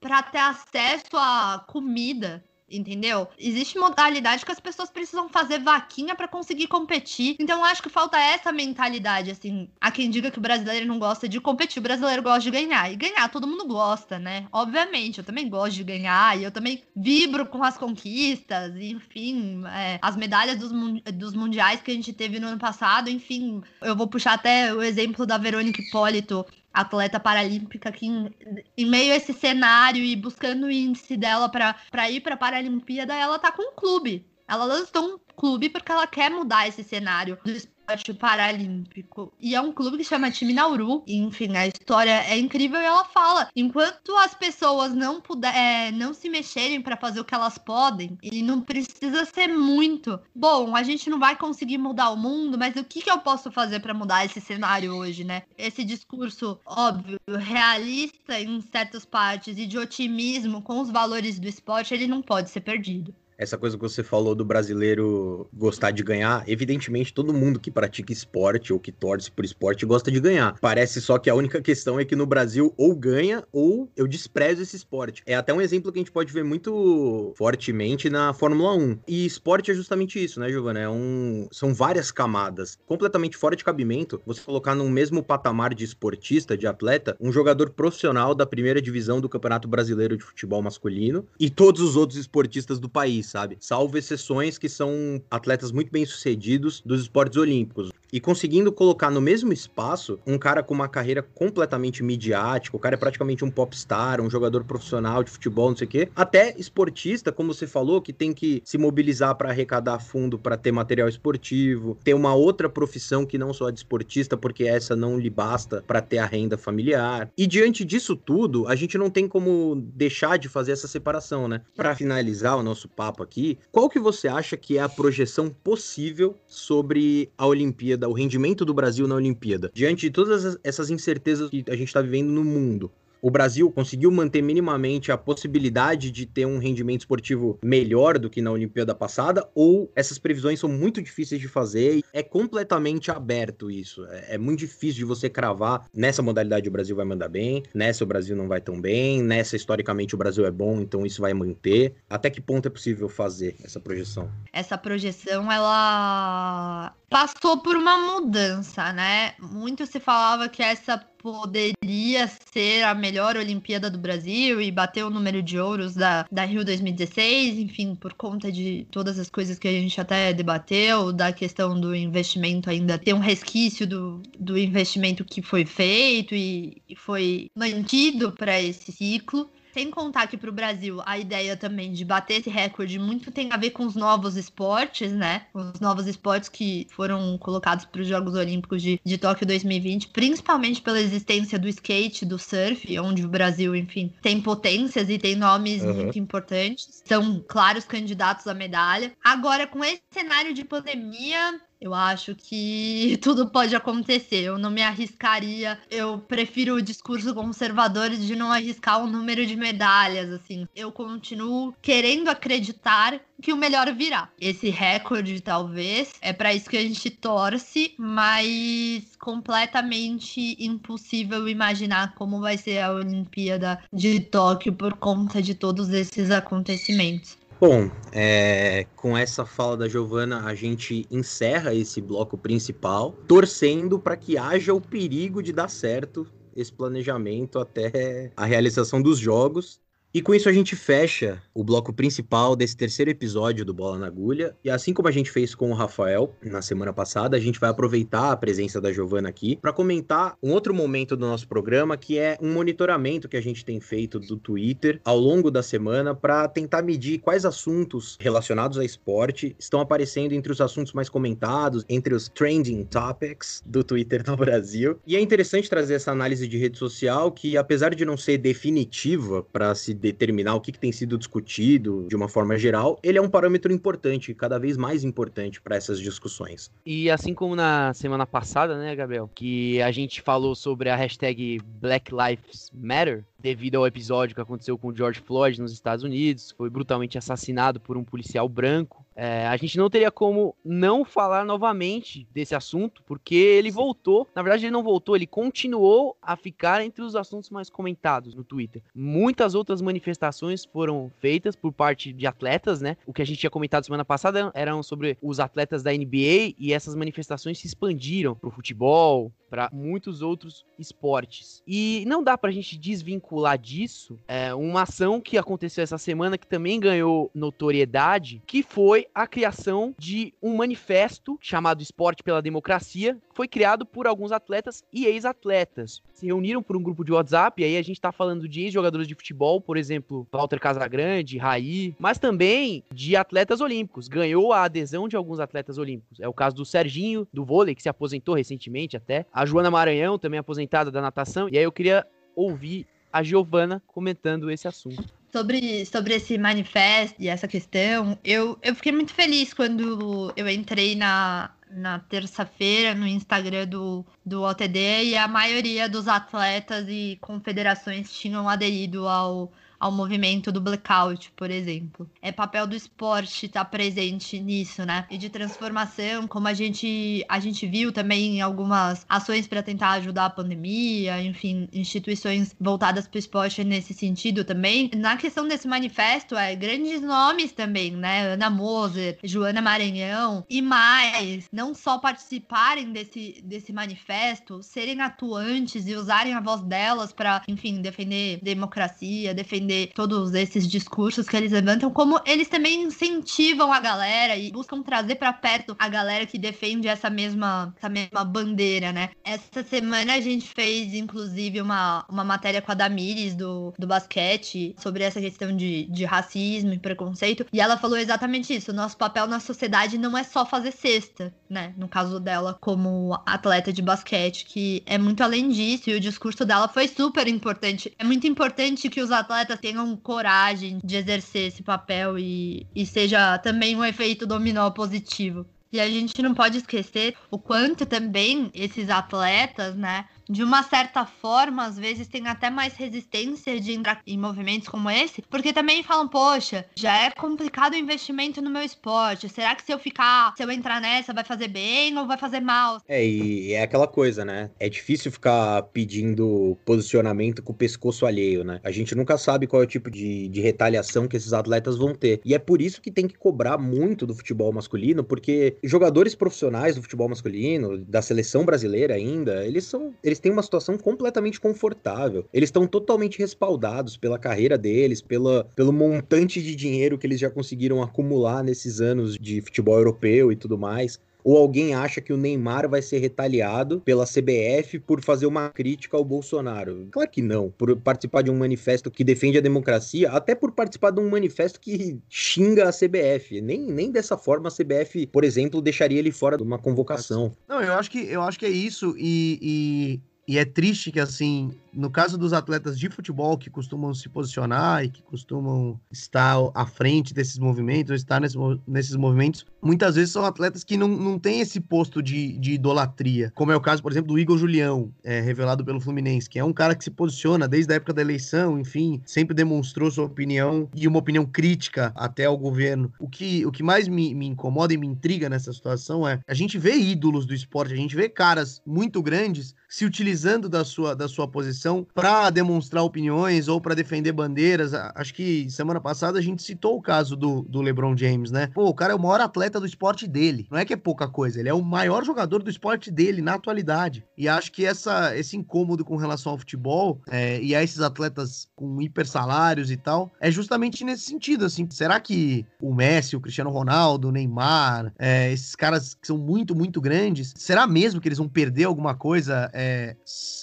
para 0.00 0.22
ter 0.22 0.38
acesso 0.38 1.16
a 1.16 1.64
comida, 1.66 2.44
entendeu? 2.70 3.28
Existe 3.38 3.78
modalidade 3.78 4.44
que 4.44 4.52
as 4.52 4.60
pessoas 4.60 4.90
precisam 4.90 5.28
fazer 5.28 5.58
vaquinha 5.58 6.14
para 6.14 6.28
conseguir 6.28 6.66
competir. 6.66 7.36
Então 7.38 7.58
eu 7.58 7.64
acho 7.64 7.82
que 7.82 7.88
falta 7.88 8.18
essa 8.18 8.52
mentalidade, 8.52 9.30
assim. 9.30 9.68
Há 9.80 9.90
quem 9.90 10.10
diga 10.10 10.30
que 10.30 10.38
o 10.38 10.42
brasileiro 10.42 10.86
não 10.86 10.98
gosta 10.98 11.28
de 11.28 11.40
competir, 11.40 11.78
o 11.78 11.82
brasileiro 11.82 12.22
gosta 12.22 12.40
de 12.40 12.50
ganhar. 12.50 12.92
E 12.92 12.96
ganhar 12.96 13.28
todo 13.28 13.46
mundo 13.46 13.66
gosta, 13.66 14.18
né? 14.18 14.46
Obviamente, 14.52 15.18
eu 15.18 15.24
também 15.24 15.48
gosto 15.48 15.76
de 15.76 15.84
ganhar 15.84 16.38
e 16.38 16.44
eu 16.44 16.50
também 16.50 16.82
vibro 16.94 17.46
com 17.46 17.62
as 17.62 17.78
conquistas, 17.78 18.74
enfim, 18.76 19.62
é, 19.66 19.98
as 20.02 20.16
medalhas 20.16 20.58
dos, 20.58 20.72
dos 21.14 21.34
mundiais 21.34 21.80
que 21.80 21.90
a 21.90 21.94
gente 21.94 22.12
teve 22.12 22.40
no 22.40 22.48
ano 22.48 22.58
passado, 22.58 23.08
enfim. 23.08 23.62
Eu 23.80 23.96
vou 23.96 24.06
puxar 24.06 24.34
até 24.34 24.72
o 24.74 24.82
exemplo 24.82 25.26
da 25.26 25.38
Verônica 25.38 25.80
Hipólito 25.80 26.44
atleta 26.76 27.18
paralímpica 27.18 27.90
que 27.90 28.06
em, 28.06 28.30
em, 28.76 28.84
meio 28.84 29.12
a 29.12 29.16
esse 29.16 29.32
cenário 29.32 30.02
e 30.02 30.14
buscando 30.14 30.66
o 30.66 30.70
índice 30.70 31.16
dela 31.16 31.48
para 31.48 32.10
ir 32.10 32.20
para 32.20 32.34
a 32.34 32.38
Paralimpíada, 32.38 33.14
ela 33.14 33.38
tá 33.38 33.50
com 33.50 33.62
um 33.62 33.74
clube. 33.74 34.26
Ela 34.46 34.64
lançou 34.64 35.14
um 35.14 35.18
clube 35.34 35.70
porque 35.70 35.90
ela 35.90 36.06
quer 36.06 36.30
mudar 36.30 36.68
esse 36.68 36.84
cenário 36.84 37.38
do 37.42 37.50
esporte 37.50 37.75
paralímpico. 38.18 39.32
E 39.40 39.54
é 39.54 39.60
um 39.60 39.72
clube 39.72 39.98
que 39.98 40.04
chama 40.04 40.30
Time 40.30 40.52
Nauru. 40.52 41.02
E, 41.06 41.16
enfim, 41.16 41.56
a 41.56 41.66
história 41.66 42.24
é 42.28 42.38
incrível 42.38 42.80
e 42.80 42.84
ela 42.84 43.04
fala: 43.04 43.48
enquanto 43.54 44.16
as 44.16 44.34
pessoas 44.34 44.94
não 44.94 45.20
puder, 45.20 45.54
é, 45.54 45.90
não 45.92 46.12
se 46.12 46.28
mexerem 46.28 46.80
para 46.80 46.96
fazer 46.96 47.20
o 47.20 47.24
que 47.24 47.34
elas 47.34 47.58
podem, 47.58 48.18
e 48.22 48.42
não 48.42 48.60
precisa 48.60 49.24
ser 49.24 49.48
muito. 49.48 50.18
Bom, 50.34 50.74
a 50.74 50.82
gente 50.82 51.08
não 51.08 51.18
vai 51.18 51.36
conseguir 51.36 51.78
mudar 51.78 52.10
o 52.10 52.16
mundo, 52.16 52.58
mas 52.58 52.76
o 52.76 52.84
que, 52.84 53.02
que 53.02 53.10
eu 53.10 53.18
posso 53.18 53.50
fazer 53.50 53.80
para 53.80 53.94
mudar 53.94 54.24
esse 54.24 54.40
cenário 54.40 54.94
hoje, 54.94 55.24
né? 55.24 55.42
Esse 55.56 55.84
discurso, 55.84 56.58
óbvio, 56.64 57.18
realista 57.38 58.40
em 58.40 58.60
certas 58.60 59.04
partes 59.04 59.58
e 59.58 59.66
de 59.66 59.78
otimismo 59.78 60.62
com 60.62 60.80
os 60.80 60.90
valores 60.90 61.38
do 61.38 61.48
esporte, 61.48 61.94
ele 61.94 62.06
não 62.06 62.22
pode 62.22 62.50
ser 62.50 62.60
perdido 62.60 63.14
essa 63.38 63.58
coisa 63.58 63.76
que 63.76 63.82
você 63.82 64.02
falou 64.02 64.34
do 64.34 64.44
brasileiro 64.44 65.48
gostar 65.52 65.90
de 65.90 66.02
ganhar, 66.02 66.44
evidentemente 66.48 67.12
todo 67.12 67.32
mundo 67.32 67.60
que 67.60 67.70
pratica 67.70 68.12
esporte 68.12 68.72
ou 68.72 68.80
que 68.80 68.90
torce 68.90 69.30
por 69.30 69.44
esporte 69.44 69.84
gosta 69.84 70.10
de 70.10 70.20
ganhar. 70.20 70.58
Parece 70.60 71.00
só 71.00 71.18
que 71.18 71.28
a 71.28 71.34
única 71.34 71.60
questão 71.60 72.00
é 72.00 72.04
que 72.04 72.16
no 72.16 72.26
Brasil 72.26 72.72
ou 72.76 72.94
ganha 72.94 73.44
ou 73.52 73.90
eu 73.96 74.06
desprezo 74.06 74.62
esse 74.62 74.76
esporte. 74.76 75.22
É 75.26 75.34
até 75.34 75.52
um 75.52 75.60
exemplo 75.60 75.92
que 75.92 75.98
a 75.98 76.00
gente 76.00 76.12
pode 76.12 76.32
ver 76.32 76.44
muito 76.44 77.32
fortemente 77.36 78.08
na 78.08 78.32
Fórmula 78.32 78.74
1. 78.74 78.98
E 79.06 79.26
esporte 79.26 79.70
é 79.70 79.74
justamente 79.74 80.22
isso, 80.22 80.40
né, 80.40 80.48
Giovana? 80.50 80.80
É 80.80 80.88
um... 80.88 81.48
São 81.52 81.74
várias 81.74 82.10
camadas. 82.10 82.78
Completamente 82.86 83.36
fora 83.36 83.56
de 83.56 83.64
cabimento 83.64 84.20
você 84.26 84.40
colocar 84.40 84.74
no 84.74 84.88
mesmo 84.88 85.22
patamar 85.22 85.74
de 85.74 85.84
esportista, 85.84 86.56
de 86.56 86.66
atleta, 86.66 87.16
um 87.20 87.32
jogador 87.32 87.70
profissional 87.70 88.34
da 88.34 88.46
primeira 88.46 88.80
divisão 88.80 89.20
do 89.20 89.28
Campeonato 89.28 89.68
Brasileiro 89.68 90.16
de 90.16 90.24
Futebol 90.24 90.62
Masculino 90.62 91.26
e 91.38 91.50
todos 91.50 91.82
os 91.82 91.96
outros 91.96 92.18
esportistas 92.18 92.78
do 92.78 92.88
país 92.88 93.25
sabe? 93.26 93.56
Salvo 93.60 93.98
exceções 93.98 94.58
que 94.58 94.68
são 94.68 95.22
atletas 95.30 95.72
muito 95.72 95.90
bem 95.90 96.06
sucedidos 96.06 96.80
dos 96.84 97.02
esportes 97.02 97.36
olímpicos 97.36 97.90
e 98.12 98.20
conseguindo 98.20 98.72
colocar 98.72 99.10
no 99.10 99.20
mesmo 99.20 99.52
espaço 99.52 100.18
um 100.26 100.38
cara 100.38 100.62
com 100.62 100.74
uma 100.74 100.88
carreira 100.88 101.22
completamente 101.22 102.02
midiática, 102.02 102.76
o 102.76 102.80
cara 102.80 102.94
é 102.94 102.98
praticamente 102.98 103.44
um 103.44 103.50
popstar, 103.50 104.20
um 104.20 104.30
jogador 104.30 104.64
profissional 104.64 105.22
de 105.24 105.30
futebol, 105.30 105.70
não 105.70 105.76
sei 105.76 105.86
o 105.86 105.90
quê, 105.90 106.08
até 106.14 106.54
esportista, 106.58 107.32
como 107.32 107.52
você 107.52 107.66
falou, 107.66 108.00
que 108.00 108.12
tem 108.12 108.32
que 108.32 108.62
se 108.64 108.78
mobilizar 108.78 109.34
para 109.34 109.50
arrecadar 109.50 109.98
fundo 109.98 110.38
para 110.38 110.56
ter 110.56 110.72
material 110.72 111.08
esportivo, 111.08 111.96
ter 112.04 112.14
uma 112.14 112.34
outra 112.34 112.68
profissão 112.68 113.26
que 113.26 113.38
não 113.38 113.52
só 113.52 113.68
a 113.68 113.70
de 113.70 113.78
esportista, 113.78 114.36
porque 114.36 114.64
essa 114.64 114.94
não 114.94 115.18
lhe 115.18 115.30
basta 115.30 115.82
para 115.86 116.00
ter 116.00 116.18
a 116.18 116.26
renda 116.26 116.56
familiar. 116.56 117.30
E 117.36 117.46
diante 117.46 117.84
disso 117.84 118.14
tudo, 118.14 118.66
a 118.68 118.76
gente 118.76 118.98
não 118.98 119.10
tem 119.10 119.26
como 119.28 119.76
deixar 119.94 120.38
de 120.38 120.48
fazer 120.48 120.72
essa 120.72 120.88
separação, 120.88 121.48
né? 121.48 121.62
Para 121.74 121.94
finalizar 121.94 122.56
o 122.56 122.62
nosso 122.62 122.88
papo 122.88 123.22
aqui, 123.22 123.58
qual 123.72 123.88
que 123.88 123.98
você 123.98 124.28
acha 124.28 124.56
que 124.56 124.78
é 124.78 124.82
a 124.82 124.88
projeção 124.88 125.48
possível 125.50 126.34
sobre 126.46 127.30
a 127.36 127.46
Olimpíada 127.46 127.95
Olimpíada, 127.96 128.08
o 128.08 128.12
rendimento 128.12 128.64
do 128.64 128.74
Brasil 128.74 129.08
na 129.08 129.14
Olimpíada, 129.14 129.70
diante 129.74 130.02
de 130.02 130.10
todas 130.10 130.58
essas 130.62 130.90
incertezas 130.90 131.50
que 131.50 131.64
a 131.68 131.76
gente 131.76 131.88
está 131.88 132.02
vivendo 132.02 132.30
no 132.30 132.44
mundo, 132.44 132.90
o 133.20 133.30
Brasil 133.30 133.70
conseguiu 133.70 134.10
manter 134.10 134.42
minimamente 134.42 135.10
a 135.10 135.18
possibilidade 135.18 136.10
de 136.10 136.26
ter 136.26 136.46
um 136.46 136.58
rendimento 136.58 137.00
esportivo 137.00 137.58
melhor 137.62 138.18
do 138.18 138.30
que 138.30 138.42
na 138.42 138.52
Olimpíada 138.52 138.94
passada, 138.94 139.48
ou 139.54 139.90
essas 139.96 140.18
previsões 140.18 140.60
são 140.60 140.68
muito 140.68 141.02
difíceis 141.02 141.40
de 141.40 141.48
fazer? 141.48 142.02
É 142.12 142.22
completamente 142.22 143.10
aberto 143.10 143.70
isso. 143.70 144.06
É, 144.06 144.34
é 144.34 144.38
muito 144.38 144.60
difícil 144.60 144.98
de 144.98 145.04
você 145.04 145.28
cravar 145.28 145.86
nessa 145.92 146.22
modalidade 146.22 146.68
o 146.68 146.72
Brasil 146.72 146.94
vai 146.94 147.04
mandar 147.04 147.28
bem, 147.28 147.62
nessa 147.74 148.04
o 148.04 148.06
Brasil 148.06 148.36
não 148.36 148.48
vai 148.48 148.60
tão 148.60 148.80
bem, 148.80 149.22
nessa 149.22 149.56
historicamente 149.56 150.14
o 150.14 150.18
Brasil 150.18 150.44
é 150.46 150.50
bom, 150.50 150.80
então 150.80 151.04
isso 151.04 151.20
vai 151.20 151.32
manter. 151.32 151.94
Até 152.08 152.30
que 152.30 152.40
ponto 152.40 152.68
é 152.68 152.70
possível 152.70 153.08
fazer 153.08 153.56
essa 153.64 153.80
projeção? 153.80 154.30
Essa 154.52 154.76
projeção, 154.76 155.50
ela 155.50 156.94
passou 157.08 157.58
por 157.58 157.76
uma 157.76 157.96
mudança, 157.96 158.92
né? 158.92 159.34
Muito 159.38 159.86
se 159.86 160.00
falava 160.00 160.48
que 160.48 160.62
essa 160.62 160.98
poderia 161.26 162.30
ser 162.52 162.84
a 162.84 162.94
melhor 162.94 163.36
Olimpíada 163.36 163.90
do 163.90 163.98
Brasil 163.98 164.60
e 164.60 164.70
bater 164.70 165.04
o 165.04 165.10
número 165.10 165.42
de 165.42 165.58
ouros 165.58 165.94
da, 165.94 166.24
da 166.30 166.44
Rio 166.44 166.64
2016, 166.64 167.58
enfim, 167.58 167.96
por 167.96 168.12
conta 168.14 168.52
de 168.52 168.86
todas 168.92 169.18
as 169.18 169.28
coisas 169.28 169.58
que 169.58 169.66
a 169.66 169.72
gente 169.72 170.00
até 170.00 170.32
debateu, 170.32 171.12
da 171.12 171.32
questão 171.32 171.78
do 171.78 171.96
investimento 171.96 172.70
ainda 172.70 172.96
ter 172.96 173.12
um 173.12 173.18
resquício 173.18 173.86
do, 173.86 174.22
do 174.38 174.56
investimento 174.56 175.24
que 175.24 175.42
foi 175.42 175.66
feito 175.66 176.32
e, 176.34 176.80
e 176.88 176.94
foi 176.94 177.50
mantido 177.56 178.30
para 178.30 178.60
esse 178.60 178.92
ciclo. 178.92 179.50
Sem 179.76 179.90
contar 179.90 180.26
que 180.26 180.38
para 180.38 180.48
o 180.48 180.52
Brasil 180.54 181.02
a 181.04 181.18
ideia 181.18 181.54
também 181.54 181.92
de 181.92 182.02
bater 182.02 182.40
esse 182.40 182.48
recorde 182.48 182.98
muito 182.98 183.30
tem 183.30 183.52
a 183.52 183.58
ver 183.58 183.72
com 183.72 183.84
os 183.84 183.94
novos 183.94 184.34
esportes, 184.34 185.12
né? 185.12 185.42
Os 185.52 185.78
novos 185.80 186.06
esportes 186.06 186.48
que 186.48 186.86
foram 186.92 187.36
colocados 187.36 187.84
para 187.84 188.00
os 188.00 188.08
Jogos 188.08 188.32
Olímpicos 188.32 188.80
de, 188.80 188.98
de 189.04 189.18
Tóquio 189.18 189.46
2020, 189.46 190.08
principalmente 190.08 190.80
pela 190.80 190.98
existência 190.98 191.58
do 191.58 191.68
skate, 191.68 192.24
do 192.24 192.38
surf, 192.38 192.98
onde 192.98 193.22
o 193.22 193.28
Brasil, 193.28 193.76
enfim, 193.76 194.10
tem 194.22 194.40
potências 194.40 195.10
e 195.10 195.18
tem 195.18 195.36
nomes 195.36 195.82
uhum. 195.82 195.92
muito 195.92 196.18
importantes. 196.18 197.02
São 197.04 197.44
claros 197.46 197.84
candidatos 197.84 198.46
à 198.46 198.54
medalha. 198.54 199.12
Agora, 199.22 199.66
com 199.66 199.84
esse 199.84 200.00
cenário 200.10 200.54
de 200.54 200.64
pandemia, 200.64 201.60
eu 201.86 201.94
acho 201.94 202.34
que 202.34 203.18
tudo 203.22 203.48
pode 203.48 203.74
acontecer. 203.74 204.42
Eu 204.42 204.58
não 204.58 204.70
me 204.70 204.82
arriscaria. 204.82 205.78
Eu 205.90 206.18
prefiro 206.18 206.74
o 206.74 206.82
discurso 206.82 207.32
conservador 207.34 208.10
de 208.10 208.36
não 208.36 208.52
arriscar 208.52 209.02
o 209.02 209.06
número 209.06 209.46
de 209.46 209.56
medalhas, 209.56 210.30
assim. 210.32 210.66
Eu 210.74 210.92
continuo 210.92 211.74
querendo 211.80 212.28
acreditar 212.28 213.20
que 213.40 213.52
o 213.52 213.56
melhor 213.56 213.92
virá. 213.94 214.28
Esse 214.40 214.70
recorde, 214.70 215.40
talvez, 215.40 216.12
é 216.20 216.32
para 216.32 216.54
isso 216.54 216.68
que 216.68 216.76
a 216.76 216.82
gente 216.82 217.10
torce, 217.10 217.94
mas 217.98 219.16
completamente 219.18 220.56
impossível 220.58 221.48
imaginar 221.48 222.14
como 222.14 222.40
vai 222.40 222.56
ser 222.56 222.80
a 222.80 222.92
Olimpíada 222.92 223.78
de 223.92 224.20
Tóquio 224.20 224.72
por 224.72 224.94
conta 224.94 225.40
de 225.42 225.54
todos 225.54 225.90
esses 225.90 226.30
acontecimentos. 226.30 227.36
Bom, 227.58 227.90
é, 228.12 228.84
com 228.94 229.16
essa 229.16 229.46
fala 229.46 229.78
da 229.78 229.88
Giovana, 229.88 230.44
a 230.44 230.54
gente 230.54 231.06
encerra 231.10 231.74
esse 231.74 232.02
bloco 232.02 232.36
principal, 232.36 233.12
torcendo 233.26 233.98
para 233.98 234.14
que 234.14 234.36
haja 234.36 234.74
o 234.74 234.80
perigo 234.80 235.42
de 235.42 235.54
dar 235.54 235.68
certo 235.68 236.26
esse 236.54 236.70
planejamento 236.70 237.58
até 237.58 238.30
a 238.36 238.44
realização 238.44 239.00
dos 239.00 239.18
jogos. 239.18 239.80
E 240.16 240.22
com 240.22 240.34
isso 240.34 240.48
a 240.48 240.52
gente 240.52 240.74
fecha 240.74 241.42
o 241.52 241.62
bloco 241.62 241.92
principal 241.92 242.56
desse 242.56 242.74
terceiro 242.74 243.10
episódio 243.10 243.66
do 243.66 243.74
Bola 243.74 243.98
na 243.98 244.06
Agulha. 244.06 244.56
E 244.64 244.70
assim 244.70 244.94
como 244.94 245.08
a 245.08 245.10
gente 245.10 245.30
fez 245.30 245.54
com 245.54 245.70
o 245.70 245.74
Rafael 245.74 246.34
na 246.42 246.62
semana 246.62 246.90
passada, 246.90 247.36
a 247.36 247.38
gente 247.38 247.60
vai 247.60 247.68
aproveitar 247.68 248.32
a 248.32 248.36
presença 248.36 248.80
da 248.80 248.90
Giovana 248.90 249.28
aqui 249.28 249.56
para 249.56 249.74
comentar 249.74 250.34
um 250.42 250.52
outro 250.52 250.72
momento 250.72 251.18
do 251.18 251.26
nosso 251.26 251.46
programa, 251.46 251.98
que 251.98 252.18
é 252.18 252.38
um 252.40 252.50
monitoramento 252.50 253.28
que 253.28 253.36
a 253.36 253.42
gente 253.42 253.62
tem 253.62 253.78
feito 253.78 254.18
do 254.18 254.38
Twitter 254.38 255.02
ao 255.04 255.18
longo 255.18 255.50
da 255.50 255.62
semana 255.62 256.14
para 256.14 256.48
tentar 256.48 256.80
medir 256.80 257.18
quais 257.18 257.44
assuntos 257.44 258.16
relacionados 258.18 258.78
a 258.78 258.84
esporte 258.86 259.54
estão 259.58 259.80
aparecendo 259.80 260.32
entre 260.32 260.50
os 260.50 260.62
assuntos 260.62 260.94
mais 260.94 261.10
comentados, 261.10 261.84
entre 261.90 262.14
os 262.14 262.26
trending 262.26 262.84
topics 262.84 263.62
do 263.66 263.84
Twitter 263.84 264.22
no 264.26 264.34
Brasil. 264.34 264.98
E 265.06 265.14
é 265.14 265.20
interessante 265.20 265.68
trazer 265.68 265.92
essa 265.92 266.10
análise 266.10 266.48
de 266.48 266.56
rede 266.56 266.78
social 266.78 267.30
que, 267.30 267.58
apesar 267.58 267.94
de 267.94 268.06
não 268.06 268.16
ser 268.16 268.38
definitiva 268.38 269.42
para 269.42 269.74
se 269.74 270.05
determinar 270.12 270.54
o 270.54 270.60
que, 270.60 270.72
que, 270.72 270.78
tem 270.78 270.92
sido 270.92 271.18
discutido 271.18 272.06
de 272.08 272.14
uma 272.14 272.28
forma 272.28 272.56
geral, 272.58 272.98
ele 273.02 273.18
é 273.18 273.22
um 273.22 273.28
parâmetro 273.28 273.72
importante, 273.72 274.34
cada 274.34 274.58
vez 274.58 274.76
mais 274.76 275.04
importante 275.04 275.60
para 275.60 275.76
essas 275.76 276.00
discussões. 276.00 276.70
E 276.84 277.10
assim 277.10 277.34
como 277.34 277.56
na 277.56 277.92
semana 277.94 278.26
passada, 278.26 278.78
né, 278.78 278.94
Gabriel, 278.94 279.30
que 279.34 279.80
a 279.82 279.90
gente 279.90 280.20
falou 280.20 280.54
sobre 280.54 280.88
a 280.88 280.96
hashtag 280.96 281.60
Black 281.80 282.12
Lives 282.12 282.70
Matter, 282.72 283.24
devido 283.46 283.76
ao 283.76 283.86
episódio 283.86 284.34
que 284.34 284.40
aconteceu 284.40 284.76
com 284.76 284.88
o 284.88 284.96
George 284.96 285.20
Floyd 285.20 285.60
nos 285.60 285.72
Estados 285.72 286.02
Unidos, 286.02 286.50
foi 286.50 286.68
brutalmente 286.68 287.16
assassinado 287.16 287.78
por 287.78 287.96
um 287.96 288.02
policial 288.02 288.48
branco. 288.48 289.06
É, 289.14 289.46
a 289.46 289.56
gente 289.56 289.78
não 289.78 289.88
teria 289.88 290.10
como 290.10 290.54
não 290.64 291.04
falar 291.04 291.44
novamente 291.44 292.26
desse 292.34 292.56
assunto, 292.56 293.04
porque 293.04 293.36
ele 293.36 293.70
voltou. 293.70 294.28
Na 294.34 294.42
verdade, 294.42 294.64
ele 294.64 294.72
não 294.72 294.82
voltou, 294.82 295.14
ele 295.14 295.28
continuou 295.28 296.16
a 296.20 296.36
ficar 296.36 296.84
entre 296.84 297.02
os 297.02 297.14
assuntos 297.14 297.48
mais 297.48 297.70
comentados 297.70 298.34
no 298.34 298.42
Twitter. 298.42 298.82
Muitas 298.92 299.54
outras 299.54 299.80
manifestações 299.80 300.64
foram 300.64 301.10
feitas 301.20 301.54
por 301.54 301.72
parte 301.72 302.12
de 302.12 302.26
atletas, 302.26 302.80
né? 302.80 302.96
O 303.06 303.12
que 303.12 303.22
a 303.22 303.24
gente 303.24 303.38
tinha 303.38 303.48
comentado 303.48 303.84
semana 303.84 304.04
passada 304.04 304.50
eram 304.54 304.82
sobre 304.82 305.16
os 305.22 305.38
atletas 305.38 305.84
da 305.84 305.92
NBA 305.92 306.54
e 306.58 306.72
essas 306.72 306.96
manifestações 306.96 307.60
se 307.60 307.68
expandiram 307.68 308.34
para 308.34 308.48
o 308.48 308.52
futebol, 308.52 309.32
para 309.48 309.70
muitos 309.72 310.20
outros 310.20 310.66
esportes. 310.78 311.62
E 311.66 312.04
não 312.06 312.22
dá 312.22 312.36
para 312.36 312.50
a 312.50 312.52
gente 312.52 312.76
desvincular 312.76 313.35
disso 313.58 314.18
é, 314.26 314.54
uma 314.54 314.82
ação 314.82 315.20
que 315.20 315.36
aconteceu 315.36 315.84
essa 315.84 315.98
semana 315.98 316.38
que 316.38 316.46
também 316.46 316.80
ganhou 316.80 317.30
notoriedade, 317.34 318.42
que 318.46 318.62
foi 318.62 319.06
a 319.14 319.26
criação 319.26 319.94
de 319.98 320.32
um 320.42 320.56
manifesto 320.56 321.38
chamado 321.40 321.82
Esporte 321.82 322.22
pela 322.22 322.40
Democracia, 322.40 323.18
foi 323.34 323.46
criado 323.46 323.84
por 323.84 324.06
alguns 324.06 324.32
atletas 324.32 324.82
e 324.92 325.04
ex-atletas. 325.04 326.02
Se 326.14 326.24
reuniram 326.24 326.62
por 326.62 326.76
um 326.76 326.82
grupo 326.82 327.04
de 327.04 327.12
WhatsApp, 327.12 327.60
e 327.60 327.64
aí 327.66 327.76
a 327.76 327.82
gente 327.82 327.96
está 327.96 328.10
falando 328.10 328.48
de 328.48 328.62
ex-jogadores 328.62 329.06
de 329.06 329.14
futebol, 329.14 329.60
por 329.60 329.76
exemplo, 329.76 330.26
Walter 330.32 330.58
Casagrande, 330.58 331.36
Raí, 331.36 331.94
mas 331.98 332.18
também 332.18 332.82
de 332.90 333.14
atletas 333.14 333.60
olímpicos. 333.60 334.08
Ganhou 334.08 334.54
a 334.54 334.64
adesão 334.64 335.06
de 335.06 335.16
alguns 335.16 335.38
atletas 335.38 335.76
olímpicos. 335.76 336.18
É 336.18 336.26
o 336.26 336.32
caso 336.32 336.56
do 336.56 336.64
Serginho, 336.64 337.28
do 337.30 337.44
vôlei, 337.44 337.74
que 337.74 337.82
se 337.82 337.88
aposentou 337.88 338.34
recentemente 338.34 338.96
até. 338.96 339.26
A 339.30 339.44
Joana 339.44 339.70
Maranhão, 339.70 340.18
também 340.18 340.40
aposentada 340.40 340.90
da 340.90 341.02
natação. 341.02 341.48
E 341.50 341.58
aí 341.58 341.64
eu 341.64 341.72
queria 341.72 342.06
ouvir 342.34 342.86
a 343.16 343.22
Giovana 343.22 343.82
comentando 343.86 344.50
esse 344.50 344.68
assunto. 344.68 345.02
Sobre, 345.32 345.86
sobre 345.86 346.14
esse 346.14 346.36
manifesto 346.36 347.16
e 347.18 347.28
essa 347.28 347.48
questão, 347.48 348.18
eu, 348.22 348.58
eu 348.62 348.74
fiquei 348.74 348.92
muito 348.92 349.14
feliz 349.14 349.54
quando 349.54 350.32
eu 350.36 350.46
entrei 350.48 350.94
na, 350.94 351.50
na 351.70 351.98
terça-feira 351.98 352.94
no 352.94 353.06
Instagram 353.06 353.66
do, 353.66 354.04
do 354.24 354.42
OTD 354.42 355.04
e 355.04 355.16
a 355.16 355.26
maioria 355.26 355.88
dos 355.88 356.08
atletas 356.08 356.86
e 356.88 357.16
confederações 357.22 358.12
tinham 358.12 358.48
aderido 358.48 359.08
ao, 359.08 359.50
ao 359.78 359.92
movimento 359.92 360.50
do 360.50 360.60
blackout, 360.60 361.32
por 361.36 361.50
exemplo. 361.50 362.08
É 362.20 362.32
papel 362.32 362.66
do 362.66 362.76
esporte 362.76 363.46
estar 363.46 363.64
tá 363.64 363.70
presente 363.70 364.38
nisso, 364.40 364.84
né? 364.84 365.06
E 365.10 365.18
de 365.18 365.28
transformação, 365.28 366.26
como 366.26 366.48
a 366.48 366.54
gente 366.54 367.24
a 367.28 367.38
gente 367.38 367.66
viu 367.66 367.92
também 367.92 368.38
em 368.38 368.40
algumas 368.40 369.04
ações 369.08 369.46
para 369.46 369.62
tentar 369.62 369.90
ajudar 369.92 370.26
a 370.26 370.30
pandemia, 370.30 371.22
enfim, 371.22 371.68
instituições 371.72 372.54
voltadas 372.60 373.06
para 373.06 373.16
o 373.16 373.18
esporte 373.18 373.64
nesse 373.64 373.94
sentido 373.94 374.44
também. 374.44 374.90
Na 374.94 375.16
questão 375.16 375.46
desse 375.46 375.68
manifesto, 375.68 376.36
é 376.36 376.54
grandes 376.54 377.00
nomes 377.00 377.52
também, 377.52 377.92
né? 377.92 378.32
Ana 378.32 378.50
Moser, 378.50 379.18
Joana 379.22 379.62
Maranhão 379.62 380.44
e 380.48 380.62
mais, 380.62 381.48
não 381.52 381.74
só 381.74 381.98
participarem 381.98 382.92
desse 382.92 383.42
desse 383.44 383.72
manifesto, 383.72 384.62
serem 384.62 385.00
atuantes 385.00 385.86
e 385.86 385.94
usarem 385.94 386.34
a 386.34 386.40
voz 386.40 386.62
delas 386.62 387.12
para, 387.12 387.42
enfim, 387.48 387.80
defender 387.80 388.38
democracia, 388.42 389.34
defender 389.34 389.65
defender 389.66 389.90
todos 389.94 390.32
esses 390.34 390.66
discursos 390.66 391.28
que 391.28 391.36
eles 391.36 391.52
levantam, 391.52 391.90
como 391.90 392.20
eles 392.24 392.48
também 392.48 392.82
incentivam 392.82 393.72
a 393.72 393.80
galera 393.80 394.36
e 394.36 394.50
buscam 394.50 394.82
trazer 394.82 395.16
para 395.16 395.32
perto 395.32 395.76
a 395.78 395.88
galera 395.88 396.24
que 396.24 396.38
defende 396.38 396.88
essa 396.88 397.10
mesma, 397.10 397.74
essa 397.76 397.88
mesma 397.88 398.24
bandeira, 398.24 398.92
né? 398.92 399.10
Essa 399.24 399.62
semana 399.62 400.14
a 400.14 400.20
gente 400.20 400.48
fez, 400.48 400.94
inclusive, 400.94 401.60
uma, 401.60 402.04
uma 402.08 402.24
matéria 402.24 402.62
com 402.62 402.72
a 402.72 402.74
Damires 402.74 403.34
do, 403.34 403.74
do 403.78 403.86
basquete 403.86 404.74
sobre 404.78 405.02
essa 405.02 405.20
questão 405.20 405.54
de, 405.54 405.84
de 405.84 406.04
racismo 406.04 406.72
e 406.72 406.78
preconceito, 406.78 407.46
e 407.52 407.60
ela 407.60 407.76
falou 407.76 407.98
exatamente 407.98 408.54
isso. 408.54 408.72
Nosso 408.72 408.96
papel 408.96 409.26
na 409.26 409.40
sociedade 409.40 409.98
não 409.98 410.16
é 410.16 410.22
só 410.22 410.46
fazer 410.46 410.72
cesta, 410.72 411.34
né? 411.48 411.74
No 411.76 411.88
caso 411.88 412.20
dela, 412.20 412.56
como 412.60 413.18
atleta 413.26 413.72
de 413.72 413.82
basquete, 413.82 414.44
que 414.44 414.82
é 414.86 414.98
muito 414.98 415.22
além 415.22 415.48
disso, 415.48 415.90
e 415.90 415.94
o 415.94 416.00
discurso 416.00 416.44
dela 416.44 416.68
foi 416.68 416.86
super 416.88 417.26
importante. 417.26 417.92
É 417.98 418.04
muito 418.04 418.26
importante 418.26 418.88
que 418.88 419.00
os 419.00 419.10
atletas 419.10 419.55
tenham 419.56 419.96
coragem 419.96 420.78
de 420.82 420.96
exercer 420.96 421.48
esse 421.48 421.62
papel 421.62 422.18
e, 422.18 422.66
e 422.74 422.84
seja 422.84 423.38
também 423.38 423.76
um 423.76 423.84
efeito 423.84 424.26
dominó 424.26 424.70
positivo. 424.70 425.46
E 425.72 425.80
a 425.80 425.88
gente 425.88 426.22
não 426.22 426.34
pode 426.34 426.58
esquecer 426.58 427.14
o 427.30 427.38
quanto 427.38 427.84
também 427.84 428.50
esses 428.54 428.88
atletas, 428.88 429.74
né, 429.74 430.06
de 430.28 430.42
uma 430.42 430.62
certa 430.62 431.06
forma, 431.06 431.64
às 431.64 431.78
vezes 431.78 432.08
tem 432.08 432.26
até 432.26 432.50
mais 432.50 432.74
resistência 432.74 433.60
de 433.60 433.72
entrar 433.72 434.00
em 434.06 434.18
movimentos 434.18 434.68
como 434.68 434.90
esse, 434.90 435.22
porque 435.22 435.52
também 435.52 435.82
falam, 435.82 436.08
poxa, 436.08 436.66
já 436.74 436.96
é 437.04 437.10
complicado 437.10 437.74
o 437.74 437.76
investimento 437.76 438.42
no 438.42 438.50
meu 438.50 438.62
esporte. 438.62 439.28
Será 439.28 439.54
que 439.54 439.62
se 439.62 439.72
eu 439.72 439.78
ficar, 439.78 440.34
se 440.36 440.42
eu 440.42 440.50
entrar 440.50 440.80
nessa, 440.80 441.12
vai 441.12 441.24
fazer 441.24 441.48
bem 441.48 441.96
ou 441.96 442.06
vai 442.06 442.18
fazer 442.18 442.40
mal? 442.40 442.80
É, 442.88 443.04
e 443.04 443.52
é 443.52 443.62
aquela 443.62 443.86
coisa, 443.86 444.24
né? 444.24 444.50
É 444.58 444.68
difícil 444.68 445.10
ficar 445.10 445.62
pedindo 445.64 446.56
posicionamento 446.64 447.42
com 447.42 447.52
o 447.52 447.56
pescoço 447.56 448.06
alheio, 448.06 448.44
né? 448.44 448.60
A 448.64 448.70
gente 448.70 448.94
nunca 448.94 449.16
sabe 449.16 449.46
qual 449.46 449.62
é 449.62 449.64
o 449.64 449.68
tipo 449.68 449.90
de, 449.90 450.28
de 450.28 450.40
retaliação 450.40 451.08
que 451.08 451.16
esses 451.16 451.32
atletas 451.32 451.76
vão 451.76 451.94
ter. 451.94 452.20
E 452.24 452.34
é 452.34 452.38
por 452.38 452.60
isso 452.60 452.80
que 452.80 452.90
tem 452.90 453.06
que 453.06 453.16
cobrar 453.16 453.58
muito 453.58 454.06
do 454.06 454.14
futebol 454.14 454.52
masculino, 454.52 455.04
porque 455.04 455.56
jogadores 455.62 456.14
profissionais 456.14 456.76
do 456.76 456.82
futebol 456.82 457.08
masculino, 457.08 457.78
da 457.78 458.02
seleção 458.02 458.44
brasileira 458.44 458.94
ainda, 458.94 459.46
eles 459.46 459.64
são. 459.64 459.94
Eles 460.02 460.15
eles 460.16 460.20
têm 460.20 460.32
uma 460.32 460.42
situação 460.42 460.76
completamente 460.78 461.40
confortável. 461.40 462.24
Eles 462.32 462.48
estão 462.48 462.66
totalmente 462.66 463.18
respaldados 463.18 463.96
pela 463.96 464.18
carreira 464.18 464.56
deles, 464.56 465.02
pela, 465.02 465.44
pelo 465.54 465.72
montante 465.72 466.42
de 466.42 466.54
dinheiro 466.54 466.98
que 466.98 467.06
eles 467.06 467.20
já 467.20 467.30
conseguiram 467.30 467.82
acumular 467.82 468.42
nesses 468.42 468.80
anos 468.80 469.16
de 469.18 469.40
futebol 469.40 469.76
europeu 469.76 470.32
e 470.32 470.36
tudo 470.36 470.56
mais 470.58 470.98
ou 471.26 471.36
alguém 471.36 471.74
acha 471.74 472.00
que 472.00 472.12
o 472.12 472.16
Neymar 472.16 472.68
vai 472.68 472.80
ser 472.80 472.98
retaliado 472.98 473.80
pela 473.80 474.06
CBF 474.06 474.78
por 474.78 475.02
fazer 475.02 475.26
uma 475.26 475.48
crítica 475.50 475.96
ao 475.96 476.04
Bolsonaro? 476.04 476.86
Claro 476.92 477.10
que 477.10 477.20
não. 477.20 477.50
Por 477.50 477.74
participar 477.80 478.22
de 478.22 478.30
um 478.30 478.38
manifesto 478.38 478.92
que 478.92 479.02
defende 479.02 479.36
a 479.36 479.40
democracia, 479.40 480.08
até 480.12 480.36
por 480.36 480.52
participar 480.52 480.92
de 480.92 481.00
um 481.00 481.10
manifesto 481.10 481.58
que 481.58 481.98
xinga 482.08 482.68
a 482.68 482.72
CBF. 482.72 483.40
Nem, 483.40 483.60
nem 483.60 483.90
dessa 483.90 484.16
forma 484.16 484.48
a 484.48 484.52
CBF, 484.52 485.08
por 485.08 485.24
exemplo, 485.24 485.60
deixaria 485.60 485.98
ele 485.98 486.12
fora 486.12 486.36
de 486.36 486.44
uma 486.44 486.60
convocação. 486.60 487.32
Não, 487.48 487.60
eu 487.60 487.72
acho 487.72 487.90
que, 487.90 487.98
eu 487.98 488.22
acho 488.22 488.38
que 488.38 488.46
é 488.46 488.50
isso 488.50 488.94
e... 488.96 489.38
e... 489.42 490.00
E 490.28 490.38
é 490.38 490.44
triste 490.44 490.90
que, 490.90 490.98
assim, 490.98 491.52
no 491.76 491.90
caso 491.90 492.16
dos 492.16 492.32
atletas 492.32 492.78
de 492.78 492.88
futebol 492.88 493.36
que 493.36 493.50
costumam 493.50 493.92
se 493.92 494.08
posicionar 494.08 494.84
e 494.84 494.88
que 494.88 495.02
costumam 495.02 495.78
estar 495.90 496.36
à 496.54 496.66
frente 496.66 497.12
desses 497.12 497.38
movimentos, 497.38 497.94
estar 497.94 498.20
nesse, 498.20 498.36
nesses 498.66 498.96
movimentos, 498.96 499.44
muitas 499.62 499.96
vezes 499.96 500.10
são 500.10 500.24
atletas 500.24 500.64
que 500.64 500.76
não, 500.76 500.88
não 500.88 501.18
têm 501.18 501.40
esse 501.40 501.60
posto 501.60 502.02
de, 502.02 502.38
de 502.38 502.52
idolatria, 502.52 503.30
como 503.34 503.52
é 503.52 503.56
o 503.56 503.60
caso, 503.60 503.82
por 503.82 503.92
exemplo, 503.92 504.14
do 504.14 504.18
Igor 504.18 504.38
Julião, 504.38 504.90
é, 505.04 505.20
revelado 505.20 505.64
pelo 505.64 505.80
Fluminense, 505.80 506.30
que 506.30 506.38
é 506.38 506.44
um 506.44 506.52
cara 506.52 506.74
que 506.74 506.84
se 506.84 506.90
posiciona 506.90 507.46
desde 507.46 507.72
a 507.72 507.76
época 507.76 507.92
da 507.92 508.00
eleição, 508.00 508.58
enfim, 508.58 509.02
sempre 509.04 509.34
demonstrou 509.34 509.90
sua 509.90 510.06
opinião 510.06 510.68
e 510.74 510.88
uma 510.88 510.98
opinião 510.98 511.26
crítica 511.26 511.92
até 511.94 512.24
ao 512.24 512.38
governo. 512.38 512.92
O 512.98 513.08
que, 513.08 513.44
o 513.44 513.52
que 513.52 513.62
mais 513.62 513.86
me, 513.86 514.14
me 514.14 514.26
incomoda 514.26 514.72
e 514.72 514.78
me 514.78 514.86
intriga 514.86 515.28
nessa 515.28 515.52
situação 515.52 516.08
é 516.08 516.20
a 516.26 516.34
gente 516.34 516.58
vê 516.58 516.74
ídolos 516.76 517.26
do 517.26 517.34
esporte, 517.34 517.74
a 517.74 517.76
gente 517.76 517.94
vê 517.94 518.08
caras 518.08 518.62
muito 518.64 519.02
grandes 519.02 519.54
se 519.68 519.84
utilizando 519.84 520.48
da 520.48 520.64
sua, 520.64 520.94
da 520.94 521.08
sua 521.08 521.28
posição 521.28 521.65
competição 521.66 521.86
para 521.94 522.30
demonstrar 522.30 522.82
opiniões 522.84 523.48
ou 523.48 523.60
para 523.60 523.74
defender 523.74 524.12
bandeiras. 524.12 524.72
Acho 524.74 525.12
que 525.14 525.50
semana 525.50 525.80
passada 525.80 526.18
a 526.18 526.22
gente 526.22 526.42
citou 526.42 526.76
o 526.76 526.82
caso 526.82 527.16
do, 527.16 527.42
do 527.42 527.60
LeBron 527.60 527.96
James, 527.96 528.30
né? 528.30 528.48
Pô, 528.54 528.66
o 528.66 528.74
cara 528.74 528.92
é 528.92 528.96
o 528.96 529.00
maior 529.00 529.20
atleta 529.20 529.58
do 529.58 529.66
esporte 529.66 530.06
dele. 530.06 530.46
Não 530.50 530.58
é 530.58 530.64
que 530.64 530.72
é 530.72 530.76
pouca 530.76 531.08
coisa, 531.08 531.40
ele 531.40 531.48
é 531.48 531.54
o 531.54 531.62
maior 531.62 532.04
jogador 532.04 532.42
do 532.42 532.50
esporte 532.50 532.90
dele 532.90 533.20
na 533.20 533.34
atualidade. 533.34 534.04
E 534.16 534.28
acho 534.28 534.52
que 534.52 534.64
essa, 534.64 535.16
esse 535.16 535.36
incômodo 535.36 535.84
com 535.84 535.96
relação 535.96 536.32
ao 536.32 536.38
futebol 536.38 537.00
é, 537.08 537.40
e 537.40 537.54
a 537.54 537.62
esses 537.62 537.80
atletas 537.80 538.48
com 538.54 538.80
hiper 538.80 539.06
salários 539.06 539.70
e 539.70 539.76
tal, 539.76 540.12
é 540.20 540.30
justamente 540.30 540.84
nesse 540.84 541.04
sentido, 541.04 541.44
assim. 541.44 541.68
Será 541.70 541.98
que 541.98 542.46
o 542.60 542.74
Messi, 542.74 543.16
o 543.16 543.20
Cristiano 543.20 543.50
Ronaldo, 543.50 544.08
o 544.08 544.12
Neymar, 544.12 544.92
é, 544.98 545.32
esses 545.32 545.54
caras 545.54 545.94
que 545.94 546.06
são 546.06 546.18
muito, 546.18 546.54
muito 546.54 546.80
grandes, 546.80 547.32
será 547.36 547.66
mesmo 547.66 548.00
que 548.00 548.08
eles 548.08 548.18
vão 548.18 548.28
perder 548.28 548.64
alguma 548.64 548.94
coisa 548.94 549.50
é, 549.52 549.96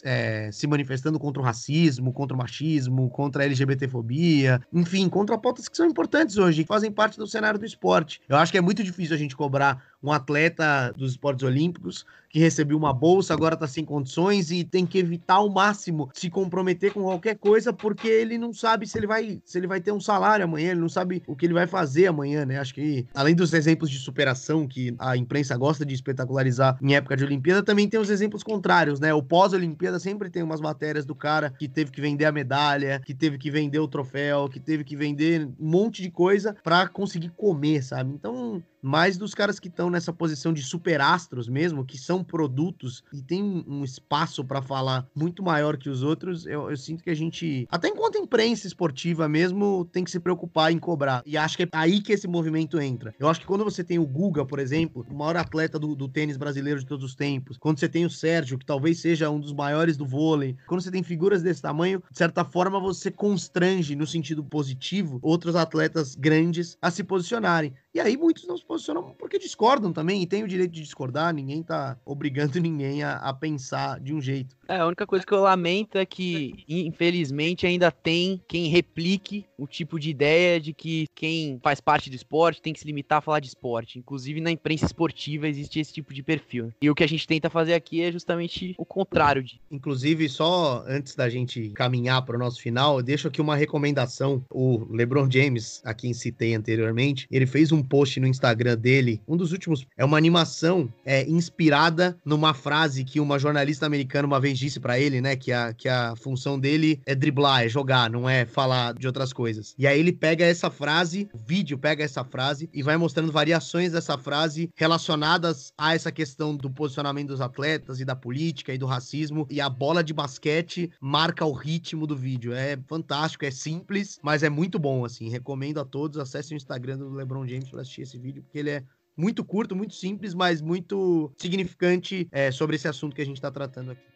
é, 0.04 0.50
se 0.52 0.68
manifestando 0.68 1.13
contra 1.20 1.42
o 1.42 1.46
racismo, 1.46 2.12
contra 2.14 2.36
o 2.36 2.38
machismo, 2.38 3.10
contra 3.10 3.44
a 3.44 3.46
LGBTfobia, 3.46 4.62
enfim, 4.72 5.08
contra 5.10 5.38
pautas 5.38 5.68
que 5.68 5.78
são 5.78 5.86
importantes 5.86 6.38
hoje, 6.38 6.64
que 6.64 6.68
fazem 6.68 6.92
parte 6.92 7.18
do 7.18 7.28
cenário 7.28 7.60
do 7.60 7.66
esporte. 7.66 8.22
Eu 8.28 8.38
acho 8.38 8.52
que 8.52 8.58
é 8.58 8.62
muito 8.62 8.84
difícil 8.84 9.16
a 9.16 9.20
gente 9.20 9.36
cobrar 9.36 9.93
um 10.04 10.12
atleta 10.12 10.92
dos 10.96 11.12
esportes 11.12 11.44
olímpicos 11.44 12.06
que 12.34 12.40
recebeu 12.40 12.76
uma 12.76 12.92
bolsa, 12.92 13.32
agora 13.32 13.54
está 13.54 13.68
sem 13.68 13.86
condições 13.86 14.50
e 14.50 14.64
tem 14.64 14.88
que 14.88 14.98
evitar 14.98 15.36
ao 15.36 15.50
máximo 15.50 16.10
se 16.16 16.32
comprometer 16.32 16.92
com 16.92 17.04
qualquer 17.04 17.38
coisa, 17.38 17.72
porque 17.72 18.08
ele 18.08 18.40
não 18.40 18.52
sabe 18.52 18.88
se 18.88 18.98
ele 18.98 19.06
vai 19.06 19.40
se 19.46 19.58
ele 19.60 19.68
vai 19.68 19.80
ter 19.80 19.92
um 19.92 20.00
salário 20.00 20.44
amanhã, 20.44 20.72
ele 20.72 20.80
não 20.80 20.90
sabe 20.90 21.22
o 21.28 21.36
que 21.36 21.46
ele 21.46 21.54
vai 21.54 21.68
fazer 21.68 22.08
amanhã, 22.08 22.44
né? 22.44 22.58
Acho 22.58 22.74
que 22.74 23.06
além 23.14 23.36
dos 23.36 23.54
exemplos 23.54 23.90
de 23.90 24.00
superação 24.00 24.68
que 24.68 24.96
a 24.98 25.16
imprensa 25.16 25.56
gosta 25.56 25.86
de 25.86 25.94
espetacularizar 25.94 26.76
em 26.82 26.96
época 26.96 27.16
de 27.16 27.24
Olimpíada, 27.24 27.62
também 27.62 27.88
tem 27.88 28.00
os 28.00 28.10
exemplos 28.10 28.42
contrários, 28.42 29.00
né? 29.00 29.14
O 29.14 29.22
pós-Olimpíada 29.22 30.00
sempre 30.00 30.28
tem 30.30 30.42
umas 30.42 30.60
matérias 30.60 31.06
do 31.06 31.14
cara 31.14 31.52
que 31.52 31.68
teve 31.68 31.92
que 31.92 32.02
vender 32.02 32.26
a 32.26 32.32
medalha, 32.32 33.00
que 33.06 33.14
teve 33.14 33.38
que 33.38 33.52
vender 33.52 33.80
o 33.80 33.88
troféu, 33.88 34.50
que 34.50 34.60
teve 34.60 34.84
que 34.84 34.96
vender 34.96 35.46
um 35.60 35.70
monte 35.70 36.02
de 36.02 36.10
coisa 36.10 36.56
para 36.64 36.88
conseguir 36.88 37.30
comer, 37.38 37.84
sabe? 37.84 38.12
Então, 38.12 38.64
mais 38.84 39.18
dos 39.18 39.34
caras 39.34 39.62
que 39.62 39.70
estão 39.70 39.90
nessa 39.90 40.12
posição 40.12 40.52
de 40.52 40.62
superastros 40.62 41.48
mesmo, 41.48 41.86
que 41.86 41.98
são 41.98 42.22
produtos 42.22 43.02
e 43.14 43.22
tem 43.22 43.42
um 43.66 43.82
espaço 43.84 44.44
para 44.44 44.62
falar 44.62 45.08
muito 45.16 45.42
maior 45.42 45.78
que 45.78 45.90
os 45.90 46.04
outros, 46.04 46.46
eu, 46.46 46.70
eu, 46.70 46.76
sinto 46.76 47.02
que 47.02 47.10
a 47.10 47.16
gente, 47.16 47.66
até 47.72 47.88
enquanto 47.88 48.18
imprensa 48.18 48.68
esportiva 48.68 49.30
mesmo, 49.30 49.86
tem 49.86 50.04
que 50.04 50.12
se 50.12 50.20
preocupar 50.20 50.72
em 50.72 50.78
cobrar. 50.78 51.24
E 51.26 51.38
acho 51.38 51.56
que 51.56 51.64
é 51.64 51.68
aí 51.72 52.02
que 52.02 52.12
esse 52.12 52.28
movimento 52.28 52.80
entra. 52.80 53.16
Eu 53.18 53.30
acho 53.30 53.40
que 53.40 53.46
quando 53.46 53.64
você 53.64 53.84
tem 53.84 54.00
o 54.00 54.06
Guga, 54.06 54.46
por 54.46 54.60
exemplo, 54.60 55.06
o 55.10 55.16
maior 55.16 55.38
atleta 55.38 55.80
do, 55.80 55.96
do 55.96 56.10
tênis 56.10 56.36
brasileiro 56.36 56.82
de 56.82 56.86
todos 56.86 57.06
os 57.06 57.16
tempos, 57.16 57.58
quando 57.58 57.80
você 57.80 57.88
tem 57.88 58.06
o 58.06 58.10
Sérgio, 58.10 58.58
que 58.58 58.66
talvez 58.66 59.00
seja 59.00 59.30
um 59.30 59.40
dos 59.40 59.54
maiores 59.54 59.96
do 59.96 60.06
vôlei, 60.06 60.58
quando 60.68 60.82
você 60.82 60.92
tem 60.92 61.04
figuras 61.04 61.42
desse 61.42 61.62
tamanho, 61.62 62.04
de 62.12 62.18
certa 62.18 62.44
forma 62.44 62.80
você 62.80 63.10
constrange, 63.10 63.96
no 63.96 64.06
sentido 64.06 64.44
positivo, 64.44 65.20
outros 65.22 65.56
atletas 65.56 66.16
grandes 66.16 66.78
a 66.82 66.92
se 66.92 67.04
posicionarem. 67.04 67.74
E 67.94 68.00
aí 68.00 68.18
muitos 68.18 68.48
não 68.48 68.58
se 68.58 68.66
posicionam 68.66 69.14
porque 69.14 69.38
discordam 69.38 69.94
também, 69.94 70.24
e 70.24 70.28
tem 70.28 70.44
o 70.44 70.48
direito 70.48 70.72
de 70.72 70.82
discordar, 70.82 71.32
ninguém 71.34 71.62
tá 71.62 71.96
obrigando 72.04 72.58
ninguém 72.60 73.04
a, 73.04 73.18
a, 73.18 73.34
pensar 73.34 74.00
de 74.00 74.14
um 74.14 74.20
jeito. 74.20 74.58
É, 74.74 74.78
a 74.78 74.88
única 74.88 75.06
coisa 75.06 75.24
que 75.24 75.32
eu 75.32 75.40
lamento 75.40 76.00
é 76.00 76.06
que, 76.06 76.66
infelizmente, 76.68 77.68
ainda 77.68 77.92
tem 77.92 78.42
quem 78.48 78.70
replique 78.70 79.46
o 79.56 79.68
tipo 79.68 80.00
de 80.00 80.10
ideia 80.10 80.60
de 80.60 80.74
que 80.74 81.06
quem 81.14 81.60
faz 81.62 81.80
parte 81.80 82.10
do 82.10 82.16
esporte 82.16 82.60
tem 82.60 82.74
que 82.74 82.80
se 82.80 82.88
limitar 82.88 83.20
a 83.20 83.22
falar 83.22 83.40
de 83.40 83.48
esporte. 83.48 84.00
Inclusive, 84.00 84.42
na 84.42 84.50
imprensa 84.50 84.86
esportiva 84.86 85.48
existe 85.48 85.80
esse 85.80 85.94
tipo 85.94 86.12
de 86.12 86.24
perfil. 86.24 86.74
E 86.82 86.90
o 86.90 86.96
que 86.96 87.04
a 87.04 87.08
gente 87.08 87.28
tenta 87.28 87.52
fazer 87.52 87.76
aqui 87.76 88.02
é 88.02 88.12
justamente 88.12 88.74
o 88.76 88.84
contrário 88.84 89.44
de. 89.44 89.62
Inclusive, 89.70 90.28
só 90.28 90.84
antes 90.88 91.16
da 91.16 91.30
gente 91.30 91.70
caminhar 91.70 92.26
para 92.26 92.36
o 92.36 92.40
nosso 92.40 92.60
final, 92.60 92.98
eu 92.98 93.04
deixo 93.04 93.28
aqui 93.28 93.40
uma 93.40 93.56
recomendação. 93.56 94.44
O 94.50 94.88
LeBron 94.90 95.30
James, 95.30 95.84
a 95.86 95.94
quem 95.94 96.16
citei 96.16 96.56
anteriormente, 96.56 97.28
ele 97.30 97.46
fez 97.46 97.72
um 97.72 97.84
post 97.84 98.20
no 98.20 98.26
Instagram 98.26 98.76
dele, 98.76 99.22
um 99.28 99.38
dos 99.38 99.52
últimos, 99.52 99.86
é 99.96 100.04
uma 100.04 100.18
animação 100.18 100.92
é, 101.06 101.30
inspirada 101.30 102.18
numa 102.26 102.56
frase 102.56 103.04
que 103.04 103.20
uma 103.20 103.38
jornalista 103.38 103.86
americana 103.86 104.26
uma 104.26 104.40
vez 104.40 104.63
disse 104.64 104.80
para 104.80 104.98
ele, 105.00 105.20
né? 105.20 105.36
Que 105.36 105.52
a, 105.52 105.74
que 105.74 105.90
a 105.90 106.16
função 106.16 106.58
dele 106.58 107.02
é 107.06 107.14
driblar, 107.14 107.64
é 107.64 107.70
jogar, 107.70 108.10
não 108.10 108.30
é 108.30 108.46
falar 108.46 108.94
de 108.94 109.06
outras 109.06 109.34
coisas. 109.34 109.76
E 109.78 109.86
aí 109.86 110.00
ele 110.00 110.14
pega 110.14 110.46
essa 110.46 110.70
frase, 110.70 111.28
o 111.34 111.38
vídeo 111.38 111.78
pega 111.78 112.04
essa 112.04 112.24
frase 112.24 112.70
e 112.74 112.82
vai 112.82 112.96
mostrando 112.96 113.32
variações 113.32 113.92
dessa 113.92 114.18
frase 114.18 114.70
relacionadas 114.76 115.74
a 115.78 115.94
essa 115.94 116.12
questão 116.12 116.56
do 116.56 116.70
posicionamento 116.70 117.28
dos 117.28 117.42
atletas 117.42 118.00
e 118.00 118.06
da 118.06 118.16
política 118.16 118.74
e 118.74 118.78
do 118.78 118.86
racismo. 118.86 119.46
E 119.50 119.60
a 119.60 119.70
bola 119.70 120.04
de 120.04 120.14
basquete 120.14 120.90
marca 121.02 121.46
o 121.46 121.52
ritmo 121.52 122.08
do 122.08 122.16
vídeo. 122.16 122.54
É 122.54 122.78
fantástico, 122.88 123.46
é 123.46 123.52
simples, 123.52 124.18
mas 124.24 124.44
é 124.44 124.50
muito 124.50 124.80
bom, 124.80 125.04
assim. 125.04 125.30
Recomendo 125.30 125.80
a 125.80 125.86
todos, 125.86 126.18
acessem 126.18 126.56
o 126.56 126.58
Instagram 126.58 126.98
do 126.98 127.10
LeBron 127.10 127.46
James 127.46 127.70
para 127.70 127.82
assistir 127.82 128.04
esse 128.04 128.18
vídeo, 128.18 128.44
porque 128.44 128.60
ele 128.60 128.70
é 128.70 128.84
muito 129.16 129.44
curto, 129.44 129.76
muito 129.76 129.94
simples, 129.94 130.34
mas 130.34 130.62
muito 130.62 131.32
significante 131.38 132.28
é, 132.32 132.52
sobre 132.52 132.76
esse 132.76 132.88
assunto 132.88 133.16
que 133.16 133.22
a 133.22 133.26
gente 133.26 133.38
está 133.38 133.52
tratando 133.52 133.92
aqui. 133.92 134.13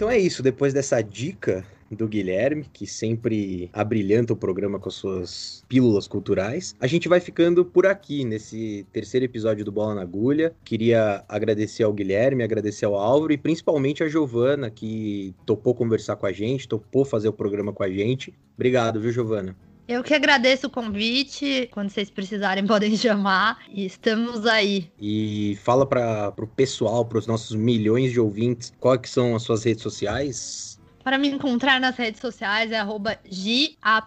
Então 0.00 0.08
é 0.08 0.18
isso, 0.18 0.42
depois 0.42 0.72
dessa 0.72 1.02
dica 1.02 1.62
do 1.90 2.08
Guilherme, 2.08 2.64
que 2.72 2.86
sempre 2.86 3.68
abrilhanta 3.70 4.32
o 4.32 4.36
programa 4.36 4.78
com 4.78 4.88
as 4.88 4.94
suas 4.94 5.62
pílulas 5.68 6.08
culturais. 6.08 6.74
A 6.80 6.86
gente 6.86 7.06
vai 7.06 7.20
ficando 7.20 7.66
por 7.66 7.84
aqui 7.84 8.24
nesse 8.24 8.86
terceiro 8.94 9.26
episódio 9.26 9.62
do 9.62 9.70
Bola 9.70 9.96
na 9.96 10.00
Agulha. 10.00 10.54
Queria 10.64 11.22
agradecer 11.28 11.82
ao 11.82 11.92
Guilherme, 11.92 12.42
agradecer 12.42 12.86
ao 12.86 12.94
Álvaro 12.94 13.30
e 13.30 13.36
principalmente 13.36 14.02
a 14.02 14.08
Giovana, 14.08 14.70
que 14.70 15.34
topou 15.44 15.74
conversar 15.74 16.16
com 16.16 16.24
a 16.24 16.32
gente, 16.32 16.66
topou 16.66 17.04
fazer 17.04 17.28
o 17.28 17.32
programa 17.34 17.70
com 17.70 17.82
a 17.82 17.90
gente. 17.90 18.32
Obrigado, 18.54 19.02
viu, 19.02 19.12
Giovana? 19.12 19.54
Eu 19.90 20.04
que 20.04 20.14
agradeço 20.14 20.68
o 20.68 20.70
convite. 20.70 21.68
Quando 21.72 21.90
vocês 21.90 22.08
precisarem, 22.08 22.64
podem 22.64 22.96
chamar. 22.96 23.58
E 23.68 23.84
estamos 23.84 24.46
aí. 24.46 24.88
E 25.00 25.58
fala 25.64 25.84
para 25.84 26.32
o 26.38 26.46
pessoal, 26.46 27.04
para 27.04 27.18
os 27.18 27.26
nossos 27.26 27.56
milhões 27.56 28.12
de 28.12 28.20
ouvintes, 28.20 28.72
quais 28.78 29.00
que 29.00 29.08
são 29.08 29.34
as 29.34 29.42
suas 29.42 29.64
redes 29.64 29.82
sociais? 29.82 30.80
Para 31.02 31.18
me 31.18 31.28
encontrar 31.28 31.80
nas 31.80 31.96
redes 31.96 32.20
sociais 32.20 32.70
é 32.70 32.78
arroba 32.78 33.18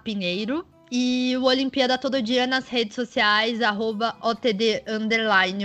Pinheiro. 0.05 0.65
E 0.89 1.35
o 1.37 1.43
Olimpíada 1.43 1.97
Todo 1.97 2.21
Dia 2.21 2.47
nas 2.47 2.69
redes 2.69 2.95
sociais, 2.95 3.61
arroba 3.61 4.15
OTD 4.21 4.83